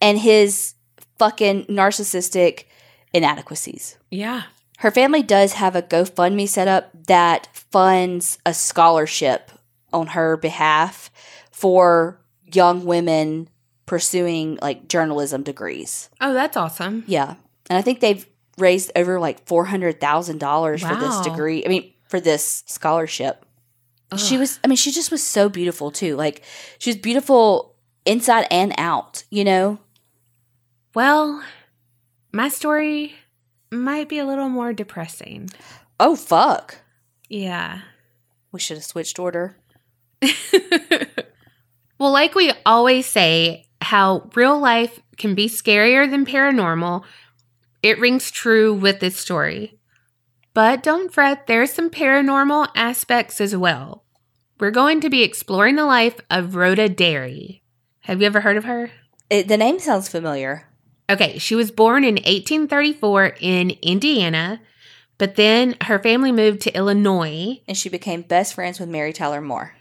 and 0.02 0.18
his 0.20 0.74
fucking 1.20 1.66
narcissistic 1.66 2.66
inadequacies. 3.14 3.98
Yeah. 4.12 4.44
Her 4.80 4.92
family 4.92 5.24
does 5.24 5.54
have 5.54 5.76
a 5.76 5.82
GoFundMe 5.82 6.48
set 6.48 6.68
up 6.68 6.92
that 7.08 7.48
funds 7.54 8.38
a 8.46 8.54
scholarship 8.54 9.52
on 9.92 10.08
her 10.08 10.38
behalf 10.38 11.10
for 11.52 12.20
young 12.54 12.86
women 12.86 13.50
pursuing 13.88 14.60
like 14.62 14.88
journalism 14.88 15.42
degrees. 15.44 16.10
Oh, 16.22 16.34
that's 16.34 16.56
awesome. 16.58 17.04
Yeah. 17.08 17.36
And 17.70 17.78
I 17.78 17.82
think 17.82 18.00
they've 18.02 18.26
raised 18.60 18.92
over 18.96 19.20
like 19.20 19.46
$400,000 19.48 20.88
for 20.88 20.96
this 20.96 21.22
degree. 21.22 21.66
I 21.66 21.70
mean, 21.70 21.94
for 22.08 22.20
this 22.20 22.64
scholarship. 22.68 23.46
She 24.16 24.38
was, 24.38 24.60
I 24.64 24.68
mean, 24.68 24.78
she 24.78 24.91
just 24.91 25.12
was 25.12 25.22
so 25.22 25.49
beautiful 25.49 25.91
too. 25.91 26.16
Like, 26.16 26.43
she 26.80 26.89
was 26.89 26.97
beautiful 26.97 27.76
inside 28.05 28.47
and 28.49 28.74
out, 28.78 29.26
you 29.30 29.43
know? 29.43 29.80
Well, 30.95 31.43
my 32.32 32.47
story 32.47 33.16
might 33.70 34.08
be 34.08 34.20
a 34.20 34.26
little 34.26 34.47
more 34.47 34.72
depressing. 34.72 35.49
Oh, 35.99 36.16
fuck. 36.16 36.78
Yeah. 37.28 37.82
We 38.53 38.60
should 38.62 38.78
have 38.78 38.86
switched 38.86 39.20
order. 39.20 39.58
Well, 41.99 42.12
like 42.12 42.36
we 42.36 42.51
always 42.66 43.05
say, 43.05 43.68
how 43.82 44.30
real 44.36 44.60
life 44.60 44.99
can 45.18 45.34
be 45.34 45.49
scarier 45.49 46.10
than 46.10 46.26
paranormal, 46.26 47.03
it 47.82 47.99
rings 47.99 48.30
true 48.30 48.74
with 48.74 48.99
this 48.99 49.18
story. 49.18 49.77
But 50.58 50.82
don't 50.82 51.14
fret, 51.14 51.45
there's 51.45 51.72
some 51.72 51.91
paranormal 51.91 52.70
aspects 52.74 53.39
as 53.39 53.55
well. 53.55 54.05
We're 54.60 54.72
going 54.72 55.01
to 55.01 55.10
be 55.12 55.22
exploring 55.22 55.76
the 55.76 55.86
life 55.86 56.20
of 56.32 56.55
Rhoda 56.55 56.89
Derry. 56.89 57.62
Have 57.99 58.22
you 58.22 58.26
ever 58.26 58.41
heard 58.41 58.58
of 58.58 58.64
her? 58.64 58.89
It, 59.30 59.47
the 59.49 59.55
name 59.55 59.78
sounds 59.78 60.10
familiar. 60.10 60.68
Okay, 61.12 61.38
she 61.38 61.53
was 61.53 61.70
born 61.70 62.03
in 62.03 62.16
1834 62.16 63.36
in 63.39 63.78
Indiana, 63.84 64.60
but 65.20 65.36
then 65.36 65.76
her 65.84 65.99
family 65.99 66.32
moved 66.32 66.62
to 66.62 66.76
Illinois. 66.76 67.62
And 67.68 67.78
she 67.78 67.88
became 67.88 68.24
best 68.24 68.55
friends 68.55 68.80
with 68.80 68.89
Mary 68.89 69.14
Tyler 69.14 69.41
Moore 69.41 69.76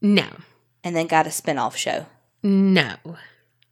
No, 0.00 0.28
and 0.82 0.96
then 0.96 1.08
got 1.08 1.26
a 1.26 1.30
spin 1.30 1.58
off 1.58 1.76
show. 1.76 2.06
no. 2.42 2.94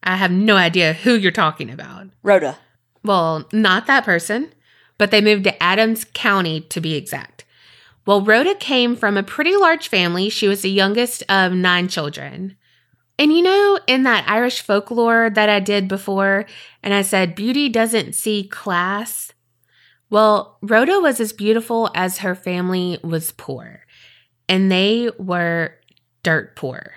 I 0.02 0.16
have 0.16 0.30
no 0.30 0.56
idea 0.56 0.92
who 0.92 1.14
you're 1.14 1.32
talking 1.32 1.70
about. 1.70 2.08
Rhoda. 2.22 2.58
Well, 3.02 3.48
not 3.50 3.86
that 3.86 4.04
person, 4.04 4.52
but 5.00 5.10
they 5.10 5.22
moved 5.22 5.44
to 5.44 5.62
Adams 5.62 6.04
County 6.12 6.60
to 6.60 6.78
be 6.78 6.94
exact. 6.94 7.46
Well, 8.04 8.20
Rhoda 8.20 8.54
came 8.54 8.94
from 8.94 9.16
a 9.16 9.22
pretty 9.22 9.56
large 9.56 9.88
family. 9.88 10.28
She 10.28 10.46
was 10.46 10.60
the 10.60 10.68
youngest 10.68 11.22
of 11.26 11.54
nine 11.54 11.88
children. 11.88 12.58
And 13.18 13.32
you 13.32 13.40
know, 13.40 13.78
in 13.86 14.02
that 14.02 14.28
Irish 14.28 14.60
folklore 14.60 15.30
that 15.30 15.48
I 15.48 15.58
did 15.58 15.88
before, 15.88 16.44
and 16.82 16.92
I 16.92 17.00
said 17.00 17.34
beauty 17.34 17.70
doesn't 17.70 18.14
see 18.14 18.46
class. 18.46 19.32
Well, 20.10 20.58
Rhoda 20.60 21.00
was 21.00 21.18
as 21.18 21.32
beautiful 21.32 21.90
as 21.94 22.18
her 22.18 22.34
family 22.34 22.98
was 23.02 23.32
poor, 23.32 23.86
and 24.50 24.70
they 24.70 25.08
were 25.18 25.76
dirt 26.22 26.56
poor. 26.56 26.92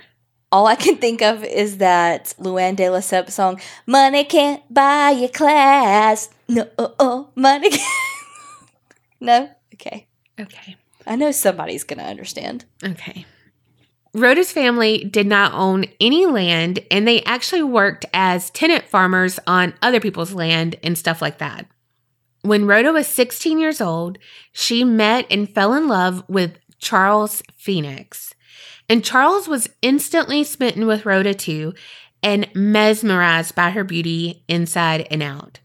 All 0.52 0.68
I 0.68 0.76
can 0.76 0.98
think 0.98 1.22
of 1.22 1.46
is 1.46 1.78
that 1.78 2.34
Luann 2.38 2.76
de 2.76 2.84
Lesseps 2.84 3.32
song, 3.32 3.62
Money 3.88 4.26
Can't 4.26 4.62
Buy 4.74 5.12
Your 5.12 5.30
Class. 5.30 6.30
No, 6.54 6.70
oh, 6.78 6.94
oh, 7.00 7.30
no? 9.20 9.50
Okay. 9.74 10.08
Okay. 10.40 10.76
I 11.08 11.16
know 11.16 11.32
somebody's 11.32 11.84
going 11.84 11.98
to 11.98 12.06
understand. 12.06 12.66
Okay. 12.84 13.26
Rhoda's 14.14 14.52
family 14.52 15.04
did 15.04 15.26
not 15.26 15.54
own 15.54 15.86
any 16.00 16.28
land 16.28 16.80
and 16.92 17.08
they 17.08 17.24
actually 17.24 17.64
worked 17.64 18.06
as 18.14 18.52
tenant 18.52 18.86
farmers 18.86 19.40
on 19.48 19.74
other 19.82 20.00
people's 20.00 20.36
land 20.36 20.76
and 20.84 20.96
stuff 20.96 21.24
like 21.24 21.40
that. 21.40 21.66
When 22.44 22.68
Rhoda 22.68 22.94
was 22.94 23.08
16 23.08 23.58
years 23.58 23.82
old, 23.82 24.20
she 24.52 24.84
met 24.84 25.26
and 25.32 25.50
fell 25.50 25.74
in 25.74 25.88
love 25.88 26.24
with 26.28 26.60
Charles 26.78 27.42
Phoenix. 27.58 28.36
And 28.88 29.04
Charles 29.04 29.48
was 29.48 29.70
instantly 29.82 30.44
smitten 30.44 30.86
with 30.86 31.04
Rhoda 31.04 31.34
too 31.34 31.74
and 32.22 32.48
mesmerized 32.54 33.56
by 33.56 33.72
her 33.72 33.84
beauty 33.84 34.44
inside 34.48 35.08
and 35.10 35.24
out. 35.24 35.60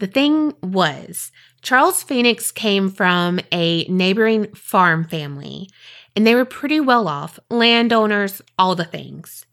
The 0.00 0.06
thing 0.06 0.54
was, 0.62 1.30
Charles 1.60 2.02
Phoenix 2.02 2.50
came 2.50 2.88
from 2.88 3.38
a 3.52 3.84
neighboring 3.84 4.50
farm 4.54 5.04
family, 5.04 5.68
and 6.16 6.26
they 6.26 6.34
were 6.34 6.46
pretty 6.46 6.80
well 6.80 7.06
off, 7.06 7.38
landowners, 7.50 8.40
all 8.58 8.74
the 8.74 8.86
things. 8.86 9.44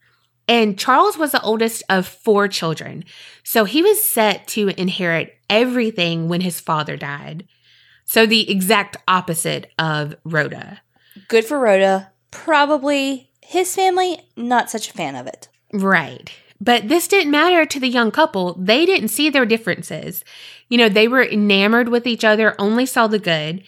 And 0.48 0.80
Charles 0.80 1.18
was 1.18 1.34
the 1.34 1.42
oldest 1.42 1.84
of 1.90 2.08
four 2.08 2.48
children, 2.48 3.04
so 3.44 3.66
he 3.66 3.82
was 3.82 4.02
set 4.02 4.48
to 4.50 4.70
inherit 4.80 5.36
everything 5.50 6.30
when 6.30 6.40
his 6.40 6.62
father 6.62 6.96
died. 6.96 7.46
So, 8.06 8.26
the 8.26 8.50
exact 8.50 8.96
opposite 9.06 9.70
of 9.78 10.16
Rhoda. 10.24 10.80
Good 11.28 11.44
for 11.44 11.60
Rhoda. 11.60 12.14
Probably 12.32 13.32
his 13.42 13.76
family, 13.76 14.20
not 14.38 14.70
such 14.70 14.90
a 14.90 14.94
fan 14.94 15.18
of 15.18 15.28
it. 15.28 15.50
Right. 15.74 16.32
But 16.60 16.88
this 16.88 17.08
didn't 17.08 17.32
matter 17.32 17.66
to 17.66 17.80
the 17.80 17.88
young 17.88 18.12
couple. 18.12 18.56
They 18.56 18.86
didn't 18.86 19.10
see 19.10 19.30
their 19.30 19.46
differences. 19.46 20.24
You 20.70 20.78
know, 20.78 20.90
they 20.90 21.08
were 21.08 21.24
enamored 21.24 21.90
with 21.90 22.08
each 22.08 22.24
other, 22.24 22.56
only 22.60 22.86
saw 22.86 23.08
the 23.08 23.20
good. 23.20 23.64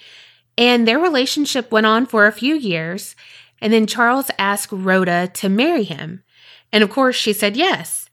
And 0.57 0.87
their 0.87 0.99
relationship 0.99 1.71
went 1.71 1.85
on 1.85 2.05
for 2.05 2.25
a 2.25 2.31
few 2.31 2.55
years. 2.55 3.15
And 3.61 3.71
then 3.71 3.87
Charles 3.87 4.31
asked 4.39 4.71
Rhoda 4.71 5.27
to 5.35 5.49
marry 5.49 5.83
him. 5.83 6.23
And 6.71 6.83
of 6.83 6.89
course, 6.89 7.15
she 7.15 7.33
said 7.33 7.55
yes. 7.55 8.09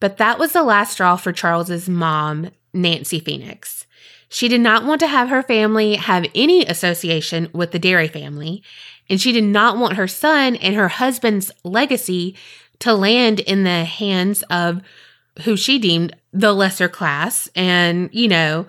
But 0.00 0.18
that 0.18 0.38
was 0.38 0.52
the 0.52 0.62
last 0.62 0.92
straw 0.92 1.16
for 1.16 1.32
Charles's 1.32 1.88
mom, 1.88 2.50
Nancy 2.72 3.20
Phoenix. 3.20 3.86
She 4.28 4.48
did 4.48 4.60
not 4.60 4.84
want 4.84 5.00
to 5.00 5.06
have 5.06 5.28
her 5.28 5.42
family 5.42 5.94
have 5.94 6.26
any 6.34 6.66
association 6.66 7.48
with 7.52 7.70
the 7.70 7.78
Derry 7.78 8.08
family, 8.08 8.62
and 9.08 9.20
she 9.20 9.32
did 9.32 9.44
not 9.44 9.78
want 9.78 9.94
her 9.94 10.08
son 10.08 10.56
and 10.56 10.74
her 10.74 10.88
husband's 10.88 11.52
legacy 11.62 12.36
to 12.80 12.94
land 12.94 13.40
in 13.40 13.64
the 13.64 13.84
hands 13.84 14.42
of 14.50 14.82
who 15.42 15.56
she 15.56 15.78
deemed 15.78 16.14
the 16.32 16.52
lesser 16.52 16.88
class. 16.88 17.48
And, 17.54 18.10
you 18.12 18.28
know, 18.28 18.66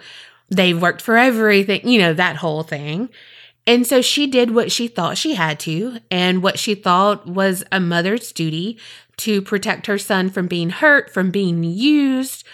they 0.49 0.73
worked 0.73 1.01
for 1.01 1.17
everything, 1.17 1.87
you 1.87 1.99
know, 1.99 2.13
that 2.13 2.37
whole 2.37 2.63
thing. 2.63 3.09
And 3.67 3.85
so 3.87 4.01
she 4.01 4.27
did 4.27 4.51
what 4.51 4.71
she 4.71 4.87
thought 4.87 5.17
she 5.17 5.33
had 5.33 5.59
to, 5.61 5.97
and 6.11 6.43
what 6.43 6.59
she 6.59 6.75
thought 6.75 7.25
was 7.25 7.63
a 7.71 7.79
mother's 7.79 8.31
duty 8.31 8.77
to 9.17 9.41
protect 9.41 9.87
her 9.87 9.97
son 9.97 10.29
from 10.29 10.47
being 10.47 10.69
hurt, 10.69 11.11
from 11.11 11.31
being 11.31 11.63
used, 11.63 12.45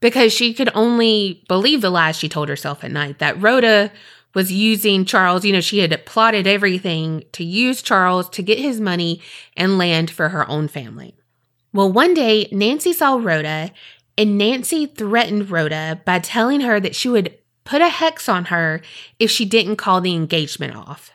because 0.00 0.32
she 0.32 0.52
could 0.52 0.70
only 0.74 1.44
believe 1.46 1.82
the 1.82 1.90
lies 1.90 2.16
she 2.16 2.28
told 2.28 2.48
herself 2.48 2.82
at 2.82 2.90
night 2.90 3.20
that 3.20 3.40
Rhoda 3.40 3.92
was 4.36 4.52
using 4.52 5.06
Charles. 5.06 5.46
You 5.46 5.54
know, 5.54 5.62
she 5.62 5.78
had 5.78 6.04
plotted 6.04 6.46
everything 6.46 7.24
to 7.32 7.42
use 7.42 7.80
Charles 7.80 8.28
to 8.28 8.42
get 8.42 8.58
his 8.58 8.82
money 8.82 9.22
and 9.56 9.78
land 9.78 10.10
for 10.10 10.28
her 10.28 10.46
own 10.46 10.68
family. 10.68 11.14
Well, 11.72 11.90
one 11.90 12.12
day, 12.12 12.46
Nancy 12.52 12.92
saw 12.92 13.16
Rhoda, 13.16 13.72
and 14.18 14.36
Nancy 14.36 14.84
threatened 14.84 15.50
Rhoda 15.50 16.02
by 16.04 16.18
telling 16.18 16.60
her 16.60 16.78
that 16.80 16.94
she 16.94 17.08
would 17.08 17.34
put 17.64 17.80
a 17.80 17.88
hex 17.88 18.28
on 18.28 18.46
her 18.46 18.82
if 19.18 19.30
she 19.30 19.46
didn't 19.46 19.76
call 19.76 20.02
the 20.02 20.14
engagement 20.14 20.76
off. 20.76 21.12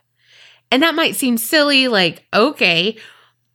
And 0.71 0.81
that 0.81 0.95
might 0.95 1.15
seem 1.15 1.37
silly, 1.37 1.87
like, 1.87 2.25
okay, 2.33 2.97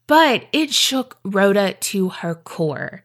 but 0.07 0.47
it 0.53 0.73
shook 0.73 1.19
Rhoda 1.25 1.73
to 1.73 2.11
her 2.11 2.37
core. 2.37 3.03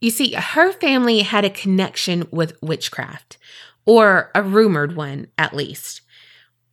You 0.00 0.08
see, 0.08 0.32
her 0.32 0.72
family 0.72 1.20
had 1.20 1.44
a 1.44 1.50
connection 1.50 2.26
with 2.30 2.56
witchcraft, 2.62 3.36
or 3.90 4.30
a 4.36 4.40
rumored 4.40 4.94
one 4.94 5.26
at 5.36 5.52
least. 5.52 6.00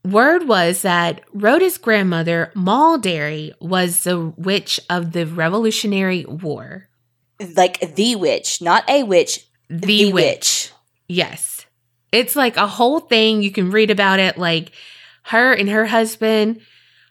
Word 0.05 0.47
was 0.47 0.83
that 0.83 1.21
Rhoda's 1.33 1.79
grandmother, 1.79 2.51
Moll 2.53 2.99
Derry, 2.99 3.55
was 3.59 4.03
the 4.03 4.19
witch 4.37 4.79
of 4.87 5.13
the 5.13 5.25
Revolutionary 5.25 6.25
War. 6.25 6.87
Like 7.55 7.95
the 7.95 8.15
witch, 8.15 8.61
not 8.61 8.87
a 8.87 9.01
witch. 9.01 9.47
The, 9.67 10.13
witch. 10.13 10.71
Yes. 11.07 11.65
It's 12.11 12.35
like 12.35 12.55
a 12.55 12.67
whole 12.67 12.99
thing. 12.99 13.41
You 13.41 13.49
can 13.49 13.71
read 13.71 13.89
about 13.89 14.19
it. 14.19 14.37
Like 14.37 14.73
her 15.23 15.53
and 15.53 15.69
her 15.69 15.87
husband, 15.87 16.61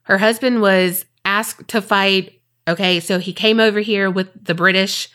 her 0.05 0.19
husband 0.19 0.61
was 0.63 1.05
asked 1.25 1.67
to 1.71 1.83
fight. 1.83 2.41
Okay. 2.69 3.01
So 3.01 3.19
he 3.19 3.33
came 3.33 3.59
over 3.59 3.81
here 3.81 4.09
with 4.09 4.29
the 4.45 4.55
British. 4.55 5.09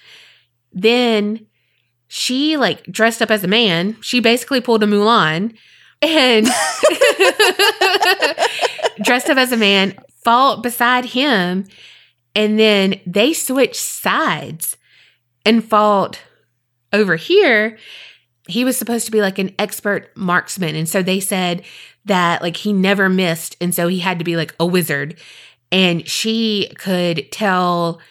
Then 0.73 1.47
she 2.13 2.57
like 2.57 2.83
dressed 2.87 3.21
up 3.21 3.31
as 3.31 3.41
a 3.41 3.47
man. 3.47 3.95
She 4.01 4.19
basically 4.19 4.59
pulled 4.59 4.83
a 4.83 4.85
Mulan 4.85 5.55
and 6.01 6.45
dressed 9.05 9.29
up 9.29 9.37
as 9.37 9.53
a 9.53 9.57
man, 9.57 9.97
fought 10.21 10.61
beside 10.61 11.05
him. 11.05 11.65
And 12.35 12.59
then 12.59 12.99
they 13.05 13.31
switched 13.31 13.77
sides 13.77 14.75
and 15.45 15.63
fought 15.63 16.19
over 16.91 17.15
here 17.15 17.77
he 18.49 18.65
was 18.65 18.75
supposed 18.75 19.05
to 19.05 19.11
be 19.11 19.21
like 19.21 19.39
an 19.39 19.55
expert 19.57 20.11
marksman 20.17 20.75
and 20.75 20.89
so 20.89 21.01
they 21.01 21.21
said 21.21 21.63
that 22.03 22.41
like 22.41 22.57
he 22.57 22.73
never 22.73 23.07
missed 23.07 23.55
and 23.61 23.73
so 23.73 23.87
he 23.87 23.99
had 23.99 24.19
to 24.19 24.25
be 24.25 24.35
like 24.35 24.53
a 24.59 24.65
wizard 24.65 25.15
and 25.71 26.05
she 26.05 26.73
could 26.77 27.31
tell 27.31 28.01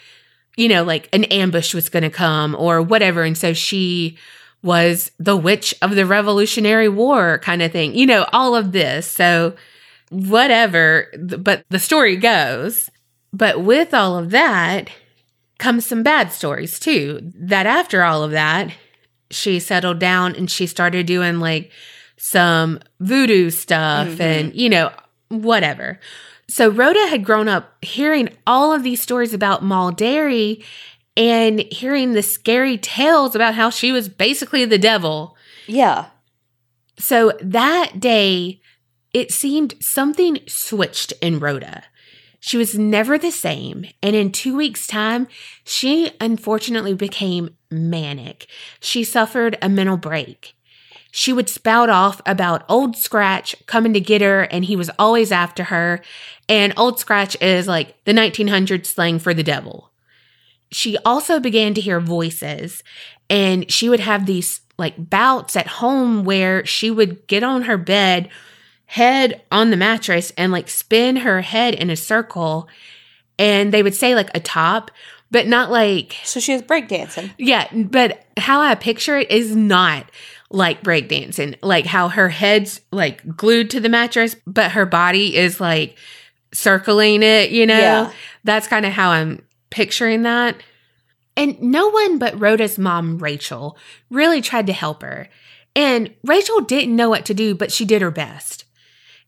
you 0.56 0.68
know 0.68 0.82
like 0.84 1.08
an 1.12 1.24
ambush 1.24 1.74
was 1.74 1.88
going 1.88 2.02
to 2.02 2.10
come 2.10 2.54
or 2.58 2.82
whatever 2.82 3.22
and 3.22 3.36
so 3.38 3.52
she 3.52 4.18
was 4.62 5.10
the 5.18 5.36
witch 5.36 5.74
of 5.82 5.94
the 5.94 6.04
revolutionary 6.04 6.88
war 6.88 7.38
kind 7.38 7.62
of 7.62 7.72
thing 7.72 7.94
you 7.94 8.04
know 8.06 8.26
all 8.32 8.54
of 8.54 8.72
this 8.72 9.06
so 9.10 9.54
whatever 10.10 11.06
but 11.38 11.64
the 11.70 11.78
story 11.78 12.16
goes 12.16 12.90
but 13.32 13.62
with 13.62 13.94
all 13.94 14.18
of 14.18 14.30
that 14.30 14.90
comes 15.58 15.86
some 15.86 16.02
bad 16.02 16.32
stories 16.32 16.78
too 16.80 17.20
that 17.34 17.66
after 17.66 18.02
all 18.02 18.22
of 18.24 18.32
that 18.32 18.72
she 19.30 19.60
settled 19.60 19.98
down 20.00 20.34
and 20.34 20.50
she 20.50 20.66
started 20.66 21.06
doing 21.06 21.38
like 21.38 21.70
some 22.16 22.80
voodoo 22.98 23.48
stuff 23.50 24.08
Mhm. 24.08 24.20
and, 24.20 24.54
you 24.54 24.68
know, 24.68 24.90
whatever. 25.28 25.98
So 26.50 26.68
Rhoda 26.68 27.06
had 27.06 27.24
grown 27.24 27.46
up 27.46 27.76
hearing 27.80 28.28
all 28.44 28.72
of 28.72 28.82
these 28.82 29.00
stories 29.00 29.32
about 29.32 29.62
Moll 29.62 29.92
Derry 29.92 30.64
and 31.16 31.60
hearing 31.72 32.12
the 32.12 32.24
scary 32.24 32.76
tales 32.76 33.36
about 33.36 33.54
how 33.54 33.70
she 33.70 33.92
was 33.92 34.08
basically 34.08 34.64
the 34.64 34.76
devil. 34.76 35.36
Yeah. 35.68 36.06
So 36.98 37.32
that 37.40 38.00
day, 38.00 38.60
it 39.14 39.30
seemed 39.30 39.74
something 39.80 40.40
switched 40.48 41.12
in 41.22 41.38
Rhoda. 41.38 41.84
She 42.40 42.56
was 42.56 42.76
never 42.76 43.16
the 43.16 43.30
same, 43.30 43.84
and 44.02 44.16
in 44.16 44.32
two 44.32 44.56
weeks' 44.56 44.88
time, 44.88 45.28
she 45.62 46.10
unfortunately 46.20 46.94
became 46.94 47.56
manic. 47.70 48.48
She 48.80 49.04
suffered 49.04 49.56
a 49.62 49.68
mental 49.68 49.98
break. 49.98 50.54
She 51.10 51.32
would 51.32 51.48
spout 51.48 51.90
off 51.90 52.20
about 52.24 52.64
Old 52.68 52.96
Scratch 52.96 53.54
coming 53.66 53.92
to 53.94 54.00
get 54.00 54.20
her, 54.22 54.42
and 54.42 54.64
he 54.64 54.76
was 54.76 54.90
always 54.98 55.32
after 55.32 55.64
her. 55.64 56.02
And 56.48 56.72
Old 56.76 56.98
Scratch 57.00 57.36
is 57.42 57.66
like 57.66 58.02
the 58.04 58.12
1900s 58.12 58.86
slang 58.86 59.18
for 59.18 59.34
the 59.34 59.42
devil. 59.42 59.90
She 60.70 60.96
also 60.98 61.40
began 61.40 61.74
to 61.74 61.80
hear 61.80 62.00
voices, 62.00 62.82
and 63.28 63.70
she 63.70 63.88
would 63.88 64.00
have 64.00 64.26
these 64.26 64.60
like 64.78 65.10
bouts 65.10 65.56
at 65.56 65.66
home 65.66 66.24
where 66.24 66.64
she 66.64 66.90
would 66.90 67.26
get 67.26 67.42
on 67.42 67.62
her 67.62 67.76
bed 67.76 68.28
head 68.86 69.42
on 69.52 69.70
the 69.70 69.76
mattress 69.76 70.32
and 70.38 70.50
like 70.50 70.68
spin 70.68 71.16
her 71.16 71.42
head 71.42 71.74
in 71.74 71.90
a 71.90 71.96
circle 71.96 72.66
and 73.38 73.72
they 73.72 73.82
would 73.82 73.94
say 73.94 74.14
like 74.14 74.30
a 74.34 74.40
top 74.40 74.90
but 75.30 75.46
not 75.46 75.70
like 75.70 76.16
So 76.24 76.40
she 76.40 76.54
was 76.54 76.62
breakdancing. 76.62 77.30
yeah 77.38 77.68
but 77.72 78.24
how 78.38 78.60
i 78.62 78.74
picture 78.74 79.16
it 79.18 79.30
is 79.30 79.54
not 79.54 80.10
like 80.50 80.82
breakdancing 80.82 81.56
like 81.62 81.86
how 81.86 82.08
her 82.08 82.28
head's 82.28 82.80
like 82.90 83.36
glued 83.36 83.70
to 83.70 83.80
the 83.80 83.88
mattress 83.88 84.34
but 84.46 84.72
her 84.72 84.84
body 84.84 85.36
is 85.36 85.60
like 85.60 85.96
circling 86.52 87.22
it 87.22 87.50
you 87.50 87.64
know? 87.66 87.78
Yeah. 87.78 88.12
that's 88.42 88.66
kind 88.66 88.84
of 88.84 88.92
how 88.92 89.10
i'm 89.10 89.42
picturing 89.70 90.22
that. 90.22 90.56
And 91.36 91.60
no 91.62 91.88
one 91.88 92.18
but 92.18 92.38
rhoda's 92.40 92.78
mom 92.78 93.18
rachel 93.18 93.78
really 94.10 94.40
tried 94.40 94.66
to 94.66 94.72
help 94.72 95.02
her. 95.02 95.28
And 95.76 96.12
rachel 96.24 96.60
didn't 96.60 96.96
know 96.96 97.08
what 97.08 97.24
to 97.26 97.34
do 97.34 97.54
but 97.54 97.70
she 97.70 97.84
did 97.84 98.02
her 98.02 98.10
best. 98.10 98.64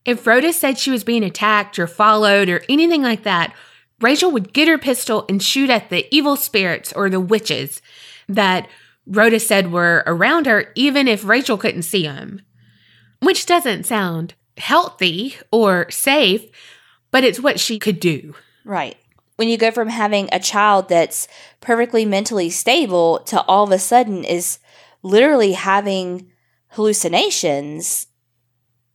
If 0.05 0.27
Rhoda 0.27 0.53
said 0.53 0.79
she 0.79 0.91
was 0.91 1.05
being 1.05 1.23
attacked 1.23 1.79
or 1.79 1.87
followed 1.87 2.49
or 2.49 2.63
anything 2.69 3.03
like 3.03 3.23
that, 3.23 3.55
Rachel 4.01 4.33
would 4.33 4.53
get 4.53 4.69
her 4.69 4.79
pistol 4.79 5.25
and 5.29 5.43
shoot 5.43 5.71
at 5.71 5.91
the 5.91 6.07
evil 6.15 6.37
spirits 6.37 6.93
or 6.93 7.09
the 7.09 7.21
witches 7.21 7.81
that 8.29 8.69
Rhoda 9.07 9.41
said 9.41 9.73
were 9.73 10.03
around 10.07 10.47
her, 10.47 10.73
even 10.75 11.09
if 11.09 11.25
Rachel 11.25 11.59
couldn't 11.59 11.83
see 11.83 12.05
them. 12.05 12.43
Which 13.21 13.47
doesn't 13.47 13.85
sound 13.87 14.35
healthy 14.57 15.37
or 15.51 15.91
safe, 15.91 16.45
but 17.11 17.25
it's 17.25 17.41
what 17.41 17.61
she 17.61 17.79
could 17.79 18.01
do. 18.01 18.35
Right. 18.65 18.97
When 19.37 19.49
you 19.49 19.57
go 19.57 19.71
from 19.71 19.89
having 19.89 20.29
a 20.31 20.39
child 20.39 20.89
that's 20.89 21.27
perfectly 21.61 22.05
mentally 22.05 22.51
stable 22.51 23.21
to 23.27 23.41
all 23.43 23.65
of 23.65 23.73
a 23.73 23.79
sudden 23.79 24.25
is 24.25 24.59
literally 25.03 25.53
having 25.53 26.31
hallucinations, 26.69 28.07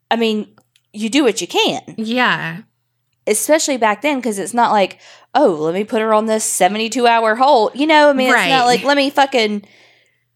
I 0.09 0.15
mean, 0.15 0.55
you 0.93 1.09
do 1.09 1.23
what 1.23 1.41
you 1.41 1.47
can, 1.47 1.81
Yeah. 1.97 2.61
especially 3.25 3.77
back 3.77 4.01
then, 4.01 4.17
because 4.17 4.39
it's 4.39 4.53
not 4.53 4.71
like, 4.71 4.99
oh, 5.33 5.49
let 5.59 5.73
me 5.73 5.83
put 5.83 6.01
her 6.01 6.13
on 6.13 6.27
this 6.27 6.45
72 6.45 7.05
hour 7.05 7.35
hold. 7.35 7.75
You 7.75 7.87
know, 7.87 8.09
I 8.09 8.13
mean, 8.13 8.29
it's 8.29 8.49
not 8.49 8.65
like, 8.65 8.83
let 8.83 8.95
me 8.97 9.09
fucking, 9.09 9.63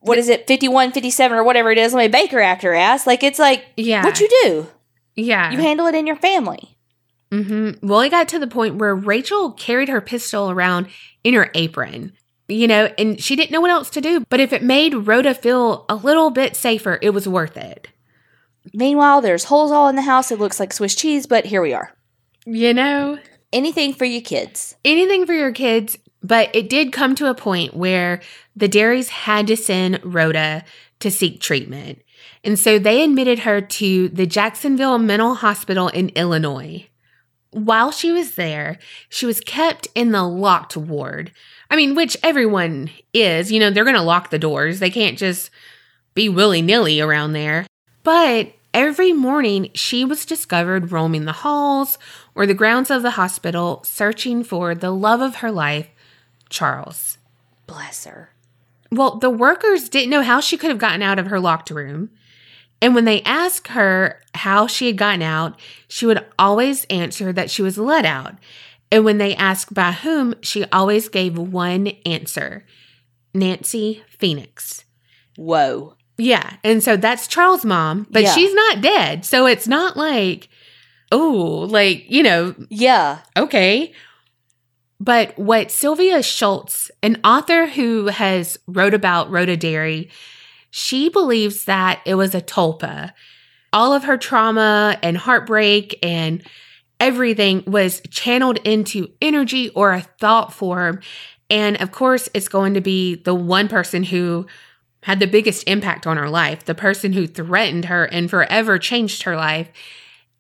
what 0.02 0.18
is 0.18 0.30
it, 0.30 0.46
51, 0.48 0.92
57, 0.92 1.38
or 1.38 1.44
whatever 1.44 1.72
it 1.72 1.78
is, 1.78 1.94
let 1.94 2.02
me 2.04 2.08
Baker 2.10 2.40
Act 2.40 2.64
her 2.64 2.74
ass. 2.74 3.08
Like, 3.08 3.24
it's 3.24 3.40
like, 3.40 3.66
Yeah. 3.78 4.04
what 4.04 4.20
you 4.20 4.30
do? 4.44 4.68
yeah. 5.16 5.52
You 5.52 5.58
handle 5.60 5.88
it 5.88 5.96
in 5.96 6.06
your 6.08 6.16
family. 6.18 6.78
mm-hmm. 7.32 7.86
Well, 7.88 8.02
it 8.02 8.10
got 8.10 8.28
to 8.30 8.40
the 8.40 8.48
point 8.48 8.76
where 8.76 8.94
Rachel 8.96 9.52
carried 9.52 9.90
her 9.90 10.02
pistol 10.02 10.50
around 10.52 10.88
in 11.24 11.34
her 11.34 11.50
apron, 11.54 12.14
you 12.48 12.68
know, 12.68 12.90
and 12.98 13.22
she 13.22 13.36
didn't 13.36 13.52
know 13.52 13.62
what 13.62 13.72
else 13.72 13.90
to 13.92 14.02
do. 14.02 14.24
But 14.30 14.40
if 14.40 14.52
it 14.54 14.64
made 14.64 14.94
Rhoda 15.08 15.34
feel 15.34 15.86
a 15.88 15.96
little 15.96 16.30
bit 16.30 16.56
safer, 16.56 17.00
it 17.02 17.12
was 17.12 17.28
worth 17.28 17.56
it. 17.58 17.88
Meanwhile, 18.74 19.22
there's 19.22 19.46
holes 19.46 19.72
all 19.72 19.88
in 19.88 19.96
the 19.96 20.02
house. 20.04 20.32
It 20.32 20.40
looks 20.40 20.60
like 20.60 20.72
Swiss 20.74 20.94
cheese, 20.96 21.26
but 21.26 21.46
here 21.46 21.62
we 21.62 21.74
are. 21.74 21.94
You 22.46 22.74
know, 22.74 23.18
Anything 23.54 23.94
for 23.94 24.06
you 24.06 24.22
kids. 24.22 24.76
anything 24.86 25.26
for 25.26 25.34
your 25.34 25.52
kids. 25.52 25.98
But 26.24 26.56
it 26.56 26.70
did 26.70 26.94
come 26.94 27.16
to 27.16 27.30
a 27.30 27.36
point 27.36 27.74
where 27.74 28.22
the 28.56 28.70
Derrys 28.70 29.10
had 29.10 29.48
to 29.48 29.58
send 29.58 30.00
Rhoda 30.04 30.64
to 31.00 31.10
seek 31.12 31.42
treatment. 31.42 32.02
And 32.44 32.58
so 32.58 32.80
they 32.80 33.04
admitted 33.04 33.40
her 33.40 33.62
to 33.62 34.10
the 34.10 34.26
Jacksonville 34.26 34.98
Mental 34.98 35.36
Hospital 35.36 35.88
in 35.90 36.10
Illinois. 36.10 36.88
While 37.52 37.92
she 37.92 38.12
was 38.12 38.36
there, 38.36 38.80
she 39.10 39.26
was 39.26 39.42
kept 39.42 39.88
in 39.94 40.12
the 40.12 40.24
locked 40.24 40.78
ward. 40.78 41.32
I 41.70 41.76
mean, 41.76 41.96
which 41.96 42.18
everyone 42.24 42.90
is. 43.14 43.52
You 43.52 43.60
know, 43.60 43.70
they're 43.70 43.84
going 43.84 43.96
to 43.96 44.02
lock 44.02 44.30
the 44.30 44.40
doors. 44.40 44.80
They 44.80 44.90
can't 44.90 45.18
just 45.18 45.50
be 46.14 46.30
willy 46.30 46.62
nilly 46.62 47.02
around 47.02 47.34
there. 47.34 47.66
But 48.04 48.54
every 48.74 49.14
morning, 49.14 49.70
she 49.74 50.06
was 50.06 50.26
discovered 50.26 50.92
roaming 50.92 51.26
the 51.26 51.32
halls 51.32 51.98
or 52.36 52.46
the 52.46 52.54
grounds 52.54 52.90
of 52.90 53.02
the 53.02 53.12
hospital, 53.12 53.82
searching 53.86 54.44
for 54.44 54.74
the 54.74 54.92
love 54.92 55.22
of 55.22 55.36
her 55.36 55.52
life, 55.52 55.90
Charles. 56.52 57.18
Bless 57.66 58.06
her. 58.06 58.30
Well, 58.92 59.16
the 59.18 59.30
workers 59.30 59.90
didn't 59.90 60.10
know 60.12 60.22
how 60.22 60.40
she 60.42 60.58
could 60.58 60.70
have 60.70 60.78
gotten 60.78 61.02
out 61.02 61.18
of 61.18 61.28
her 61.28 61.40
locked 61.40 61.72
room. 61.72 62.12
And 62.82 62.94
when 62.94 63.06
they 63.06 63.22
asked 63.24 63.70
her 63.70 64.22
how 64.36 64.68
she 64.68 64.88
had 64.88 64.98
gotten 64.98 65.22
out, 65.22 65.60
she 65.88 66.06
would 66.06 66.26
always 66.38 66.86
answer 66.86 67.32
that 67.32 67.50
she 67.50 67.62
was 67.62 67.78
let 67.78 68.06
out. 68.06 68.36
And 68.92 69.06
when 69.06 69.18
they 69.18 69.36
asked 69.36 69.74
by 69.74 69.92
whom, 69.94 70.36
she 70.42 70.66
always 70.66 71.08
gave 71.10 71.38
one 71.38 71.88
answer 72.06 72.66
Nancy 73.34 74.04
Phoenix. 74.10 74.84
Whoa. 75.38 75.96
Yeah. 76.18 76.58
And 76.64 76.84
so 76.84 76.98
that's 76.98 77.28
Charles' 77.28 77.64
mom, 77.64 78.08
but 78.12 78.24
Yeah. 78.24 78.34
she's 78.34 78.54
not 78.54 78.82
dead. 78.82 79.26
So 79.26 79.46
it's 79.46 79.68
not 79.68 79.96
like, 79.96 80.50
oh, 81.12 81.66
like, 81.70 82.10
you 82.12 82.24
know, 82.24 82.54
Yeah. 82.70 83.20
okay. 83.38 83.94
But 85.02 85.36
what 85.36 85.72
Sylvia 85.72 86.22
Schultz, 86.22 86.92
an 87.02 87.20
author 87.24 87.66
who 87.66 88.06
has 88.06 88.60
wrote 88.68 88.94
about 88.94 89.32
Rhoda 89.32 89.58
Derry, 89.58 90.12
she 90.70 91.10
believes 91.10 91.66
that 91.66 92.02
it 92.06 92.14
was 92.14 92.36
a 92.36 92.42
tulpa. 92.42 93.12
All 93.74 93.94
of 93.94 94.04
her 94.04 94.16
trauma 94.16 95.00
and 95.02 95.18
heartbreak 95.18 95.98
and 96.04 96.44
everything 97.00 97.64
was 97.66 98.04
channeled 98.12 98.60
into 98.60 99.08
energy 99.24 99.70
or 99.70 99.92
a 99.92 100.02
thought 100.02 100.54
form. 100.54 101.00
And 101.50 101.82
of 101.82 101.92
course, 101.92 102.30
it's 102.36 102.48
going 102.48 102.76
to 102.76 102.82
be 102.82 103.16
the 103.16 103.34
one 103.34 103.70
person 103.70 104.04
who 104.04 104.46
had 105.02 105.20
the 105.20 105.26
biggest 105.26 105.68
impact 105.68 106.06
on 106.06 106.18
her 106.18 106.30
life, 106.30 106.66
the 106.66 106.76
person 106.76 107.14
who 107.14 107.26
threatened 107.26 107.86
her 107.86 108.06
and 108.06 108.30
forever 108.30 108.78
changed 108.78 109.24
her 109.24 109.36
life. 109.36 109.72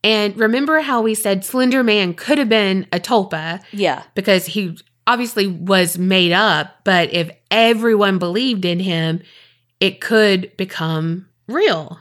And 0.03 0.35
remember 0.37 0.79
how 0.81 1.01
we 1.01 1.13
said 1.13 1.45
Slender 1.45 1.83
Man 1.83 2.13
could 2.13 2.37
have 2.37 2.49
been 2.49 2.87
a 2.91 2.99
tulpa 2.99 3.61
Yeah. 3.71 4.03
because 4.15 4.47
he 4.47 4.77
obviously 5.05 5.47
was 5.47 5.97
made 5.97 6.31
up, 6.31 6.83
but 6.83 7.13
if 7.13 7.29
everyone 7.49 8.17
believed 8.17 8.65
in 8.65 8.79
him, 8.79 9.21
it 9.79 10.01
could 10.01 10.55
become 10.57 11.27
real. 11.47 11.99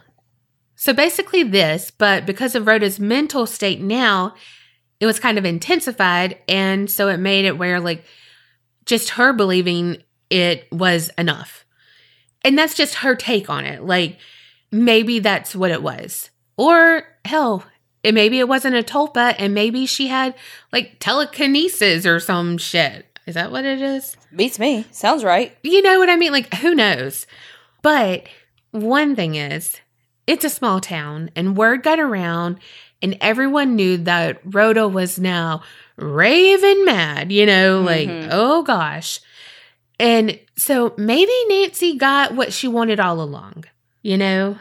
So 0.76 0.92
basically, 0.94 1.42
this, 1.42 1.90
but 1.90 2.24
because 2.24 2.54
of 2.54 2.66
Rhoda's 2.66 2.98
mental 2.98 3.46
state 3.46 3.80
now, 3.80 4.34
it 4.98 5.06
was 5.06 5.20
kind 5.20 5.36
of 5.38 5.44
intensified. 5.44 6.38
And 6.48 6.90
so 6.90 7.08
it 7.08 7.18
made 7.18 7.44
it 7.44 7.58
where, 7.58 7.80
like, 7.80 8.04
just 8.86 9.10
her 9.10 9.32
believing 9.32 10.02
it 10.30 10.66
was 10.72 11.10
enough. 11.18 11.64
And 12.42 12.56
that's 12.56 12.74
just 12.74 12.96
her 12.96 13.14
take 13.14 13.50
on 13.50 13.66
it. 13.66 13.82
Like, 13.84 14.18
maybe 14.72 15.18
that's 15.18 15.54
what 15.54 15.70
it 15.70 15.82
was. 15.82 16.30
Or, 16.56 17.04
hell, 17.24 17.64
it, 18.02 18.14
maybe 18.14 18.38
it 18.38 18.48
wasn't 18.48 18.76
a 18.76 18.82
tulpa 18.82 19.34
and 19.38 19.54
maybe 19.54 19.86
she 19.86 20.08
had 20.08 20.34
like 20.72 20.96
telekinesis 21.00 22.06
or 22.06 22.20
some 22.20 22.58
shit. 22.58 23.06
Is 23.26 23.34
that 23.34 23.52
what 23.52 23.64
it 23.64 23.80
is? 23.82 24.16
Beats 24.34 24.58
me. 24.58 24.86
Sounds 24.90 25.22
right. 25.24 25.56
You 25.62 25.82
know 25.82 25.98
what 25.98 26.08
I 26.08 26.16
mean? 26.16 26.32
Like, 26.32 26.52
who 26.54 26.74
knows? 26.74 27.26
But 27.82 28.24
one 28.72 29.14
thing 29.14 29.34
is, 29.36 29.76
it's 30.26 30.44
a 30.44 30.50
small 30.50 30.80
town, 30.80 31.30
and 31.34 31.56
word 31.56 31.82
got 31.82 31.98
around, 31.98 32.58
and 33.02 33.16
everyone 33.20 33.74
knew 33.76 33.96
that 33.98 34.40
Rhoda 34.44 34.86
was 34.88 35.18
now 35.18 35.62
raving 35.96 36.84
mad, 36.84 37.30
you 37.32 37.46
know, 37.46 37.80
like, 37.82 38.08
Mhm. 38.08 38.28
oh 38.30 38.62
gosh. 38.62 39.20
And 39.98 40.38
so 40.56 40.94
maybe 40.96 41.32
Nancy 41.48 41.96
got 41.96 42.34
what 42.34 42.52
she 42.52 42.68
wanted 42.68 43.00
all 43.00 43.20
along, 43.20 43.64
you 44.02 44.16
know? 44.16 44.58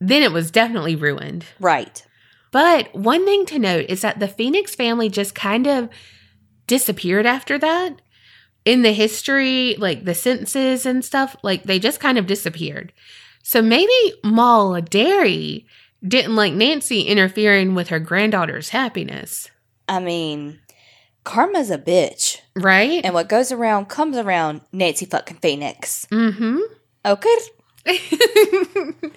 Then 0.00 0.22
it 0.22 0.32
was 0.32 0.50
definitely 0.50 0.96
ruined. 0.96 1.44
Right. 1.58 2.04
But 2.50 2.94
one 2.94 3.24
thing 3.24 3.46
to 3.46 3.58
note 3.58 3.86
is 3.88 4.00
that 4.02 4.18
the 4.18 4.28
Phoenix 4.28 4.74
family 4.74 5.08
just 5.08 5.34
kind 5.34 5.66
of 5.66 5.88
disappeared 6.66 7.26
after 7.26 7.58
that. 7.58 8.00
In 8.64 8.82
the 8.82 8.92
history, 8.92 9.74
like 9.78 10.04
the 10.04 10.14
census 10.14 10.84
and 10.84 11.04
stuff, 11.04 11.34
like 11.42 11.62
they 11.64 11.78
just 11.78 12.00
kind 12.00 12.18
of 12.18 12.26
disappeared. 12.26 12.92
So 13.42 13.62
maybe 13.62 13.92
Moll 14.22 14.80
Derry 14.80 15.66
didn't 16.06 16.36
like 16.36 16.52
Nancy 16.52 17.02
interfering 17.02 17.74
with 17.74 17.88
her 17.88 17.98
granddaughter's 17.98 18.70
happiness, 18.70 19.50
I 19.88 19.98
mean, 19.98 20.60
karma's 21.24 21.70
a 21.70 21.78
bitch. 21.78 22.40
right? 22.54 23.04
And 23.04 23.12
what 23.12 23.28
goes 23.28 23.50
around 23.50 23.86
comes 23.86 24.16
around, 24.16 24.60
Nancy 24.72 25.04
fucking 25.04 25.38
Phoenix. 25.38 26.06
Mm-hmm. 26.12 26.58
Okay. 27.04 27.36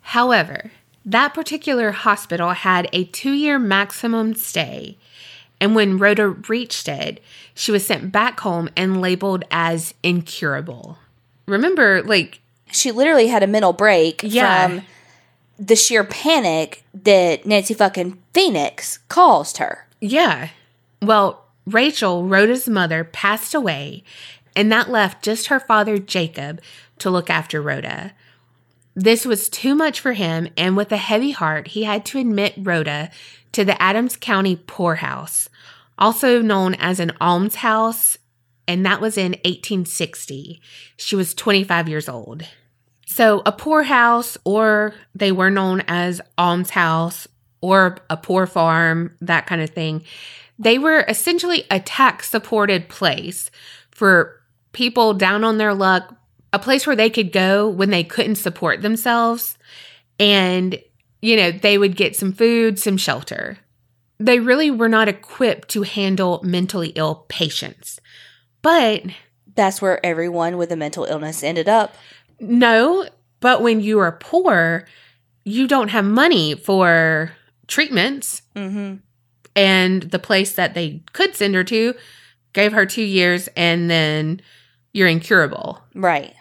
However, 0.00 0.70
that 1.06 1.32
particular 1.34 1.92
hospital 1.92 2.50
had 2.50 2.88
a 2.92 3.04
two 3.04 3.32
year 3.32 3.58
maximum 3.58 4.34
stay. 4.34 4.98
And 5.60 5.74
when 5.74 5.96
Rhoda 5.96 6.28
reached 6.28 6.86
it, 6.88 7.22
she 7.54 7.72
was 7.72 7.86
sent 7.86 8.12
back 8.12 8.40
home 8.40 8.68
and 8.76 9.00
labeled 9.00 9.44
as 9.50 9.94
incurable. 10.02 10.98
Remember, 11.46 12.02
like, 12.02 12.40
She 12.72 12.90
literally 12.90 13.28
had 13.28 13.42
a 13.42 13.46
mental 13.46 13.72
break 13.72 14.20
Yeah. 14.24 14.66
from 14.68 14.82
the 15.58 15.76
sheer 15.76 16.04
panic 16.04 16.84
that 16.92 17.46
Nancy 17.46 17.72
fucking 17.72 18.18
Phoenix 18.34 18.98
caused 19.08 19.56
her. 19.58 19.86
yeah. 20.00 20.48
Well, 21.00 21.44
Rachel, 21.66 22.24
Rhoda's 22.26 22.68
mother, 22.68 23.04
passed 23.04 23.54
away, 23.54 24.02
and 24.54 24.70
that 24.72 24.90
left 24.90 25.22
just 25.22 25.46
her 25.48 25.60
father, 25.60 25.98
Jacob, 25.98 26.60
to 26.98 27.10
look 27.10 27.28
after 27.30 27.60
Rhoda. 27.62 28.12
This 28.98 29.26
was 29.26 29.50
too 29.50 29.74
much 29.74 30.00
for 30.00 30.14
him, 30.14 30.48
and 30.56 30.74
with 30.74 30.90
a 30.90 30.96
heavy 30.96 31.32
heart, 31.32 31.68
he 31.68 31.84
had 31.84 32.06
to 32.06 32.18
admit 32.18 32.54
Rhoda 32.56 33.10
to 33.52 33.62
the 33.62 33.80
Adams 33.80 34.16
County 34.16 34.56
Poorhouse, 34.56 35.50
also 35.98 36.40
known 36.40 36.74
as 36.76 36.98
an 36.98 37.12
almshouse, 37.20 38.16
and 38.66 38.86
that 38.86 39.02
was 39.02 39.18
in 39.18 39.32
1860. 39.44 40.62
She 40.96 41.14
was 41.14 41.34
25 41.34 41.90
years 41.90 42.08
old. 42.08 42.44
So, 43.04 43.42
a 43.44 43.52
poorhouse, 43.52 44.38
or 44.44 44.94
they 45.14 45.30
were 45.30 45.50
known 45.50 45.82
as 45.86 46.22
almshouse, 46.38 47.28
or 47.60 47.98
a 48.08 48.16
poor 48.16 48.46
farm, 48.46 49.14
that 49.20 49.46
kind 49.46 49.60
of 49.60 49.70
thing, 49.70 50.04
they 50.58 50.78
were 50.78 51.04
essentially 51.06 51.64
a 51.70 51.80
tax 51.80 52.30
supported 52.30 52.88
place 52.88 53.50
for 53.90 54.40
people 54.72 55.12
down 55.12 55.44
on 55.44 55.58
their 55.58 55.74
luck, 55.74 56.16
a 56.52 56.58
place 56.58 56.86
where 56.86 56.96
they 56.96 57.10
could 57.10 57.32
go 57.32 57.68
when 57.68 57.90
they 57.90 58.04
couldn't 58.04 58.36
support 58.36 58.82
themselves. 58.82 59.58
And, 60.18 60.78
you 61.20 61.36
know, 61.36 61.50
they 61.52 61.78
would 61.78 61.96
get 61.96 62.16
some 62.16 62.32
food, 62.32 62.78
some 62.78 62.96
shelter. 62.96 63.58
They 64.18 64.40
really 64.40 64.70
were 64.70 64.88
not 64.88 65.08
equipped 65.08 65.68
to 65.70 65.82
handle 65.82 66.40
mentally 66.42 66.88
ill 66.90 67.26
patients. 67.28 68.00
But 68.62 69.02
That's 69.54 69.82
where 69.82 70.04
everyone 70.04 70.56
with 70.56 70.72
a 70.72 70.76
mental 70.76 71.04
illness 71.04 71.42
ended 71.42 71.68
up. 71.68 71.94
no, 72.40 73.08
but 73.40 73.60
when 73.62 73.80
you 73.80 73.98
are 73.98 74.12
poor, 74.12 74.86
you 75.44 75.68
don't 75.68 75.88
have 75.88 76.04
money 76.04 76.54
for 76.54 77.32
treatments. 77.66 78.42
Mm-hmm. 78.54 78.96
And 79.54 80.02
the 80.02 80.18
place 80.18 80.52
that 80.54 80.74
they 80.74 81.02
could 81.12 81.36
send 81.36 81.54
her 81.54 81.64
to 81.64 81.94
gave 82.54 82.72
her 82.72 82.86
two 82.86 83.02
years 83.02 83.48
and 83.56 83.90
then 83.90 84.40
you're 84.96 85.08
incurable. 85.08 85.78
Right. 85.94 86.32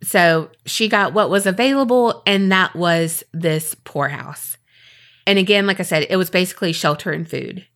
So 0.00 0.50
she 0.66 0.88
got 0.88 1.12
what 1.12 1.30
was 1.30 1.46
available, 1.46 2.22
and 2.24 2.52
that 2.52 2.76
was 2.76 3.24
this 3.32 3.74
poorhouse. 3.74 4.56
And 5.26 5.36
again, 5.36 5.66
like 5.66 5.80
I 5.80 5.82
said, 5.82 6.06
it 6.08 6.16
was 6.16 6.30
basically 6.30 6.72
shelter 6.72 7.10
and 7.10 7.28
food. 7.28 7.66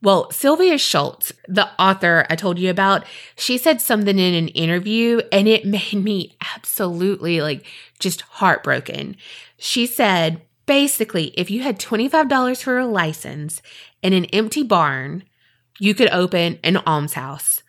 Well, 0.00 0.30
Sylvia 0.30 0.78
Schultz, 0.78 1.32
the 1.48 1.68
author 1.76 2.24
I 2.30 2.36
told 2.36 2.60
you 2.60 2.70
about, 2.70 3.04
she 3.36 3.58
said 3.58 3.80
something 3.80 4.16
in 4.16 4.34
an 4.34 4.48
interview 4.48 5.20
and 5.32 5.48
it 5.48 5.64
made 5.66 5.92
me 5.92 6.36
absolutely 6.54 7.40
like 7.40 7.66
just 7.98 8.20
heartbroken. 8.22 9.16
She 9.58 9.86
said, 9.86 10.40
basically, 10.66 11.34
if 11.36 11.50
you 11.50 11.62
had 11.62 11.80
$25 11.80 12.62
for 12.62 12.78
a 12.78 12.86
license 12.86 13.60
in 14.02 14.12
an 14.12 14.26
empty 14.26 14.62
barn, 14.62 15.24
you 15.80 15.94
could 15.94 16.10
open 16.10 16.60
an 16.62 16.76
almshouse. 16.86 17.62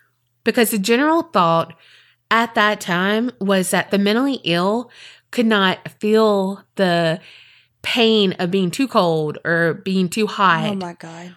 Because 0.43 0.71
the 0.71 0.79
general 0.79 1.23
thought 1.23 1.73
at 2.29 2.55
that 2.55 2.81
time 2.81 3.31
was 3.39 3.71
that 3.71 3.91
the 3.91 3.99
mentally 3.99 4.39
ill 4.43 4.89
could 5.31 5.45
not 5.45 5.87
feel 5.99 6.63
the 6.75 7.19
pain 7.81 8.33
of 8.33 8.51
being 8.51 8.71
too 8.71 8.87
cold 8.87 9.37
or 9.43 9.75
being 9.75 10.09
too 10.09 10.27
hot. 10.27 10.71
Oh 10.71 10.75
my 10.75 10.93
god. 10.93 11.35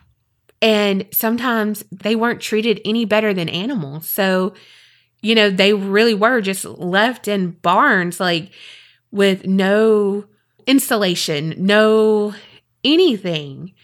And 0.61 1.07
sometimes 1.11 1.85
they 1.91 2.17
weren't 2.17 2.41
treated 2.41 2.81
any 2.85 3.05
better 3.05 3.35
than 3.35 3.49
animals. 3.49 4.09
So, 4.09 4.55
you 5.21 5.35
know, 5.35 5.51
they 5.51 5.75
really 5.75 6.15
were 6.15 6.41
just 6.41 6.65
left 6.65 7.29
in 7.29 7.51
barns, 7.51 8.19
like 8.19 8.51
with 9.11 9.47
no 9.47 10.25
insulation, 10.67 11.55
no 11.59 12.35
anything. 12.83 13.75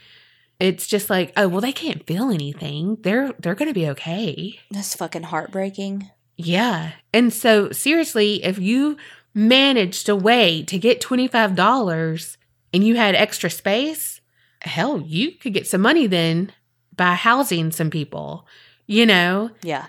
It's 0.61 0.87
just 0.87 1.09
like, 1.09 1.33
oh, 1.37 1.49
well, 1.49 1.63
they 1.63 1.73
can't 1.73 2.07
feel 2.07 2.31
anything. 2.31 2.99
They're 3.01 3.33
they're 3.39 3.55
gonna 3.55 3.73
be 3.73 3.89
okay. 3.89 4.61
That's 4.71 4.95
fucking 4.95 5.25
heartbreaking. 5.25 6.11
Yeah. 6.37 6.93
And 7.13 7.33
so 7.33 7.71
seriously, 7.73 8.45
if 8.45 8.59
you 8.59 8.97
managed 9.35 10.09
a 10.09 10.17
way 10.17 10.63
to 10.65 10.79
get 10.79 11.01
$25 11.01 12.37
and 12.73 12.85
you 12.85 12.97
had 12.97 13.15
extra 13.15 13.51
space, 13.51 14.21
hell, 14.63 15.01
you 15.01 15.33
could 15.33 15.55
get 15.55 15.67
some 15.67 15.81
money 15.81 16.07
then 16.07 16.53
by 16.97 17.15
housing 17.15 17.71
some 17.71 17.91
people, 17.91 18.47
you 18.87 19.07
know? 19.07 19.51
Yeah. 19.63 19.87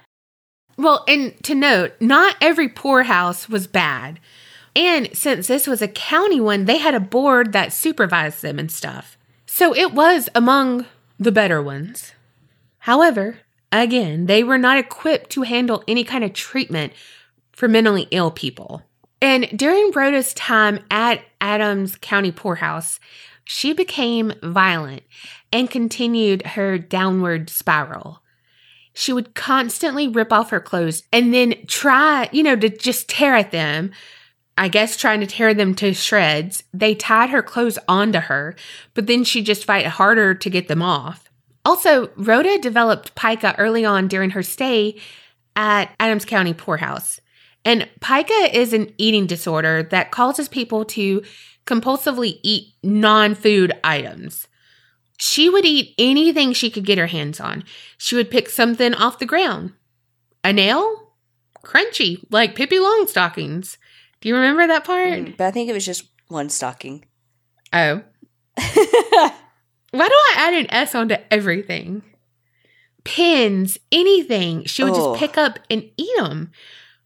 Well, 0.77 1.03
and 1.07 1.41
to 1.43 1.55
note, 1.55 1.93
not 1.99 2.35
every 2.41 2.69
poorhouse 2.69 3.47
was 3.47 3.67
bad. 3.67 4.19
And 4.75 5.09
since 5.15 5.47
this 5.47 5.67
was 5.67 5.81
a 5.81 5.87
county 5.87 6.39
one, 6.39 6.65
they 6.65 6.77
had 6.77 6.95
a 6.95 6.99
board 6.99 7.53
that 7.53 7.73
supervised 7.73 8.41
them 8.41 8.57
and 8.57 8.71
stuff. 8.71 9.17
So 9.61 9.75
it 9.75 9.93
was 9.93 10.27
among 10.33 10.87
the 11.19 11.31
better 11.31 11.61
ones. 11.61 12.13
However, 12.79 13.41
again, 13.71 14.25
they 14.25 14.43
were 14.43 14.57
not 14.57 14.79
equipped 14.79 15.29
to 15.33 15.43
handle 15.43 15.83
any 15.87 16.03
kind 16.03 16.23
of 16.23 16.33
treatment 16.33 16.93
for 17.51 17.67
mentally 17.67 18.07
ill 18.09 18.31
people. 18.31 18.81
And 19.21 19.47
during 19.55 19.91
Rhoda's 19.91 20.33
time 20.33 20.79
at 20.89 21.21
Adams 21.39 21.95
County 22.01 22.31
Poorhouse, 22.31 22.99
she 23.43 23.71
became 23.71 24.33
violent 24.41 25.03
and 25.53 25.69
continued 25.69 26.43
her 26.43 26.79
downward 26.79 27.47
spiral 27.51 28.23
she 28.93 29.13
would 29.13 29.33
constantly 29.35 30.07
rip 30.07 30.33
off 30.33 30.49
her 30.49 30.59
clothes 30.59 31.03
and 31.13 31.33
then 31.33 31.55
try, 31.67 32.29
you 32.31 32.43
know, 32.43 32.55
to 32.55 32.69
just 32.69 33.07
tear 33.07 33.35
at 33.35 33.51
them. 33.51 33.91
I 34.57 34.67
guess 34.67 34.97
trying 34.97 35.21
to 35.21 35.27
tear 35.27 35.53
them 35.53 35.73
to 35.75 35.93
shreds. 35.93 36.63
They 36.73 36.93
tied 36.93 37.29
her 37.29 37.41
clothes 37.41 37.79
onto 37.87 38.19
her, 38.19 38.55
but 38.93 39.07
then 39.07 39.23
she'd 39.23 39.45
just 39.45 39.65
fight 39.65 39.87
harder 39.87 40.33
to 40.35 40.49
get 40.49 40.67
them 40.67 40.81
off. 40.81 41.29
Also, 41.63 42.09
Rhoda 42.15 42.57
developed 42.57 43.15
pica 43.15 43.55
early 43.57 43.85
on 43.85 44.07
during 44.07 44.31
her 44.31 44.43
stay 44.43 44.99
at 45.55 45.93
Adams 45.99 46.25
County 46.25 46.53
Poorhouse. 46.53 47.19
And 47.63 47.87
pica 47.99 48.57
is 48.57 48.73
an 48.73 48.93
eating 48.97 49.27
disorder 49.27 49.83
that 49.83 50.11
causes 50.11 50.49
people 50.49 50.85
to 50.85 51.23
compulsively 51.65 52.39
eat 52.41 52.73
non 52.83 53.35
food 53.35 53.73
items. 53.83 54.47
She 55.17 55.49
would 55.49 55.65
eat 55.65 55.93
anything 55.99 56.51
she 56.53 56.71
could 56.71 56.85
get 56.85 56.97
her 56.97 57.07
hands 57.07 57.39
on. 57.39 57.63
She 57.97 58.15
would 58.15 58.31
pick 58.31 58.49
something 58.49 58.95
off 58.95 59.19
the 59.19 59.27
ground. 59.27 59.73
A 60.43 60.51
nail? 60.51 61.13
Crunchy, 61.63 62.25
like 62.31 62.55
Pippi 62.55 62.77
Longstockings. 62.77 63.77
Do 64.21 64.29
you 64.29 64.35
remember 64.35 64.67
that 64.67 64.83
part? 64.85 65.09
Mm, 65.19 65.37
But 65.37 65.47
I 65.47 65.51
think 65.51 65.69
it 65.69 65.73
was 65.73 65.85
just 65.85 66.05
one 66.27 66.49
stocking. 66.49 67.05
Oh. 67.73 68.03
Why 68.57 70.07
do 70.07 70.13
I 70.13 70.33
add 70.37 70.53
an 70.53 70.71
S 70.71 70.95
onto 70.95 71.15
everything? 71.29 72.03
Pins, 73.03 73.77
anything. 73.91 74.63
She 74.65 74.83
would 74.83 74.93
Oh. 74.93 75.13
just 75.15 75.19
pick 75.19 75.37
up 75.37 75.59
and 75.69 75.89
eat 75.97 76.15
them. 76.17 76.51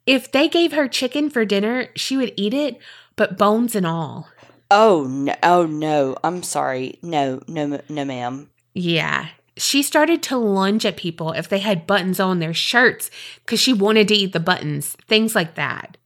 If 0.06 0.32
they 0.32 0.48
gave 0.48 0.74
her 0.74 0.88
chicken 0.88 1.30
for 1.30 1.46
dinner, 1.46 1.88
she 1.96 2.16
would 2.18 2.34
eat 2.38 2.54
it, 2.54 2.78
but 3.16 3.38
bones 3.38 3.76
and 3.76 3.88
all. 3.88 4.30
oh 4.70 5.06
no! 5.08 5.34
Oh 5.42 5.66
no! 5.66 6.16
I'm 6.24 6.44
sorry. 6.44 7.00
No, 7.02 7.42
no, 7.48 7.80
no, 7.88 8.06
ma'am. 8.06 8.50
Yeah. 8.74 9.28
She 9.58 9.82
started 9.84 10.22
to 10.24 10.38
lunge 10.38 10.86
at 10.86 10.98
people 10.98 11.32
if 11.32 11.48
they 11.48 11.60
had 11.60 11.88
buttons 11.88 12.20
on 12.20 12.40
their 12.40 12.54
shirts 12.54 13.10
because 13.46 13.60
she 13.60 13.72
wanted 13.74 14.08
to 14.10 14.16
eat 14.16 14.34
the 14.34 14.40
buttons, 14.40 14.98
things 15.08 15.34
like 15.34 15.56
that. 15.56 15.98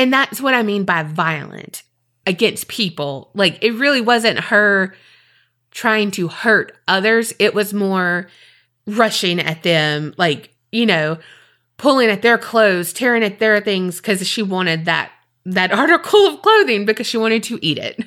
And 0.00 0.10
that's 0.10 0.40
what 0.40 0.54
I 0.54 0.62
mean 0.62 0.84
by 0.84 1.02
violent 1.02 1.82
against 2.26 2.68
people. 2.68 3.30
Like, 3.34 3.62
it 3.62 3.72
really 3.72 4.00
wasn't 4.00 4.40
her 4.40 4.94
trying 5.72 6.10
to 6.12 6.26
hurt 6.26 6.72
others, 6.88 7.34
it 7.38 7.52
was 7.52 7.74
more 7.74 8.30
rushing 8.86 9.38
at 9.38 9.62
them, 9.62 10.14
like, 10.16 10.54
you 10.72 10.86
know, 10.86 11.18
pulling 11.76 12.08
at 12.08 12.22
their 12.22 12.38
clothes, 12.38 12.94
tearing 12.94 13.22
at 13.22 13.40
their 13.40 13.60
things 13.60 13.98
because 13.98 14.26
she 14.26 14.42
wanted 14.42 14.86
that 14.86 15.12
that 15.44 15.70
article 15.78 16.28
of 16.28 16.40
clothing 16.40 16.86
because 16.86 17.06
she 17.06 17.18
wanted 17.18 17.42
to 17.42 17.58
eat 17.60 17.76
it. 17.76 18.02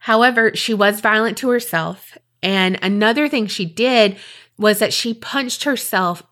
However, 0.00 0.54
she 0.54 0.74
was 0.74 1.00
violent 1.00 1.38
to 1.38 1.48
herself. 1.48 2.18
And 2.42 2.78
another 2.82 3.30
thing 3.30 3.46
she 3.46 3.64
did 3.64 4.18
was 4.58 4.78
that 4.80 4.92
she 4.92 5.14
punched 5.14 5.64
herself 5.64 6.22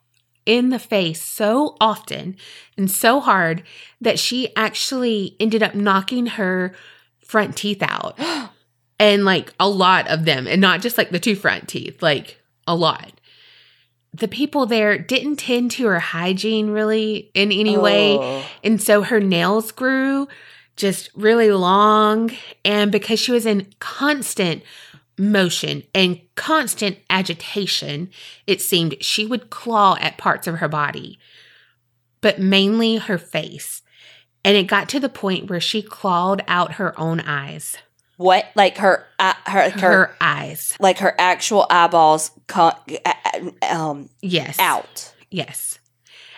in 0.46 0.70
the 0.70 0.78
face 0.78 1.22
so 1.22 1.76
often 1.80 2.36
and 2.76 2.90
so 2.90 3.20
hard 3.20 3.62
that 4.00 4.18
she 4.18 4.54
actually 4.56 5.36
ended 5.38 5.62
up 5.62 5.74
knocking 5.74 6.26
her 6.26 6.74
front 7.20 7.56
teeth 7.56 7.82
out. 7.82 8.18
and 9.00 9.24
like 9.24 9.52
a 9.58 9.68
lot 9.68 10.06
of 10.08 10.26
them, 10.26 10.46
and 10.46 10.60
not 10.60 10.82
just 10.82 10.98
like 10.98 11.10
the 11.10 11.18
two 11.18 11.34
front 11.34 11.66
teeth, 11.66 12.02
like 12.02 12.38
a 12.66 12.76
lot. 12.76 13.12
The 14.12 14.28
people 14.28 14.66
there 14.66 14.98
didn't 14.98 15.36
tend 15.36 15.70
to 15.72 15.86
her 15.86 16.00
hygiene 16.00 16.70
really 16.70 17.30
in 17.32 17.50
any 17.50 17.78
way. 17.78 18.18
Oh. 18.18 18.44
And 18.62 18.80
so 18.80 19.02
her 19.02 19.20
nails 19.20 19.72
grew 19.72 20.28
just 20.76 21.10
really 21.14 21.50
long. 21.50 22.30
And 22.64 22.92
because 22.92 23.18
she 23.18 23.32
was 23.32 23.46
in 23.46 23.68
constant 23.78 24.62
motion 25.20 25.82
and 25.94 26.20
constant 26.34 26.98
agitation, 27.10 28.10
it 28.46 28.60
seemed 28.60 28.96
she 29.02 29.26
would 29.26 29.50
claw 29.50 29.96
at 30.00 30.16
parts 30.18 30.46
of 30.46 30.56
her 30.56 30.68
body, 30.68 31.18
but 32.20 32.38
mainly 32.40 32.96
her 32.96 33.18
face. 33.18 33.82
And 34.44 34.56
it 34.56 34.64
got 34.66 34.88
to 34.88 35.00
the 35.00 35.08
point 35.10 35.50
where 35.50 35.60
she 35.60 35.82
clawed 35.82 36.42
out 36.48 36.72
her 36.74 36.98
own 36.98 37.20
eyes. 37.20 37.76
What? 38.16 38.46
Like 38.54 38.78
her, 38.78 39.06
uh, 39.18 39.34
her, 39.46 39.70
Her, 39.70 39.78
her, 39.80 40.16
eyes. 40.20 40.76
like 40.80 40.98
her 40.98 41.14
actual 41.18 41.66
eyeballs, 41.70 42.30
con- 42.48 42.76
uh, 43.04 43.14
um, 43.70 44.08
Yes. 44.22 44.58
out. 44.58 45.14
Yes. 45.30 45.78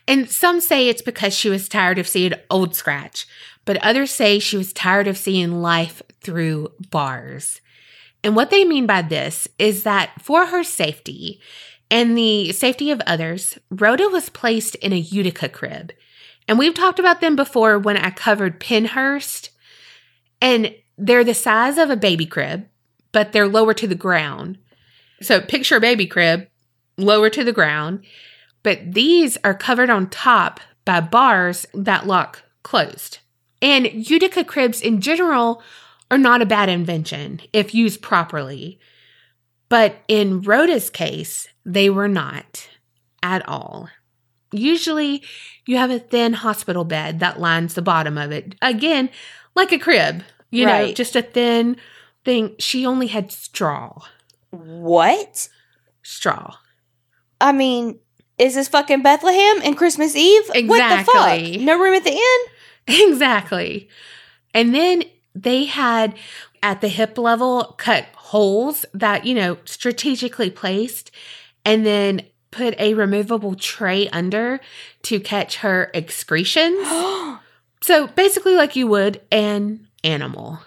And 0.09 0.29
some 0.29 0.61
say 0.61 0.89
it's 0.89 1.03
because 1.03 1.33
she 1.35 1.49
was 1.49 1.69
tired 1.69 1.99
of 1.99 2.09
seeing 2.09 2.35
Old 2.51 2.75
Scratch, 2.75 3.27
but 3.65 3.77
others 3.79 4.11
say 4.11 4.39
she 4.41 4.57
was 4.57 4.73
tired 4.73 5.07
of 5.07 5.17
seeing 5.17 5.63
life 5.63 6.03
through 6.21 6.73
bars. 6.91 7.61
And 8.25 8.37
what 8.37 8.51
they 8.51 8.65
mean 8.65 8.87
by 8.87 9.03
this 9.03 9.49
is 9.59 9.83
that 9.83 10.13
for 10.21 10.47
her 10.47 10.63
safety 10.63 11.41
and 11.91 12.17
the 12.17 12.53
safety 12.53 12.91
of 12.91 13.03
others, 13.07 13.59
Rhoda 13.71 14.09
was 14.09 14.31
placed 14.31 14.75
in 14.77 14.93
a 14.93 14.97
Utica 14.97 15.49
crib. 15.49 15.93
And 16.49 16.59
we've 16.59 16.75
talked 16.75 16.99
about 16.99 17.21
them 17.21 17.37
before 17.37 17.79
when 17.79 17.97
I 17.97 18.11
covered 18.11 18.61
Pennhurst. 18.61 19.51
And 20.41 20.75
they're 20.99 21.25
the 21.25 21.35
size 21.35 21.79
of 21.79 21.91
a 21.91 21.97
baby 21.97 22.27
crib, 22.27 22.67
but 23.13 23.33
they're 23.33 23.49
lower 23.49 23.75
to 23.75 23.87
the 23.87 23.95
ground. 23.95 24.59
So 25.21 25.41
picture 25.41 25.77
a 25.77 25.81
baby 25.81 26.07
crib 26.07 26.49
lower 26.97 27.31
to 27.31 27.45
the 27.45 27.53
ground 27.53 28.05
but 28.63 28.93
these 28.93 29.37
are 29.45 29.55
covered 29.55 29.91
on 29.91 30.09
top 30.09 30.61
by 30.85 31.01
bars 31.01 31.67
that 31.75 32.07
lock 32.07 32.43
closed. 32.63 33.19
And 33.61 33.87
Utica 34.09 34.45
cribs 34.45 34.81
in 34.81 35.01
general 35.01 35.63
are 36.13 36.19
not 36.19 36.43
a 36.43 36.47
bad 36.47 36.69
invention 36.69 37.41
if 37.53 37.75
used 37.75 38.03
properly. 38.03 38.79
But 39.69 39.97
in 40.07 40.43
Rhoda's 40.43 40.91
case, 40.91 41.49
they 41.65 41.89
were 41.89 42.07
not 42.09 42.69
at 43.23 43.49
all. 43.49 43.89
Usually, 44.53 45.23
you 45.67 45.79
have 45.79 45.91
a 45.91 45.99
thin 45.99 46.35
hospital 46.35 46.85
bed 46.85 47.21
that 47.21 47.41
lines 47.41 47.73
the 47.73 47.81
bottom 47.81 48.19
of 48.19 48.31
it. 48.31 48.55
Again, 48.61 49.09
like 49.55 49.73
a 49.73 49.79
crib, 49.79 50.23
you 50.51 50.67
know, 50.67 50.93
just 50.93 51.17
a 51.17 51.23
thin 51.23 51.79
thing. 52.27 52.55
She 52.59 52.85
only 52.85 53.07
had 53.07 53.33
straw. 53.33 54.03
What? 54.51 55.49
Straw. 56.03 56.57
I 57.41 57.53
mean, 57.53 57.99
is 58.37 58.55
this 58.55 58.69
fucking 58.69 59.03
Bethlehem 59.03 59.63
and 59.65 59.79
Christmas 59.79 60.15
Eve? 60.15 60.43
What 60.49 60.57
the 60.57 61.01
Exactly. 61.01 61.55
fuck? 61.57 61.63
No 61.63 61.79
room 61.81 61.95
at 61.95 62.05
the 62.05 62.11
inn? 62.13 62.41
Exactly. 63.11 63.89
And 64.53 64.75
then 64.75 65.05
they 65.35 65.65
had 65.65 66.15
at 66.63 66.81
the 66.81 66.89
hip 66.89 67.19
level 67.19 67.75
cut 67.79 68.07
holes 68.15 68.85
that, 68.95 69.27
you 69.27 69.35
know, 69.35 69.59
strategically 69.65 70.51
placed 70.51 71.11
and 71.65 71.85
then 71.85 72.23
put 72.51 72.79
a 72.79 72.95
removable 72.95 73.55
tray 73.55 74.09
under 74.11 74.61
to 75.03 75.19
catch 75.19 75.59
her 75.59 75.91
excretions. 75.95 76.87
so 77.83 78.07
basically, 78.09 78.55
like 78.55 78.77
you 78.77 78.87
would 78.87 79.21
an 79.33 79.89
animal. 80.05 80.61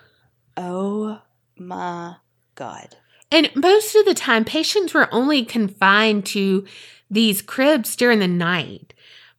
oh 0.58 1.22
my 1.58 2.16
god. 2.56 2.98
And 3.32 3.50
most 3.56 3.96
of 3.96 4.06
the 4.06 4.14
time, 4.14 4.46
patients 4.46 4.94
were 4.94 5.14
only 5.14 5.44
confined 5.44 6.26
to 6.28 6.66
these 7.10 7.42
cribs 7.42 7.96
during 7.96 8.20
the 8.20 8.28
night, 8.28 8.94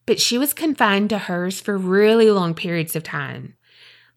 but 0.06 0.20
she 0.20 0.38
was 0.38 0.52
confined 0.52 1.10
to 1.10 1.18
hers 1.18 1.60
for 1.60 1.76
really 1.76 2.30
long 2.30 2.54
periods 2.54 2.96
of 2.96 3.02
time, 3.02 3.54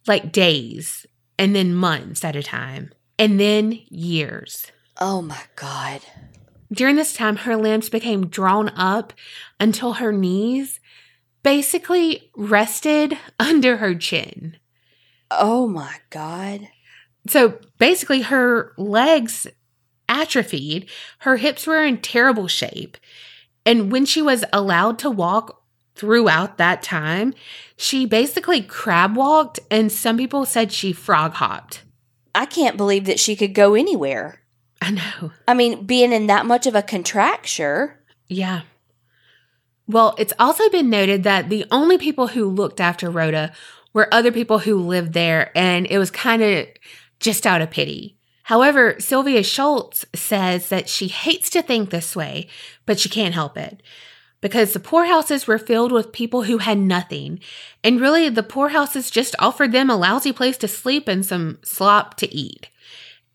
like 0.08 0.32
days, 0.32 1.06
and 1.38 1.56
then 1.56 1.74
months 1.74 2.24
at 2.24 2.36
a 2.36 2.44
time, 2.44 2.92
and 3.18 3.40
then 3.40 3.80
years. 3.90 4.72
Oh 5.00 5.22
my 5.22 5.42
god. 5.56 6.02
During 6.72 6.96
this 6.96 7.14
time, 7.14 7.38
her 7.38 7.56
limbs 7.56 7.90
became 7.90 8.28
drawn 8.28 8.70
up 8.70 9.14
until 9.60 9.94
her 9.94 10.12
knees 10.12 10.80
basically 11.44 12.32
rested 12.36 13.18
under 13.40 13.78
her 13.78 13.96
chin. 13.96 14.58
Oh 15.32 15.68
my 15.68 15.96
god. 16.10 16.70
So 17.28 17.60
basically, 17.78 18.22
her 18.22 18.74
legs 18.78 19.48
atrophied, 20.08 20.90
her 21.20 21.38
hips 21.38 21.68
were 21.68 21.84
in 21.84 22.00
terrible 22.00 22.48
shape. 22.48 22.98
And 23.66 23.92
when 23.92 24.06
she 24.06 24.22
was 24.22 24.44
allowed 24.52 24.98
to 25.00 25.12
walk 25.12 25.59
throughout 26.00 26.58
that 26.58 26.82
time, 26.82 27.34
she 27.76 28.06
basically 28.06 28.62
crab 28.62 29.18
walked, 29.18 29.60
and 29.70 29.92
some 29.92 30.16
people 30.16 30.46
said 30.46 30.72
she 30.72 30.94
frog 30.94 31.34
hopped. 31.34 31.84
I 32.34 32.46
can't 32.46 32.78
believe 32.78 33.04
that 33.04 33.20
she 33.20 33.36
could 33.36 33.54
go 33.54 33.74
anywhere. 33.74 34.42
I 34.82 34.92
know. 34.92 35.32
I 35.46 35.54
mean, 35.54 35.86
being 35.86 36.14
in 36.14 36.28
that 36.28 36.46
much 36.46 36.66
of 36.66 36.74
a 36.74 36.82
contracture. 36.82 38.00
Yeah. 38.30 38.62
Well, 39.88 40.16
it's 40.18 40.32
also 40.40 40.70
been 40.70 40.90
noted 40.90 41.24
that 41.24 41.50
the 41.50 41.66
only 41.70 41.98
people 41.98 42.28
who 42.28 42.46
looked 42.46 42.80
after 42.80 43.10
Rhoda 43.10 43.52
were 43.94 44.14
other 44.14 44.32
people 44.32 44.60
who 44.60 44.78
lived 44.78 45.12
there, 45.12 45.52
and 45.54 45.86
it 45.88 45.98
was 45.98 46.12
kind 46.12 46.42
of 46.42 46.66
just 47.20 47.46
out 47.46 47.62
of 47.62 47.72
pity. 47.72 48.16
However, 48.44 48.96
Sylvia 49.00 49.44
Schultz 49.44 50.06
says 50.16 50.70
that 50.70 50.88
she 50.88 51.10
hates 51.10 51.50
to 51.50 51.62
think 51.62 51.90
this 51.90 52.16
way, 52.16 52.48
but 52.86 53.00
she 53.00 53.10
can't 53.10 53.34
help 53.34 53.58
it. 53.58 53.84
Because 54.42 54.72
the 54.72 54.80
poorhouses 54.80 55.48
were 55.48 55.58
filled 55.58 55.92
with 55.92 56.14
people 56.14 56.44
who 56.44 56.60
had 56.60 56.78
nothing. 56.78 57.40
And 57.84 58.00
really, 58.00 58.30
the 58.30 58.44
poorhouses 58.44 59.12
just 59.12 59.36
offered 59.38 59.72
them 59.72 59.90
a 59.90 59.98
lousy 59.98 60.32
place 60.32 60.58
to 60.58 60.68
sleep 60.68 61.08
and 61.08 61.26
some 61.26 61.60
slop 61.64 62.16
to 62.18 62.34
eat. 62.34 62.70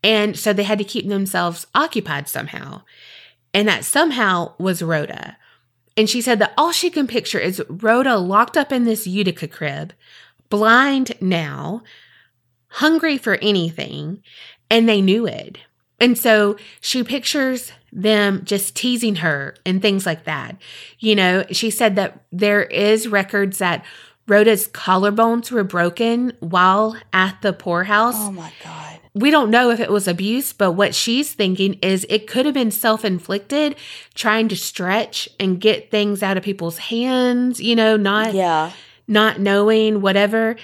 And 0.03 0.39
so 0.39 0.53
they 0.53 0.63
had 0.63 0.79
to 0.79 0.85
keep 0.85 1.09
themselves 1.09 1.67
occupied 1.75 2.29
somehow. 2.29 2.83
And 3.53 3.69
that 3.69 3.85
somehow 3.85 4.55
was 4.59 4.83
Rhoda. 4.83 5.37
And 5.97 6.11
she 6.11 6.21
said 6.21 6.39
that 6.41 6.55
all 6.59 6.73
she 6.73 6.91
can 6.91 7.07
picture 7.07 7.39
is 7.39 7.63
Rhoda 7.69 8.17
locked 8.17 8.57
up 8.57 8.73
in 8.73 8.85
this 8.85 9.07
Utica 9.07 9.47
crib, 9.47 9.93
blind 10.49 11.13
now, 11.21 11.83
hungry 12.69 13.17
for 13.17 13.37
anything, 13.37 14.23
and 14.69 14.89
they 14.89 15.01
knew 15.01 15.27
it. 15.27 15.59
And 16.01 16.19
so 16.19 16.57
she 16.81 17.05
pictures 17.05 17.73
them 17.95 18.43
just 18.45 18.75
teasing 18.75 19.17
her 19.17 19.55
and 19.65 19.81
things 19.81 20.05
like 20.05 20.25
that. 20.25 20.57
You 20.99 21.15
know, 21.15 21.45
she 21.53 21.71
said 21.71 21.97
that 21.97 22.23
there 22.33 22.63
is 22.65 23.07
records 23.09 23.59
that 23.59 23.85
Rhoda's 24.27 24.69
collarbones 24.69 25.51
were 25.51 25.65
broken 25.65 26.33
while 26.41 26.97
at 27.13 27.41
the 27.43 27.53
poorhouse 27.53 28.15
Oh 28.17 28.33
my 28.33 28.51
god. 28.65 28.99
we 29.13 29.31
don't 29.31 29.51
know 29.51 29.71
if 29.71 29.81
it 29.81 29.91
was 29.91 30.09
abuse, 30.09 30.53
but 30.53 30.73
what 30.73 30.95
she's 30.95 31.33
thinking 31.35 31.75
is 31.83 32.07
it 32.09 32.27
could 32.27 32.47
have 32.47 32.55
been 32.55 32.71
self 32.71 33.05
inflicted, 33.05 33.77
trying 34.15 34.49
to 34.49 34.57
stretch 34.57 35.29
and 35.39 35.61
get 35.61 35.91
things 35.91 36.23
out 36.23 36.37
of 36.39 36.43
people's 36.43 36.79
hands, 36.79 37.61
you 37.61 37.77
know, 37.77 37.97
not 37.97 38.33
Yeah. 38.35 38.73
not 39.07 39.39
knowing 39.41 40.01
whatever. 40.01 40.57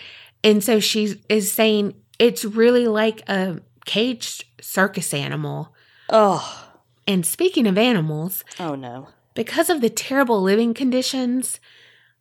And 0.43 0.65
so 0.65 0.81
she 0.81 1.21
is 1.29 1.53
saying 1.53 1.95
it's 2.19 2.45
really 2.47 2.87
like 2.89 3.23
a 3.29 3.61
caged 3.85 4.45
circus 4.63 5.13
animal. 5.13 5.75
Oh. 6.09 6.67
And 7.07 7.25
speaking 7.27 7.67
of 7.67 7.77
animals, 7.79 8.45
Oh 8.59 8.75
no. 8.75 9.09
because 9.35 9.71
of 9.71 9.81
the 9.81 9.91
terrible 9.91 10.41
living 10.43 10.75
conditions, 10.75 11.59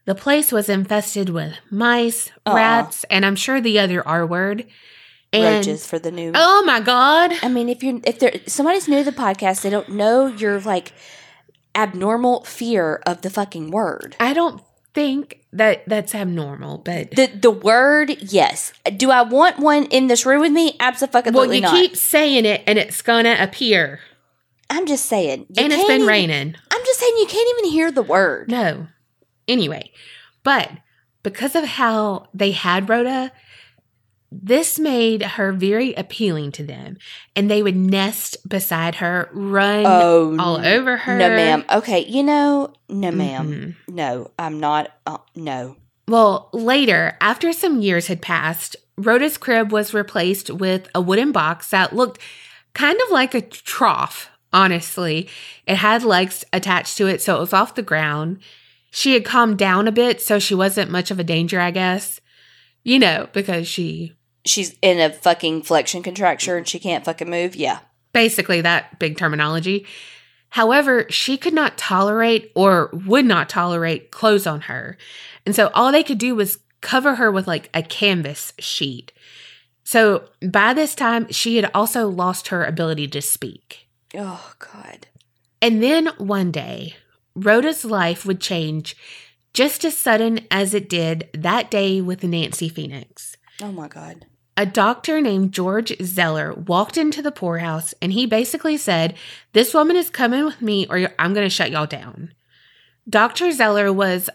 the 0.05 0.15
place 0.15 0.51
was 0.51 0.69
infested 0.69 1.29
with 1.29 1.53
mice, 1.69 2.31
Uh-uh. 2.45 2.55
rats, 2.55 3.03
and 3.09 3.25
I'm 3.25 3.35
sure 3.35 3.61
the 3.61 3.77
other 3.79 4.07
R 4.07 4.25
word. 4.25 4.65
And 5.31 5.57
Roaches 5.67 5.85
for 5.85 5.99
the 5.99 6.09
new. 6.09 6.31
oh 6.33 6.63
my 6.65 6.79
god. 6.79 7.33
I 7.43 7.49
mean, 7.49 7.69
if 7.69 7.83
you're 7.83 7.99
if 8.03 8.17
there 8.17 8.33
somebody's 8.47 8.87
new 8.87 9.03
to 9.03 9.11
the 9.11 9.15
podcast, 9.15 9.61
they 9.61 9.69
don't 9.69 9.89
know 9.89 10.25
your 10.27 10.59
like 10.61 10.91
abnormal 11.75 12.43
fear 12.45 12.95
of 13.05 13.21
the 13.21 13.29
fucking 13.29 13.69
word. 13.71 14.15
I 14.19 14.33
don't 14.33 14.61
think 14.95 15.41
that 15.53 15.83
that's 15.87 16.15
abnormal, 16.15 16.79
but 16.79 17.11
The 17.11 17.27
the 17.27 17.51
word, 17.51 18.17
yes. 18.21 18.73
Do 18.97 19.11
I 19.11 19.21
want 19.21 19.59
one 19.59 19.85
in 19.85 20.07
this 20.07 20.25
room 20.25 20.41
with 20.41 20.51
me? 20.51 20.75
Absolutely 20.79 21.31
well, 21.31 21.53
you 21.53 21.61
not. 21.61 21.73
keep 21.73 21.95
saying 21.95 22.45
it 22.45 22.63
and 22.65 22.79
it's 22.79 23.01
gonna 23.03 23.37
appear. 23.39 23.99
I'm 24.69 24.85
just 24.85 25.05
saying. 25.05 25.47
and 25.57 25.73
it's 25.73 25.83
been 25.87 25.95
even- 26.01 26.07
raining. 26.07 26.55
I'm 26.71 26.85
just 26.85 26.99
saying 26.99 27.13
you 27.17 27.25
can't 27.27 27.49
even 27.59 27.71
hear 27.71 27.91
the 27.91 28.01
word. 28.03 28.49
No. 28.49 28.87
Anyway, 29.47 29.91
but 30.43 30.69
because 31.23 31.55
of 31.55 31.63
how 31.65 32.27
they 32.33 32.51
had 32.51 32.87
Rhoda, 32.87 33.31
this 34.31 34.77
made 34.77 35.23
her 35.23 35.51
very 35.51 35.93
appealing 35.95 36.51
to 36.53 36.63
them. 36.63 36.97
And 37.35 37.49
they 37.49 37.63
would 37.63 37.75
nest 37.75 38.37
beside 38.47 38.95
her, 38.95 39.27
run 39.33 39.83
Oh, 39.87 40.37
all 40.39 40.57
over 40.63 40.97
her. 40.97 41.17
No, 41.17 41.29
ma'am. 41.29 41.65
Okay, 41.71 42.05
you 42.05 42.21
know, 42.21 42.73
no, 42.87 43.09
ma'am. 43.11 43.75
Mhm. 43.87 43.93
No, 43.95 44.29
I'm 44.37 44.59
not. 44.59 44.91
Uh, 45.07 45.17
no. 45.35 45.77
Well, 46.07 46.49
later, 46.53 47.17
after 47.21 47.51
some 47.53 47.81
years 47.81 48.05
had 48.07 48.21
passed, 48.21 48.75
Rhoda's 48.97 49.37
crib 49.37 49.71
was 49.71 49.93
replaced 49.95 50.51
with 50.51 50.87
a 50.93 51.01
wooden 51.01 51.31
box 51.31 51.69
that 51.71 51.95
looked 51.95 52.21
kind 52.73 52.99
of 53.05 53.11
like 53.11 53.33
a 53.33 53.41
trough, 53.41 54.29
honestly. 54.53 55.27
It 55.67 55.75
had 55.75 56.03
legs 56.03 56.45
attached 56.51 56.97
to 56.97 57.07
it, 57.07 57.21
so 57.21 57.37
it 57.37 57.39
was 57.39 57.53
off 57.53 57.75
the 57.75 57.81
ground. 57.81 58.39
She 58.91 59.13
had 59.13 59.25
calmed 59.25 59.57
down 59.57 59.87
a 59.87 59.91
bit, 59.91 60.21
so 60.21 60.39
she 60.39 60.55
wasn't 60.55 60.91
much 60.91 61.11
of 61.11 61.19
a 61.19 61.23
danger, 61.23 61.59
I 61.59 61.71
guess. 61.71 62.19
You 62.83 62.99
know, 62.99 63.27
because 63.33 63.67
she. 63.67 64.13
She's 64.45 64.75
in 64.81 64.99
a 64.99 65.13
fucking 65.13 65.63
flexion 65.63 66.01
contracture 66.01 66.57
and 66.57 66.67
she 66.67 66.79
can't 66.79 67.05
fucking 67.05 67.29
move. 67.29 67.55
Yeah. 67.55 67.79
basically 68.13 68.61
that 68.61 68.97
big 68.99 69.17
terminology. 69.17 69.85
However, 70.49 71.05
she 71.09 71.37
could 71.37 71.53
not 71.53 71.77
tolerate 71.77 72.51
or 72.55 72.89
would 72.91 73.25
not 73.25 73.49
tolerate 73.49 74.09
clothes 74.09 74.47
on 74.47 74.61
her. 74.61 74.97
And 75.45 75.55
so 75.55 75.69
all 75.75 75.91
they 75.91 76.03
could 76.03 76.17
do 76.17 76.33
was 76.33 76.57
cover 76.81 77.15
her 77.15 77.31
with 77.31 77.47
like 77.47 77.69
a 77.73 77.83
canvas 77.83 78.53
sheet. 78.57 79.11
So 79.83 80.23
by 80.41 80.73
this 80.73 80.95
time, 80.95 81.31
she 81.31 81.57
had 81.57 81.69
also 81.75 82.07
lost 82.07 82.47
her 82.47 82.63
ability 82.65 83.07
to 83.09 83.21
speak. 83.21 83.88
Oh, 84.15 84.53
God. 84.59 85.07
And 85.61 85.83
then 85.83 86.07
one 86.17 86.51
day, 86.51 86.95
Rhoda's 87.35 87.85
life 87.85 88.25
would 88.25 88.39
change 88.39 88.95
just 89.53 89.83
as 89.83 89.97
sudden 89.97 90.47
as 90.49 90.73
it 90.73 90.89
did 90.89 91.29
that 91.33 91.69
day 91.69 92.01
with 92.01 92.23
Nancy 92.23 92.69
Phoenix. 92.69 93.35
Oh, 93.61 93.71
my 93.71 93.87
God. 93.87 94.25
A 94.55 94.65
doctor 94.65 95.21
named 95.21 95.53
George 95.53 95.93
Zeller 96.01 96.53
walked 96.53 96.97
into 96.97 97.21
the 97.21 97.31
poorhouse 97.31 97.93
and 98.01 98.11
he 98.11 98.25
basically 98.25 98.75
said, 98.75 99.15
This 99.53 99.73
woman 99.73 99.95
is 99.95 100.09
coming 100.09 100.43
with 100.43 100.61
me 100.61 100.85
or 100.89 101.09
I'm 101.17 101.33
going 101.33 101.45
to 101.45 101.49
shut 101.49 101.71
y'all 101.71 101.85
down. 101.85 102.33
Dr. 103.09 103.51
Zeller 103.51 103.93
was 103.93 104.29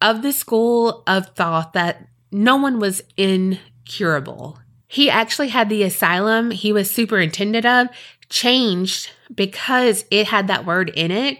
of 0.00 0.22
the 0.22 0.32
school 0.32 1.02
of 1.06 1.34
thought 1.34 1.72
that 1.72 2.06
no 2.30 2.56
one 2.56 2.78
was 2.78 3.02
incurable. 3.16 4.60
He 4.96 5.10
actually 5.10 5.48
had 5.48 5.68
the 5.68 5.82
asylum 5.82 6.50
he 6.50 6.72
was 6.72 6.90
superintendent 6.90 7.66
of 7.66 7.88
changed 8.30 9.10
because 9.34 10.06
it 10.10 10.26
had 10.26 10.48
that 10.48 10.64
word 10.64 10.88
in 10.88 11.10
it 11.10 11.38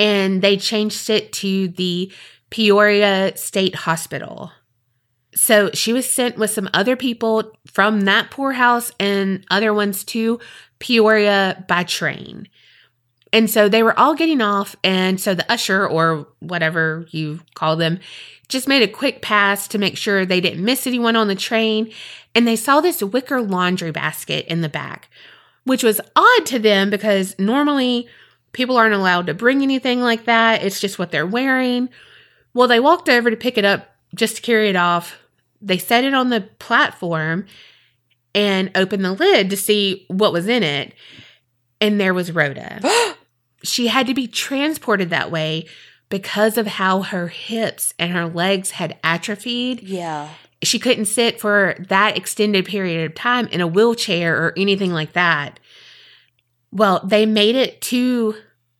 and 0.00 0.42
they 0.42 0.56
changed 0.56 1.08
it 1.08 1.32
to 1.34 1.68
the 1.68 2.12
Peoria 2.50 3.36
State 3.36 3.76
Hospital. 3.76 4.50
So 5.36 5.70
she 5.72 5.92
was 5.92 6.12
sent 6.12 6.36
with 6.36 6.50
some 6.50 6.68
other 6.74 6.96
people 6.96 7.52
from 7.64 8.00
that 8.00 8.32
poorhouse 8.32 8.90
and 8.98 9.46
other 9.52 9.72
ones 9.72 10.02
to 10.06 10.40
Peoria 10.80 11.64
by 11.68 11.84
train. 11.84 12.48
And 13.32 13.48
so 13.48 13.68
they 13.68 13.84
were 13.84 13.96
all 13.96 14.16
getting 14.16 14.40
off. 14.40 14.74
And 14.82 15.20
so 15.20 15.36
the 15.36 15.48
usher, 15.48 15.86
or 15.86 16.26
whatever 16.40 17.06
you 17.10 17.38
call 17.54 17.76
them, 17.76 18.00
just 18.50 18.68
made 18.68 18.82
a 18.82 18.92
quick 18.92 19.22
pass 19.22 19.66
to 19.68 19.78
make 19.78 19.96
sure 19.96 20.26
they 20.26 20.40
didn't 20.40 20.64
miss 20.64 20.86
anyone 20.86 21.16
on 21.16 21.28
the 21.28 21.34
train. 21.34 21.92
And 22.34 22.46
they 22.46 22.56
saw 22.56 22.80
this 22.80 23.02
wicker 23.02 23.40
laundry 23.40 23.90
basket 23.90 24.46
in 24.46 24.60
the 24.60 24.68
back, 24.68 25.08
which 25.64 25.82
was 25.82 26.00
odd 26.14 26.46
to 26.46 26.58
them 26.58 26.90
because 26.90 27.38
normally 27.38 28.08
people 28.52 28.76
aren't 28.76 28.94
allowed 28.94 29.26
to 29.26 29.34
bring 29.34 29.62
anything 29.62 30.00
like 30.00 30.24
that. 30.24 30.62
It's 30.62 30.80
just 30.80 30.98
what 30.98 31.10
they're 31.10 31.26
wearing. 31.26 31.88
Well, 32.54 32.68
they 32.68 32.80
walked 32.80 33.08
over 33.08 33.30
to 33.30 33.36
pick 33.36 33.56
it 33.56 33.64
up 33.64 33.94
just 34.14 34.36
to 34.36 34.42
carry 34.42 34.68
it 34.68 34.76
off. 34.76 35.18
They 35.62 35.78
set 35.78 36.04
it 36.04 36.14
on 36.14 36.30
the 36.30 36.42
platform 36.58 37.46
and 38.34 38.70
opened 38.74 39.04
the 39.04 39.12
lid 39.12 39.50
to 39.50 39.56
see 39.56 40.04
what 40.08 40.32
was 40.32 40.48
in 40.48 40.62
it. 40.62 40.94
And 41.80 42.00
there 42.00 42.14
was 42.14 42.32
Rhoda. 42.32 42.80
she 43.62 43.88
had 43.88 44.06
to 44.06 44.14
be 44.14 44.26
transported 44.26 45.10
that 45.10 45.30
way 45.30 45.66
because 46.10 46.58
of 46.58 46.66
how 46.66 47.00
her 47.00 47.28
hips 47.28 47.94
and 47.98 48.12
her 48.12 48.26
legs 48.26 48.72
had 48.72 48.98
atrophied. 49.02 49.80
Yeah. 49.82 50.28
She 50.62 50.78
couldn't 50.78 51.06
sit 51.06 51.40
for 51.40 51.76
that 51.88 52.18
extended 52.18 52.66
period 52.66 53.06
of 53.06 53.14
time 53.14 53.46
in 53.46 53.62
a 53.62 53.66
wheelchair 53.66 54.36
or 54.36 54.52
anything 54.58 54.92
like 54.92 55.14
that. 55.14 55.58
Well, 56.70 57.00
they 57.02 57.24
made 57.24 57.56
it 57.56 57.80
to 57.82 58.34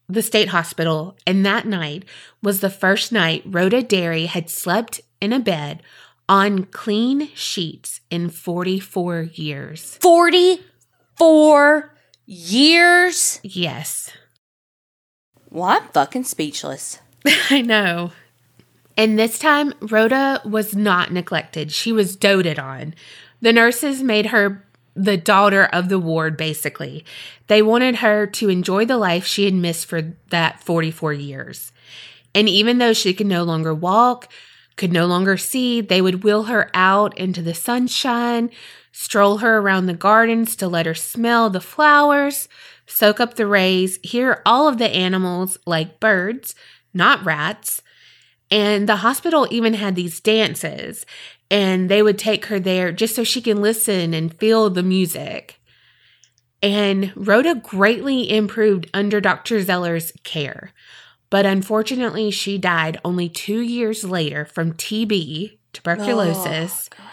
the 0.09 0.23
state 0.23 0.49
hospital, 0.49 1.17
and 1.27 1.47
that 1.47 1.67
night 1.67 2.05
was 2.43 2.61
the 2.61 2.69
first 2.69 3.13
night 3.13 3.43
Rhoda 3.47 3.83
Derry 3.83 4.27
had 4.27 4.51
slept 4.51 5.01
in 5.21 5.33
a 5.33 5.41
bed 5.41 5.83
on 6.29 6.65
clean 6.65 7.29
sheets 7.35 8.01
in 8.11 8.29
44 8.29 9.23
years. 9.35 9.97
44 10.01 11.95
years? 12.27 13.41
Yes. 13.43 14.11
Well, 15.49 15.65
I'm 15.65 15.89
fucking 15.89 16.25
speechless. 16.25 16.99
I 17.51 17.63
know. 17.63 18.13
And 18.97 19.19
this 19.19 19.39
time, 19.39 19.73
Rhoda 19.81 20.43
was 20.45 20.75
not 20.75 21.13
neglected. 21.13 21.73
She 21.73 21.93
was 21.93 22.17
doted 22.17 22.59
on. 22.59 22.95
The 23.41 23.53
nurses 23.53 24.03
made 24.03 24.27
her 24.27 24.65
the 24.95 25.17
daughter 25.17 25.65
of 25.65 25.89
the 25.89 25.99
ward, 25.99 26.37
basically. 26.37 27.05
They 27.47 27.63
wanted 27.63 27.97
her 27.97 28.27
to 28.27 28.49
enjoy 28.51 28.85
the 28.85 28.99
life 28.99 29.25
she 29.25 29.45
had 29.45 29.55
missed 29.55 29.87
for 29.87 30.15
that 30.31 30.61
44 30.61 31.13
years. 31.15 31.73
And 32.35 32.49
even 32.49 32.79
though 32.79 32.93
she 32.93 33.15
could 33.15 33.27
no 33.27 33.43
longer 33.43 33.75
walk, 33.75 34.31
could 34.77 34.93
no 34.93 35.07
longer 35.07 35.37
see, 35.37 35.81
they 35.81 36.01
would 36.01 36.25
wheel 36.25 36.45
her 36.45 36.71
out 36.75 37.17
into 37.19 37.43
the 37.43 37.55
sunshine, 37.55 38.51
stroll 38.93 39.39
her 39.39 39.59
around 39.59 39.87
the 39.87 39.95
gardens 39.95 40.57
to 40.57 40.69
let 40.69 40.87
her 40.87 40.95
smell 40.95 41.51
the 41.51 41.61
flowers, 41.61 42.49
soak 42.87 43.21
up 43.21 43.35
the 43.35 43.47
rays, 43.47 43.99
hear 44.03 44.43
all 44.45 44.69
of 44.69 44.79
the 44.79 44.89
animals 44.89 45.59
like 45.67 46.01
birds, 46.01 46.55
not 46.93 47.25
rats. 47.25 47.83
And 48.51 48.89
the 48.89 48.97
hospital 48.97 49.47
even 49.51 49.75
had 49.75 49.95
these 49.95 50.21
dances, 50.21 51.07
and 51.51 51.89
they 51.89 52.03
would 52.03 52.19
take 52.19 52.47
her 52.47 52.59
there 52.59 52.91
just 52.91 53.15
so 53.15 53.23
she 53.23 53.41
can 53.41 53.63
listen 53.63 54.13
and 54.13 54.35
feel 54.35 54.71
the 54.71 54.83
music. 54.83 55.61
And 56.63 57.13
Rhoda 57.15 57.55
greatly 57.55 58.31
improved 58.31 58.91
under 58.93 59.21
Dr. 59.21 59.63
Zeller's 59.63 60.13
care. 60.25 60.73
But 61.31 61.47
unfortunately, 61.47 62.31
she 62.33 62.59
died 62.59 63.01
only 63.05 63.29
two 63.29 63.61
years 63.61 64.03
later 64.05 64.45
from 64.45 64.75
TB, 64.75 65.59
tuberculosis, 65.73 66.91
Oh, 66.99 67.05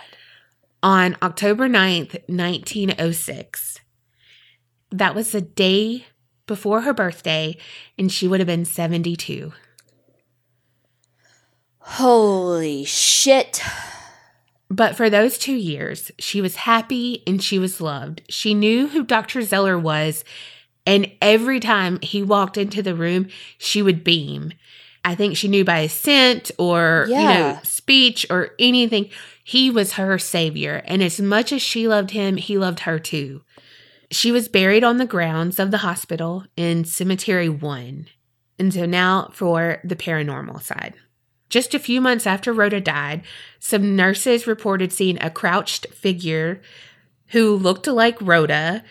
on 0.83 1.17
October 1.21 1.69
9th, 1.69 2.13
1906. 2.27 3.79
That 4.91 5.15
was 5.15 5.31
the 5.31 5.41
day 5.41 6.05
before 6.47 6.81
her 6.81 6.93
birthday, 6.93 7.57
and 7.97 8.11
she 8.11 8.27
would 8.27 8.39
have 8.39 8.47
been 8.47 8.65
72. 8.65 9.53
Holy 11.91 12.83
shit. 12.83 13.61
But 14.69 14.95
for 14.95 15.09
those 15.09 15.37
two 15.37 15.55
years, 15.55 16.11
she 16.19 16.41
was 16.41 16.57
happy 16.57 17.23
and 17.25 17.41
she 17.41 17.57
was 17.57 17.79
loved. 17.79 18.21
She 18.29 18.53
knew 18.53 18.87
who 18.87 19.03
Dr. 19.03 19.41
Zeller 19.41 19.79
was, 19.79 20.25
and 20.85 21.09
every 21.21 21.59
time 21.59 21.99
he 22.01 22.21
walked 22.21 22.57
into 22.57 22.83
the 22.83 22.93
room, 22.93 23.29
she 23.57 23.81
would 23.81 24.03
beam. 24.03 24.51
I 25.05 25.15
think 25.15 25.37
she 25.37 25.47
knew 25.47 25.63
by 25.63 25.83
his 25.83 25.93
scent 25.93 26.51
or, 26.59 27.05
you 27.07 27.15
know, 27.15 27.59
speech 27.63 28.25
or 28.29 28.51
anything. 28.59 29.09
He 29.43 29.69
was 29.69 29.93
her 29.93 30.19
savior. 30.19 30.81
And 30.85 31.01
as 31.01 31.21
much 31.21 31.53
as 31.53 31.61
she 31.61 31.87
loved 31.87 32.11
him, 32.11 32.35
he 32.35 32.57
loved 32.57 32.81
her 32.81 32.99
too. 32.99 33.43
She 34.11 34.31
was 34.31 34.49
buried 34.49 34.83
on 34.83 34.97
the 34.97 35.05
grounds 35.05 35.57
of 35.59 35.71
the 35.71 35.77
hospital 35.79 36.43
in 36.57 36.83
Cemetery 36.83 37.47
1. 37.47 38.07
And 38.59 38.73
so 38.73 38.85
now 38.85 39.29
for 39.31 39.79
the 39.85 39.95
paranormal 39.95 40.61
side. 40.61 40.93
Just 41.49 41.73
a 41.73 41.79
few 41.79 42.01
months 42.01 42.27
after 42.27 42.51
Rhoda 42.51 42.81
died, 42.81 43.23
some 43.59 43.95
nurses 43.95 44.47
reported 44.47 44.91
seeing 44.91 45.21
a 45.21 45.29
crouched 45.29 45.87
figure 45.93 46.61
who 47.27 47.55
looked 47.55 47.87
like 47.87 48.21
Rhoda 48.21 48.83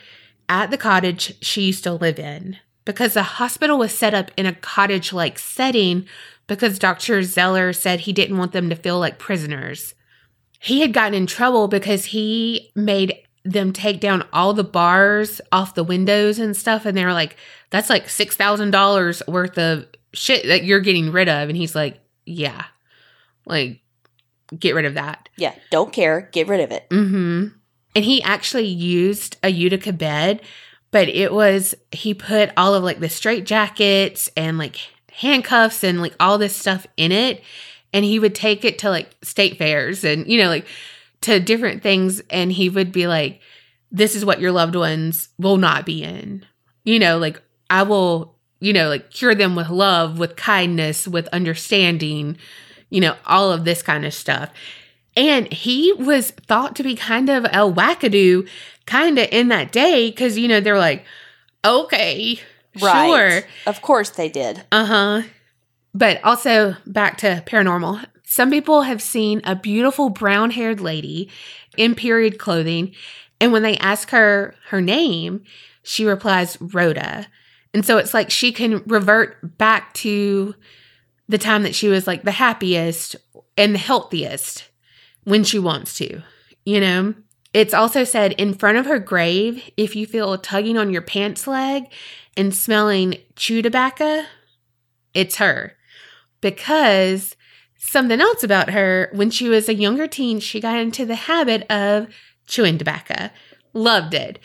at 0.48 0.70
the 0.70 0.78
cottage 0.78 1.34
she 1.42 1.62
used 1.62 1.84
to 1.84 1.92
live 1.92 2.18
in. 2.18 2.56
Because 2.84 3.14
the 3.14 3.22
hospital 3.22 3.78
was 3.78 3.92
set 3.92 4.14
up 4.14 4.30
in 4.36 4.46
a 4.46 4.54
cottage 4.54 5.12
like 5.12 5.38
setting, 5.38 6.06
because 6.46 6.78
Dr. 6.78 7.22
Zeller 7.22 7.72
said 7.72 8.00
he 8.00 8.12
didn't 8.12 8.38
want 8.38 8.52
them 8.52 8.70
to 8.70 8.76
feel 8.76 9.00
like 9.00 9.18
prisoners. 9.18 9.94
He 10.60 10.80
had 10.80 10.92
gotten 10.92 11.14
in 11.14 11.26
trouble 11.26 11.68
because 11.68 12.06
he 12.06 12.70
made 12.74 13.18
them 13.44 13.72
take 13.72 14.00
down 14.00 14.24
all 14.32 14.52
the 14.52 14.64
bars 14.64 15.40
off 15.52 15.74
the 15.74 15.84
windows 15.84 16.38
and 16.38 16.56
stuff. 16.56 16.86
And 16.86 16.96
they 16.96 17.04
were 17.04 17.12
like, 17.12 17.36
that's 17.70 17.90
like 17.90 18.06
$6,000 18.06 19.28
worth 19.28 19.58
of 19.58 19.86
shit 20.12 20.46
that 20.46 20.64
you're 20.64 20.80
getting 20.80 21.12
rid 21.12 21.28
of. 21.28 21.48
And 21.48 21.56
he's 21.56 21.74
like, 21.74 22.00
yeah, 22.26 22.64
like 23.46 23.80
get 24.58 24.74
rid 24.74 24.84
of 24.84 24.94
that. 24.94 25.28
Yeah, 25.36 25.54
don't 25.70 25.92
care. 25.92 26.28
Get 26.32 26.48
rid 26.48 26.60
of 26.60 26.70
it. 26.70 26.88
Mm-hmm. 26.90 27.46
And 27.94 28.04
he 28.04 28.22
actually 28.22 28.66
used 28.66 29.38
a 29.42 29.48
Utica 29.48 29.92
bed, 29.92 30.42
but 30.90 31.08
it 31.08 31.32
was 31.32 31.74
he 31.92 32.12
put 32.12 32.50
all 32.56 32.74
of 32.74 32.84
like 32.84 33.00
the 33.00 33.08
straight 33.08 33.46
jackets 33.46 34.30
and 34.36 34.58
like 34.58 34.76
handcuffs 35.12 35.82
and 35.82 36.02
like 36.02 36.14
all 36.20 36.36
this 36.36 36.54
stuff 36.54 36.86
in 36.96 37.12
it. 37.12 37.42
And 37.92 38.04
he 38.04 38.18
would 38.18 38.34
take 38.34 38.64
it 38.64 38.78
to 38.80 38.90
like 38.90 39.16
state 39.22 39.56
fairs 39.56 40.04
and, 40.04 40.26
you 40.26 40.38
know, 40.38 40.48
like 40.48 40.66
to 41.22 41.40
different 41.40 41.82
things. 41.82 42.20
And 42.28 42.52
he 42.52 42.68
would 42.68 42.92
be 42.92 43.06
like, 43.06 43.40
this 43.90 44.14
is 44.14 44.24
what 44.24 44.40
your 44.40 44.52
loved 44.52 44.74
ones 44.74 45.30
will 45.38 45.56
not 45.56 45.86
be 45.86 46.02
in. 46.02 46.44
You 46.84 46.98
know, 46.98 47.16
like 47.16 47.40
I 47.70 47.84
will, 47.84 48.35
you 48.60 48.72
know, 48.72 48.88
like 48.88 49.10
cure 49.10 49.34
them 49.34 49.54
with 49.54 49.68
love, 49.68 50.18
with 50.18 50.36
kindness, 50.36 51.06
with 51.06 51.28
understanding, 51.28 52.36
you 52.90 53.00
know, 53.00 53.16
all 53.26 53.52
of 53.52 53.64
this 53.64 53.82
kind 53.82 54.04
of 54.04 54.14
stuff. 54.14 54.50
And 55.16 55.50
he 55.52 55.92
was 55.94 56.30
thought 56.30 56.76
to 56.76 56.82
be 56.82 56.94
kind 56.94 57.28
of 57.30 57.44
a 57.46 57.70
wackadoo 57.72 58.48
kind 58.86 59.18
of 59.18 59.28
in 59.32 59.48
that 59.48 59.72
day 59.72 60.10
because, 60.10 60.38
you 60.38 60.48
know, 60.48 60.60
they're 60.60 60.78
like, 60.78 61.04
okay, 61.64 62.38
Right. 62.80 63.08
sure. 63.08 63.48
Of 63.66 63.80
course 63.82 64.10
they 64.10 64.28
did. 64.28 64.64
Uh 64.70 64.84
huh. 64.84 65.22
But 65.94 66.22
also 66.22 66.76
back 66.86 67.16
to 67.18 67.42
paranormal. 67.46 68.04
Some 68.24 68.50
people 68.50 68.82
have 68.82 69.00
seen 69.00 69.40
a 69.44 69.56
beautiful 69.56 70.10
brown 70.10 70.50
haired 70.50 70.80
lady 70.80 71.30
in 71.76 71.94
period 71.94 72.38
clothing, 72.38 72.94
and 73.40 73.52
when 73.52 73.62
they 73.62 73.76
ask 73.78 74.10
her 74.10 74.54
her 74.68 74.80
name, 74.82 75.44
she 75.82 76.04
replies 76.04 76.58
Rhoda. 76.60 77.28
And 77.76 77.84
so 77.84 77.98
it's 77.98 78.14
like 78.14 78.30
she 78.30 78.52
can 78.52 78.82
revert 78.86 79.58
back 79.58 79.92
to 79.96 80.54
the 81.28 81.36
time 81.36 81.62
that 81.64 81.74
she 81.74 81.88
was 81.88 82.06
like 82.06 82.22
the 82.22 82.30
happiest 82.30 83.16
and 83.58 83.74
the 83.74 83.78
healthiest 83.78 84.70
when 85.24 85.44
she 85.44 85.58
wants 85.58 85.92
to, 85.98 86.22
you 86.64 86.80
know? 86.80 87.12
It's 87.52 87.74
also 87.74 88.02
said 88.02 88.32
in 88.32 88.54
front 88.54 88.78
of 88.78 88.86
her 88.86 88.98
grave, 88.98 89.62
if 89.76 89.94
you 89.94 90.06
feel 90.06 90.32
a 90.32 90.38
tugging 90.38 90.78
on 90.78 90.90
your 90.90 91.02
pants 91.02 91.46
leg 91.46 91.84
and 92.34 92.54
smelling 92.54 93.16
chew 93.34 93.60
tobacco, 93.60 94.22
it's 95.12 95.36
her. 95.36 95.76
Because 96.40 97.36
something 97.76 98.22
else 98.22 98.42
about 98.42 98.70
her, 98.70 99.10
when 99.12 99.28
she 99.28 99.50
was 99.50 99.68
a 99.68 99.74
younger 99.74 100.06
teen, 100.06 100.40
she 100.40 100.62
got 100.62 100.78
into 100.78 101.04
the 101.04 101.14
habit 101.14 101.70
of 101.70 102.08
chewing 102.46 102.78
tobacco. 102.78 103.28
Loved 103.74 104.14
it. 104.14 104.38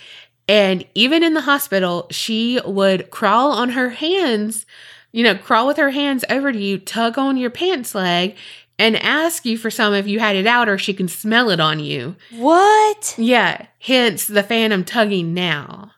And 0.52 0.84
even 0.96 1.24
in 1.24 1.34
the 1.34 1.40
hospital, 1.40 2.08
she 2.12 2.60
would 2.66 3.10
crawl 3.10 3.54
on 3.54 3.70
her 3.70 3.92
hands, 3.92 4.66
you 5.14 5.24
know, 5.24 5.34
crawl 5.34 5.66
with 5.66 5.78
her 5.78 5.92
hands 5.92 6.26
over 6.30 6.52
to 6.52 6.60
you, 6.60 6.78
tug 6.78 7.18
on 7.18 7.38
your 7.38 7.50
pants 7.50 7.96
leg, 7.96 8.36
and 8.78 8.98
ask 8.98 9.46
you 9.46 9.58
for 9.58 9.72
some 9.72 9.94
if 9.94 10.08
you 10.08 10.20
had 10.20 10.36
it 10.36 10.46
out 10.46 10.68
or 10.68 10.78
she 10.78 10.94
can 10.94 11.08
smell 11.08 11.50
it 11.52 11.62
on 11.62 11.80
you. 11.80 12.18
What? 12.32 13.16
Yeah, 13.18 13.68
hence 13.80 14.28
the 14.28 14.44
phantom 14.44 14.84
tugging 14.84 15.34
now. 15.34 15.94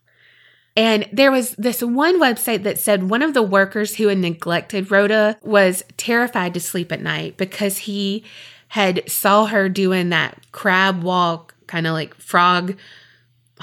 And 0.78 1.10
there 1.12 1.32
was 1.32 1.56
this 1.56 1.82
one 1.82 2.22
website 2.22 2.62
that 2.62 2.78
said 2.78 3.10
one 3.10 3.24
of 3.24 3.34
the 3.34 3.42
workers 3.42 3.96
who 3.96 4.10
had 4.10 4.20
neglected 4.20 4.92
Rhoda 4.92 5.40
was 5.42 5.84
terrified 5.98 6.54
to 6.54 6.60
sleep 6.60 6.92
at 6.92 7.02
night 7.02 7.38
because 7.38 7.80
he 7.80 8.24
had 8.68 9.10
saw 9.10 9.48
her 9.48 9.68
doing 9.68 10.10
that 10.10 10.46
crab 10.52 11.02
walk, 11.02 11.56
kind 11.66 11.88
of 11.88 11.94
like 11.94 12.14
frog 12.14 12.78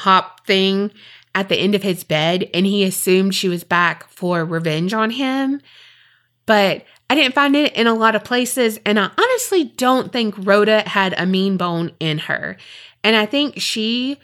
hop 0.01 0.47
thing 0.47 0.91
at 1.35 1.49
the 1.49 1.57
end 1.57 1.75
of 1.75 1.83
his 1.83 2.05
bed 2.05 2.49
and 2.53 2.67
he 2.67 2.85
assumed 2.85 3.35
she 3.35 3.49
was 3.49 3.65
back 3.65 4.09
for 4.09 4.45
revenge 4.45 4.93
on 4.93 5.11
him. 5.11 5.61
But 6.47 6.85
I 7.09 7.15
didn't 7.15 7.35
find 7.35 7.55
it 7.55 7.75
in 7.75 7.87
a 7.87 7.95
lot 7.95 8.15
of 8.15 8.25
places 8.25 8.79
and 8.85 8.99
I 8.99 9.11
honestly 9.17 9.65
don't 9.65 10.13
think 10.13 10.35
Rhoda 10.39 10.89
had 10.89 11.15
a 11.17 11.27
mean 11.27 11.57
bone 11.57 11.93
in 12.01 12.19
her. 12.19 12.57
And 13.05 13.17
I 13.17 13.27
think 13.27 13.61
she 13.61 14.19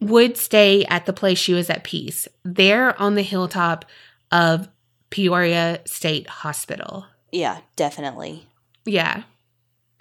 would 0.00 0.36
stay 0.36 0.84
at 0.84 1.06
the 1.06 1.12
place 1.12 1.38
she 1.38 1.54
was 1.54 1.70
at 1.70 1.84
peace, 1.84 2.28
there 2.44 3.00
on 3.00 3.14
the 3.14 3.22
hilltop 3.22 3.84
of 4.30 4.68
Peoria 5.10 5.80
State 5.86 6.28
Hospital. 6.28 7.06
Yeah, 7.32 7.60
definitely. 7.76 8.46
Yeah. 8.84 9.22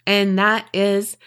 And 0.05 0.37
that 0.37 0.67
is 0.73 1.17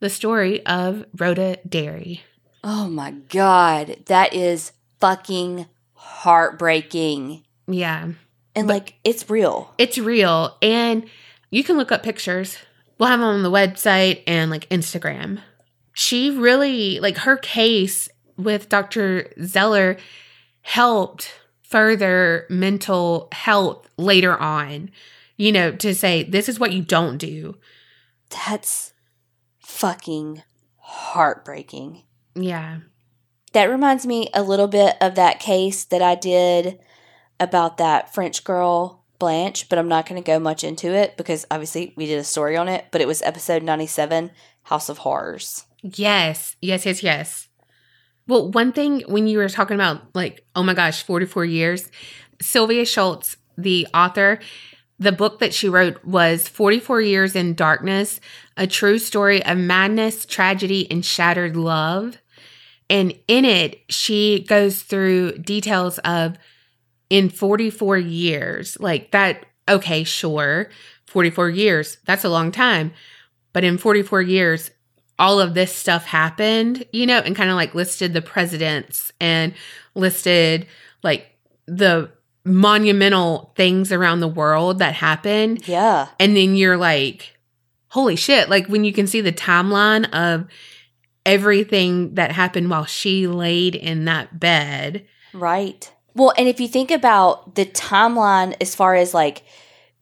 the 0.00 0.10
story 0.10 0.64
of 0.66 1.04
Rhoda 1.16 1.58
Derry. 1.68 2.22
Oh 2.62 2.88
my 2.88 3.12
God. 3.12 3.96
That 4.06 4.34
is 4.34 4.72
fucking 5.00 5.66
heartbreaking. 5.94 7.44
Yeah. 7.66 8.12
And 8.54 8.68
like, 8.68 8.94
it's 9.04 9.30
real. 9.30 9.72
It's 9.78 9.98
real. 9.98 10.56
And 10.60 11.06
you 11.50 11.62
can 11.62 11.76
look 11.76 11.92
up 11.92 12.02
pictures. 12.02 12.58
We'll 12.98 13.08
have 13.08 13.20
them 13.20 13.28
on 13.28 13.42
the 13.42 13.50
website 13.50 14.22
and 14.26 14.50
like 14.50 14.68
Instagram. 14.70 15.40
She 15.92 16.30
really, 16.30 17.00
like, 17.00 17.18
her 17.18 17.36
case 17.36 18.08
with 18.36 18.68
Dr. 18.68 19.32
Zeller 19.42 19.96
helped 20.62 21.32
further 21.62 22.46
mental 22.48 23.28
health 23.32 23.88
later 23.96 24.36
on, 24.36 24.90
you 25.36 25.50
know, 25.52 25.72
to 25.72 25.94
say, 25.94 26.22
this 26.22 26.48
is 26.48 26.60
what 26.60 26.72
you 26.72 26.82
don't 26.82 27.18
do. 27.18 27.56
That's 28.30 28.92
fucking 29.60 30.42
heartbreaking. 30.76 32.04
Yeah. 32.38 32.78
That 33.52 33.70
reminds 33.70 34.06
me 34.06 34.28
a 34.34 34.42
little 34.42 34.68
bit 34.68 34.96
of 35.00 35.14
that 35.14 35.40
case 35.40 35.84
that 35.86 36.02
I 36.02 36.14
did 36.14 36.78
about 37.40 37.78
that 37.78 38.14
French 38.14 38.44
girl, 38.44 39.04
Blanche, 39.18 39.68
but 39.68 39.78
I'm 39.78 39.88
not 39.88 40.06
going 40.06 40.22
to 40.22 40.26
go 40.26 40.38
much 40.38 40.62
into 40.62 40.92
it 40.94 41.16
because 41.16 41.46
obviously 41.50 41.94
we 41.96 42.06
did 42.06 42.18
a 42.18 42.24
story 42.24 42.56
on 42.56 42.68
it, 42.68 42.86
but 42.90 43.00
it 43.00 43.08
was 43.08 43.22
episode 43.22 43.62
97, 43.62 44.30
House 44.64 44.88
of 44.88 44.98
Horrors. 44.98 45.64
Yes. 45.82 46.56
Yes, 46.60 46.84
yes, 46.86 47.02
yes. 47.02 47.48
Well, 48.26 48.50
one 48.50 48.72
thing 48.72 49.02
when 49.08 49.26
you 49.26 49.38
were 49.38 49.48
talking 49.48 49.74
about, 49.74 50.14
like, 50.14 50.44
oh 50.54 50.62
my 50.62 50.74
gosh, 50.74 51.02
44 51.02 51.46
years, 51.46 51.90
Sylvia 52.40 52.82
Shults, 52.82 53.36
the 53.56 53.86
author, 53.94 54.38
the 54.98 55.12
book 55.12 55.38
that 55.38 55.54
she 55.54 55.68
wrote 55.68 56.04
was 56.04 56.48
44 56.48 57.00
Years 57.00 57.36
in 57.36 57.54
Darkness, 57.54 58.20
a 58.56 58.66
true 58.66 58.98
story 58.98 59.44
of 59.44 59.56
madness, 59.56 60.26
tragedy, 60.26 60.90
and 60.90 61.04
shattered 61.04 61.56
love. 61.56 62.18
And 62.90 63.14
in 63.28 63.44
it, 63.44 63.80
she 63.88 64.44
goes 64.48 64.82
through 64.82 65.38
details 65.38 65.98
of 66.00 66.36
in 67.10 67.28
44 67.28 67.98
years, 67.98 68.78
like 68.80 69.10
that, 69.12 69.46
okay, 69.68 70.04
sure, 70.04 70.70
44 71.06 71.50
years, 71.50 71.98
that's 72.04 72.24
a 72.24 72.28
long 72.28 72.52
time. 72.52 72.92
But 73.52 73.64
in 73.64 73.78
44 73.78 74.22
years, 74.22 74.70
all 75.18 75.40
of 75.40 75.54
this 75.54 75.74
stuff 75.74 76.04
happened, 76.04 76.84
you 76.92 77.06
know, 77.06 77.18
and 77.18 77.34
kind 77.34 77.50
of 77.50 77.56
like 77.56 77.74
listed 77.74 78.12
the 78.12 78.22
presidents 78.22 79.10
and 79.20 79.52
listed 79.94 80.66
like 81.02 81.26
the 81.66 82.10
monumental 82.44 83.52
things 83.56 83.90
around 83.90 84.20
the 84.20 84.28
world 84.28 84.78
that 84.78 84.94
happened. 84.94 85.66
Yeah. 85.66 86.08
And 86.20 86.36
then 86.36 86.54
you're 86.54 86.76
like, 86.76 87.36
holy 87.88 88.16
shit. 88.16 88.48
Like 88.48 88.68
when 88.68 88.84
you 88.84 88.92
can 88.92 89.06
see 89.06 89.20
the 89.20 89.32
timeline 89.32 90.08
of 90.12 90.46
everything 91.28 92.14
that 92.14 92.32
happened 92.32 92.70
while 92.70 92.84
she 92.84 93.26
laid 93.26 93.74
in 93.74 94.04
that 94.06 94.40
bed. 94.40 95.06
Right. 95.32 95.90
Well, 96.14 96.32
and 96.36 96.48
if 96.48 96.58
you 96.60 96.68
think 96.68 96.90
about 96.90 97.54
the 97.54 97.66
timeline 97.66 98.56
as 98.60 98.74
far 98.74 98.94
as 98.94 99.14
like 99.14 99.42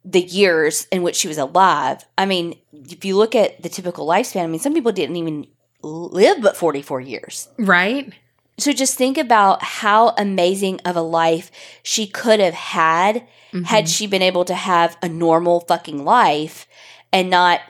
the 0.05 0.23
years 0.23 0.87
in 0.93 1.03
which 1.03 1.17
she 1.17 1.29
was 1.29 1.39
alive, 1.39 2.05
I 2.17 2.27
mean, 2.27 2.55
if 2.73 3.05
you 3.05 3.17
look 3.17 3.35
at 3.35 3.63
the 3.63 3.69
typical 3.69 4.07
lifespan, 4.07 4.45
I 4.45 4.47
mean, 4.47 4.61
some 4.61 4.73
people 4.73 4.93
didn't 4.93 5.17
even 5.17 5.47
live 5.83 6.41
but 6.41 6.57
44 6.57 7.01
years. 7.01 7.49
Right. 7.59 8.13
So 8.59 8.73
just 8.73 8.97
think 8.97 9.19
about 9.19 9.63
how 9.63 10.15
amazing 10.17 10.81
of 10.87 10.97
a 10.97 11.03
life 11.03 11.51
she 11.83 12.07
could 12.07 12.41
have 12.41 12.55
had 12.55 13.27
Mm-hmm. 13.53 13.65
had 13.65 13.89
she 13.89 14.07
been 14.09 14.23
able 14.23 14.45
to 14.45 14.55
have 14.55 14.99
a 15.03 15.09
normal 15.09 15.61
fucking 15.61 16.05
life 16.05 16.67
and 17.13 17.31
not 17.31 17.61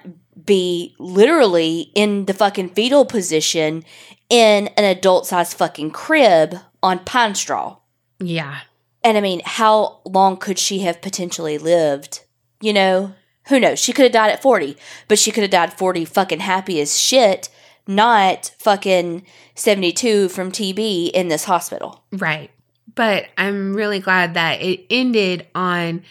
be 0.45 0.95
literally 0.99 1.91
in 1.95 2.27
the 2.27 2.35
fucking 2.35 2.71
fetal 2.71 3.05
position 3.05 3.85
in 4.29 4.69
an 4.69 4.85
adult 4.85 5.27
sized 5.27 5.57
fucking 5.57 5.91
crib 5.91 6.57
on 6.83 6.99
pine 7.01 7.35
straw. 7.35 7.79
Yeah. 8.19 8.61
And 9.03 9.17
I 9.17 9.21
mean, 9.21 9.41
how 9.45 10.01
long 10.05 10.37
could 10.37 10.59
she 10.59 10.81
have 10.81 11.01
potentially 11.01 11.59
lived? 11.59 12.25
You 12.61 12.73
know, 12.73 13.15
who 13.49 13.61
knows? 13.61 13.79
She 13.79 13.93
could 13.93 14.05
have 14.05 14.13
died 14.13 14.33
at 14.33 14.43
40, 14.43 14.77
but 15.09 15.19
she 15.19 15.31
could 15.31 15.43
have 15.43 15.51
died 15.51 15.73
40 15.73 16.05
fucking 16.05 16.41
happy 16.41 16.81
as 16.81 16.99
shit, 16.99 17.49
not 17.87 18.53
fucking 18.59 19.25
72 19.55 20.29
from 20.29 20.51
TB 20.51 21.11
in 21.11 21.29
this 21.29 21.45
hospital. 21.45 22.05
Right. 22.13 22.51
But 22.95 23.27
I'm 23.39 23.75
really 23.75 24.01
glad 24.01 24.35
that 24.35 24.61
it 24.61 24.87
ended 24.91 25.47
on 25.55 26.03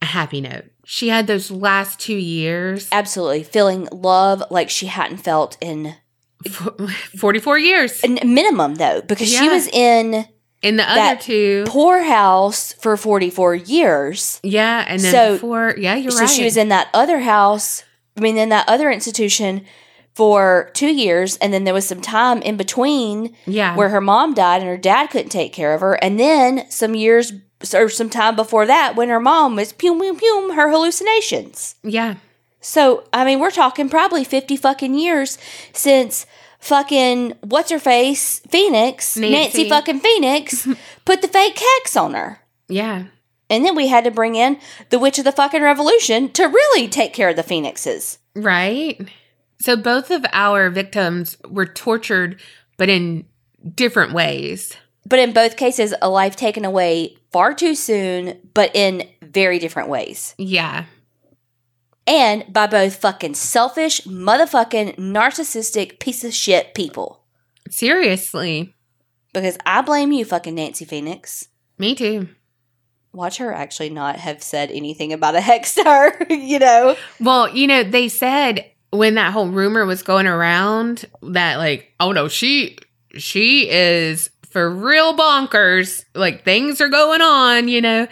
a 0.00 0.06
happy 0.06 0.40
note. 0.40 0.64
She 0.90 1.10
had 1.10 1.26
those 1.26 1.50
last 1.50 2.00
two 2.00 2.16
years, 2.16 2.88
Absolutely. 2.90 3.42
Feeling 3.42 3.88
love 3.92 4.42
like 4.50 4.70
she 4.70 4.86
hadn't 4.86 5.18
felt 5.18 5.58
in 5.60 5.94
f- 6.46 6.66
44 7.18 7.58
years. 7.58 8.02
a 8.02 8.24
minimum, 8.24 8.76
though, 8.76 9.02
because 9.02 9.28
she 9.30 9.50
was 9.50 9.66
in 9.68 10.24
In 10.62 10.76
the 10.76 10.90
other 10.90 11.20
two, 11.20 11.64
poorhouse 11.66 12.72
for 12.72 12.96
44 12.96 13.54
years. 13.54 14.40
yeah, 14.42 14.84
and 14.88 14.98
then 15.00 15.12
So- 15.12 15.32
before, 15.34 15.74
yeah, 15.76 15.94
you're 15.94 16.10
so 16.10 16.20
right. 16.20 16.30
she 16.30 16.44
was 16.44 16.56
in 16.56 16.68
that 16.70 16.88
other 16.94 17.20
house, 17.20 17.84
I 18.16 18.20
mean, 18.20 18.38
in 18.38 18.48
that 18.48 18.66
other 18.66 18.90
institution 18.90 19.66
for 20.14 20.70
two 20.72 20.88
years. 20.92 21.36
And 21.36 21.52
then 21.52 21.64
there 21.64 21.74
was 21.74 21.86
some 21.86 22.00
time 22.00 22.40
in 22.40 22.56
between 22.56 23.36
yeah, 23.46 23.76
where 23.76 23.90
her 23.90 24.00
mom 24.00 24.32
died 24.34 24.62
and 24.62 24.68
her 24.70 24.78
dad 24.78 25.08
couldn't 25.10 25.28
take 25.28 25.52
care 25.52 25.74
of 25.74 25.82
her. 25.82 25.94
And 26.02 26.18
then 26.18 26.64
some 26.70 26.94
years 26.94 27.32
or 27.74 27.88
some 27.88 28.10
time 28.10 28.36
before 28.36 28.66
that 28.66 28.94
when 28.96 29.08
her 29.08 29.20
mom 29.20 29.56
was 29.56 29.72
pum 29.72 29.98
pum 29.98 30.16
pum 30.16 30.50
her 30.54 30.70
hallucinations. 30.70 31.74
yeah, 31.82 32.16
So, 32.60 33.04
I 33.12 33.24
mean, 33.24 33.40
we're 33.40 33.50
talking 33.50 33.88
probably 33.88 34.24
50 34.24 34.56
fucking 34.56 34.94
years 34.94 35.38
since 35.72 36.26
fucking 36.60 37.34
what's 37.40 37.70
her 37.70 37.78
face 37.78 38.40
Phoenix, 38.48 39.16
Nancy, 39.16 39.32
Nancy. 39.32 39.68
fucking 39.68 40.00
Phoenix 40.00 40.66
put 41.04 41.22
the 41.22 41.28
fake 41.28 41.58
hex 41.58 41.96
on 41.96 42.14
her. 42.14 42.40
yeah, 42.68 43.04
And 43.50 43.64
then 43.64 43.74
we 43.76 43.88
had 43.88 44.04
to 44.04 44.10
bring 44.10 44.34
in 44.36 44.58
the 44.90 44.98
Witch 44.98 45.18
of 45.18 45.24
the 45.24 45.32
fucking 45.32 45.62
Revolution 45.62 46.30
to 46.32 46.44
really 46.46 46.88
take 46.88 47.12
care 47.12 47.28
of 47.30 47.36
the 47.36 47.42
Phoenixes. 47.42 48.18
right. 48.34 49.08
So 49.60 49.76
both 49.76 50.12
of 50.12 50.24
our 50.32 50.70
victims 50.70 51.36
were 51.48 51.66
tortured, 51.66 52.40
but 52.76 52.88
in 52.88 53.24
different 53.74 54.12
ways. 54.12 54.76
But 55.04 55.18
in 55.18 55.32
both 55.32 55.56
cases, 55.56 55.92
a 56.00 56.08
life 56.08 56.36
taken 56.36 56.64
away 56.64 57.16
far 57.30 57.54
too 57.54 57.74
soon, 57.74 58.38
but 58.54 58.74
in 58.74 59.08
very 59.22 59.58
different 59.58 59.88
ways. 59.88 60.34
Yeah, 60.38 60.84
and 62.08 62.50
by 62.50 62.66
both 62.66 62.96
fucking 62.96 63.34
selfish, 63.34 64.00
motherfucking, 64.00 64.96
narcissistic 64.96 66.00
piece 66.00 66.24
of 66.24 66.32
shit 66.32 66.72
people. 66.72 67.22
Seriously. 67.68 68.74
Because 69.34 69.58
I 69.66 69.82
blame 69.82 70.10
you, 70.12 70.24
fucking 70.24 70.54
Nancy 70.54 70.86
Phoenix. 70.86 71.48
Me 71.76 71.94
too. 71.94 72.30
Watch 73.12 73.36
her 73.36 73.52
actually 73.52 73.90
not 73.90 74.16
have 74.16 74.42
said 74.42 74.70
anything 74.70 75.12
about 75.12 75.34
a 75.34 75.40
hex 75.42 75.74
to 75.74 75.84
her, 75.84 76.24
you 76.32 76.58
know? 76.58 76.96
Well, 77.20 77.54
you 77.54 77.66
know, 77.66 77.84
they 77.84 78.08
said 78.08 78.64
when 78.90 79.16
that 79.16 79.34
whole 79.34 79.48
rumor 79.48 79.84
was 79.84 80.02
going 80.02 80.26
around 80.26 81.04
that 81.20 81.56
like, 81.56 81.92
oh 82.00 82.12
no, 82.12 82.28
she 82.28 82.78
she 83.16 83.68
is 83.68 84.30
for 84.50 84.70
real 84.70 85.14
bonkers. 85.16 86.04
Like 86.14 86.44
things 86.44 86.80
are 86.80 86.88
going 86.88 87.20
on, 87.20 87.68
you 87.68 87.80
know. 87.80 88.08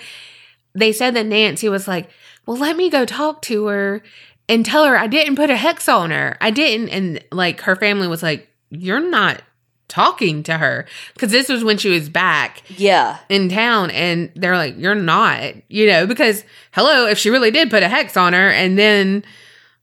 They 0.74 0.92
said 0.92 1.14
that 1.14 1.26
Nancy 1.26 1.68
was 1.68 1.88
like, 1.88 2.10
"Well, 2.46 2.56
let 2.58 2.76
me 2.76 2.90
go 2.90 3.04
talk 3.04 3.42
to 3.42 3.66
her 3.66 4.02
and 4.48 4.64
tell 4.64 4.84
her 4.84 4.96
I 4.96 5.06
didn't 5.06 5.36
put 5.36 5.50
a 5.50 5.56
hex 5.56 5.88
on 5.88 6.10
her. 6.10 6.36
I 6.40 6.50
didn't." 6.50 6.90
And 6.90 7.24
like 7.32 7.62
her 7.62 7.76
family 7.76 8.08
was 8.08 8.22
like, 8.22 8.48
"You're 8.70 9.00
not 9.00 9.42
talking 9.88 10.42
to 10.42 10.58
her 10.58 10.84
because 11.14 11.30
this 11.30 11.48
was 11.48 11.62
when 11.62 11.78
she 11.78 11.88
was 11.88 12.08
back 12.08 12.60
Yeah. 12.76 13.18
in 13.28 13.48
town 13.48 13.90
and 13.92 14.32
they're 14.34 14.56
like 14.56 14.74
you're 14.76 14.96
not 14.96 15.40
you 15.68 15.86
know 15.86 16.08
because 16.08 16.42
hello 16.72 17.06
if 17.06 17.18
she 17.18 17.30
really 17.30 17.52
did 17.52 17.70
put 17.70 17.84
a 17.84 17.88
hex 17.88 18.16
on 18.16 18.32
her 18.32 18.50
and 18.50 18.76
then 18.76 19.24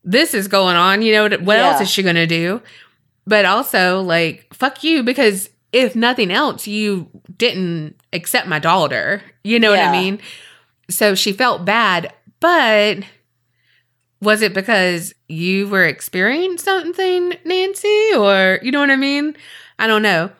this 0.04 0.34
is 0.34 0.46
going 0.46 0.76
on 0.76 1.00
you 1.00 1.10
know 1.14 1.38
what 1.38 1.56
else 1.56 1.80
is 1.80 1.88
she 1.90 2.02
gonna 2.02 2.26
do 2.26 2.60
but 3.26 3.46
also 3.46 4.02
like 4.02 4.46
fuck 4.52 4.84
you 4.84 5.02
because 5.02 5.48
if 5.74 5.96
nothing 5.96 6.30
else 6.30 6.68
you 6.68 7.10
didn't 7.36 7.96
accept 8.12 8.46
my 8.46 8.60
daughter. 8.60 9.20
You 9.42 9.58
know 9.58 9.70
what 9.70 9.80
i 9.80 9.90
mean? 9.90 10.20
So 10.88 11.14
she 11.14 11.32
felt 11.32 11.64
bad 11.64 12.12
but 12.40 12.98
was 14.20 14.40
it 14.40 14.54
because 14.54 15.14
you 15.28 15.68
were 15.68 15.84
experiencing 15.84 16.58
something 16.58 17.34
nancy? 17.44 18.10
Or 18.16 18.60
you 18.62 18.70
know 18.70 18.80
what 18.80 18.90
i 18.90 18.96
mean? 18.96 19.36
I 19.78 19.86
don't 19.86 20.02
know. 20.02 20.30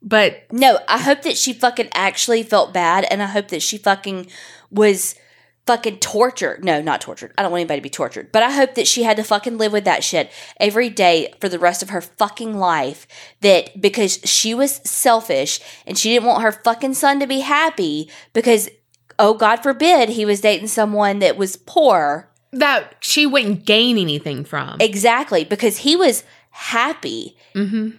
But 0.00 0.46
No, 0.50 0.78
I 0.88 0.98
hope 0.98 1.22
that 1.22 1.36
she 1.36 1.52
fucking 1.52 1.90
actually 1.92 2.42
felt 2.42 2.72
bad 2.72 3.04
and 3.10 3.22
I 3.22 3.26
hope 3.26 3.48
that 3.48 3.62
she 3.62 3.76
fucking 3.76 4.28
was 4.70 5.14
fucking 5.68 5.98
tortured. 5.98 6.64
No, 6.64 6.80
not 6.80 7.00
tortured. 7.02 7.32
I 7.38 7.42
don't 7.42 7.52
want 7.52 7.60
anybody 7.60 7.78
to 7.80 7.82
be 7.82 7.90
tortured. 7.90 8.32
But 8.32 8.42
I 8.42 8.50
hope 8.50 8.74
that 8.74 8.86
she 8.88 9.02
had 9.02 9.18
to 9.18 9.22
fucking 9.22 9.58
live 9.58 9.70
with 9.70 9.84
that 9.84 10.02
shit 10.02 10.32
every 10.58 10.88
day 10.88 11.32
for 11.40 11.48
the 11.50 11.58
rest 11.58 11.82
of 11.82 11.90
her 11.90 12.00
fucking 12.00 12.56
life. 12.56 13.06
That 13.42 13.80
because 13.80 14.18
she 14.24 14.54
was 14.54 14.76
selfish 14.84 15.60
and 15.86 15.98
she 15.98 16.08
didn't 16.14 16.26
want 16.26 16.42
her 16.42 16.52
fucking 16.52 16.94
son 16.94 17.20
to 17.20 17.26
be 17.26 17.40
happy 17.40 18.10
because, 18.32 18.70
oh, 19.18 19.34
God 19.34 19.56
forbid, 19.62 20.08
he 20.08 20.24
was 20.24 20.40
dating 20.40 20.68
someone 20.68 21.18
that 21.18 21.36
was 21.36 21.56
poor. 21.56 22.30
that 22.50 22.94
she 23.00 23.26
wouldn't 23.26 23.66
gain 23.66 23.98
anything 23.98 24.42
from. 24.44 24.78
Exactly, 24.80 25.44
because 25.44 25.76
he 25.78 25.94
was 25.96 26.24
happy. 26.50 27.36
hmm 27.54 27.90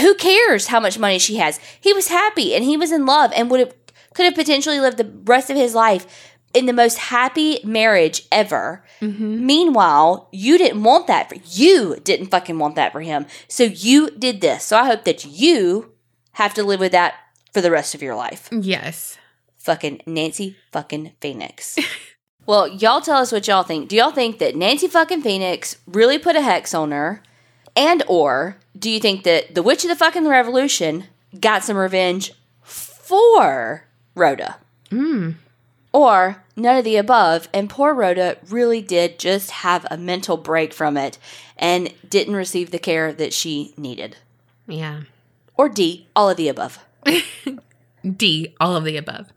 who 0.00 0.14
cares 0.14 0.66
how 0.66 0.78
much 0.78 0.98
money 0.98 1.18
she 1.18 1.36
has? 1.36 1.58
He 1.80 1.94
was 1.94 2.08
happy 2.08 2.54
and 2.54 2.62
he 2.62 2.76
was 2.76 2.92
in 2.92 3.06
love 3.06 3.32
and 3.34 3.50
would 3.50 3.60
have 3.60 3.74
could 4.12 4.26
have 4.26 4.34
potentially 4.34 4.78
lived 4.78 4.98
the 4.98 5.10
rest 5.24 5.48
of 5.48 5.56
his 5.56 5.74
life 5.74 6.35
in 6.56 6.66
the 6.66 6.72
most 6.72 6.98
happy 6.98 7.60
marriage 7.64 8.26
ever. 8.32 8.82
hmm 9.00 9.44
Meanwhile, 9.46 10.28
you 10.32 10.56
didn't 10.56 10.82
want 10.82 11.06
that 11.06 11.28
for 11.28 11.36
you 11.50 11.96
didn't 12.02 12.28
fucking 12.28 12.58
want 12.58 12.76
that 12.76 12.92
for 12.92 13.02
him. 13.02 13.26
So 13.46 13.64
you 13.64 14.10
did 14.10 14.40
this. 14.40 14.64
So 14.64 14.78
I 14.78 14.86
hope 14.86 15.04
that 15.04 15.24
you 15.24 15.92
have 16.32 16.54
to 16.54 16.64
live 16.64 16.80
with 16.80 16.92
that 16.92 17.14
for 17.52 17.60
the 17.60 17.70
rest 17.70 17.94
of 17.94 18.02
your 18.02 18.14
life. 18.14 18.48
Yes. 18.50 19.18
Fucking 19.58 20.00
Nancy 20.06 20.56
fucking 20.72 21.12
Phoenix. 21.20 21.78
well, 22.46 22.66
y'all 22.66 23.00
tell 23.00 23.18
us 23.18 23.32
what 23.32 23.46
y'all 23.46 23.62
think. 23.62 23.88
Do 23.88 23.96
y'all 23.96 24.10
think 24.12 24.38
that 24.38 24.56
Nancy 24.56 24.88
fucking 24.88 25.22
Phoenix 25.22 25.76
really 25.86 26.18
put 26.18 26.36
a 26.36 26.40
hex 26.42 26.72
on 26.72 26.90
her? 26.90 27.22
And 27.74 28.02
or 28.08 28.56
do 28.78 28.88
you 28.90 29.00
think 29.00 29.24
that 29.24 29.54
the 29.54 29.62
Witch 29.62 29.84
of 29.84 29.90
the 29.90 29.96
fucking 29.96 30.26
Revolution 30.26 31.04
got 31.38 31.64
some 31.64 31.76
revenge 31.76 32.32
for 32.62 33.84
Rhoda? 34.14 34.56
Mm. 34.90 35.34
Or 35.96 36.44
none 36.56 36.76
of 36.76 36.84
the 36.84 36.98
above, 36.98 37.48
and 37.54 37.70
poor 37.70 37.94
Rhoda 37.94 38.36
really 38.50 38.82
did 38.82 39.18
just 39.18 39.50
have 39.50 39.86
a 39.90 39.96
mental 39.96 40.36
break 40.36 40.74
from 40.74 40.98
it 40.98 41.16
and 41.56 41.90
didn't 42.06 42.36
receive 42.36 42.70
the 42.70 42.78
care 42.78 43.14
that 43.14 43.32
she 43.32 43.72
needed. 43.78 44.18
Yeah. 44.66 45.04
Or 45.56 45.70
D, 45.70 46.06
all 46.14 46.28
of 46.28 46.36
the 46.36 46.48
above. 46.48 46.84
D, 48.16 48.54
all 48.60 48.76
of 48.76 48.84
the 48.84 48.98
above. 48.98 49.32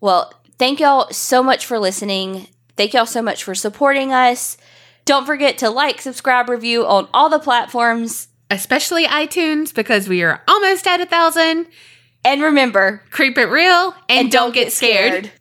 Well, 0.00 0.32
thank 0.58 0.78
y'all 0.78 1.10
so 1.10 1.42
much 1.42 1.66
for 1.66 1.80
listening. 1.80 2.46
Thank 2.76 2.94
y'all 2.94 3.04
so 3.04 3.20
much 3.20 3.42
for 3.42 3.56
supporting 3.56 4.12
us. 4.12 4.56
Don't 5.04 5.26
forget 5.26 5.58
to 5.58 5.70
like, 5.70 6.00
subscribe, 6.00 6.48
review 6.48 6.86
on 6.86 7.08
all 7.12 7.28
the 7.28 7.40
platforms. 7.40 8.28
Especially 8.48 9.06
iTunes 9.06 9.74
because 9.74 10.08
we 10.08 10.22
are 10.22 10.40
almost 10.46 10.86
at 10.86 11.00
a 11.00 11.06
thousand. 11.06 11.66
And 12.24 12.42
remember, 12.42 13.02
Creep 13.10 13.36
it 13.36 13.46
real 13.46 13.94
and, 14.08 14.30
don't, 14.30 14.54
get 14.54 14.72
scared. 14.72 15.32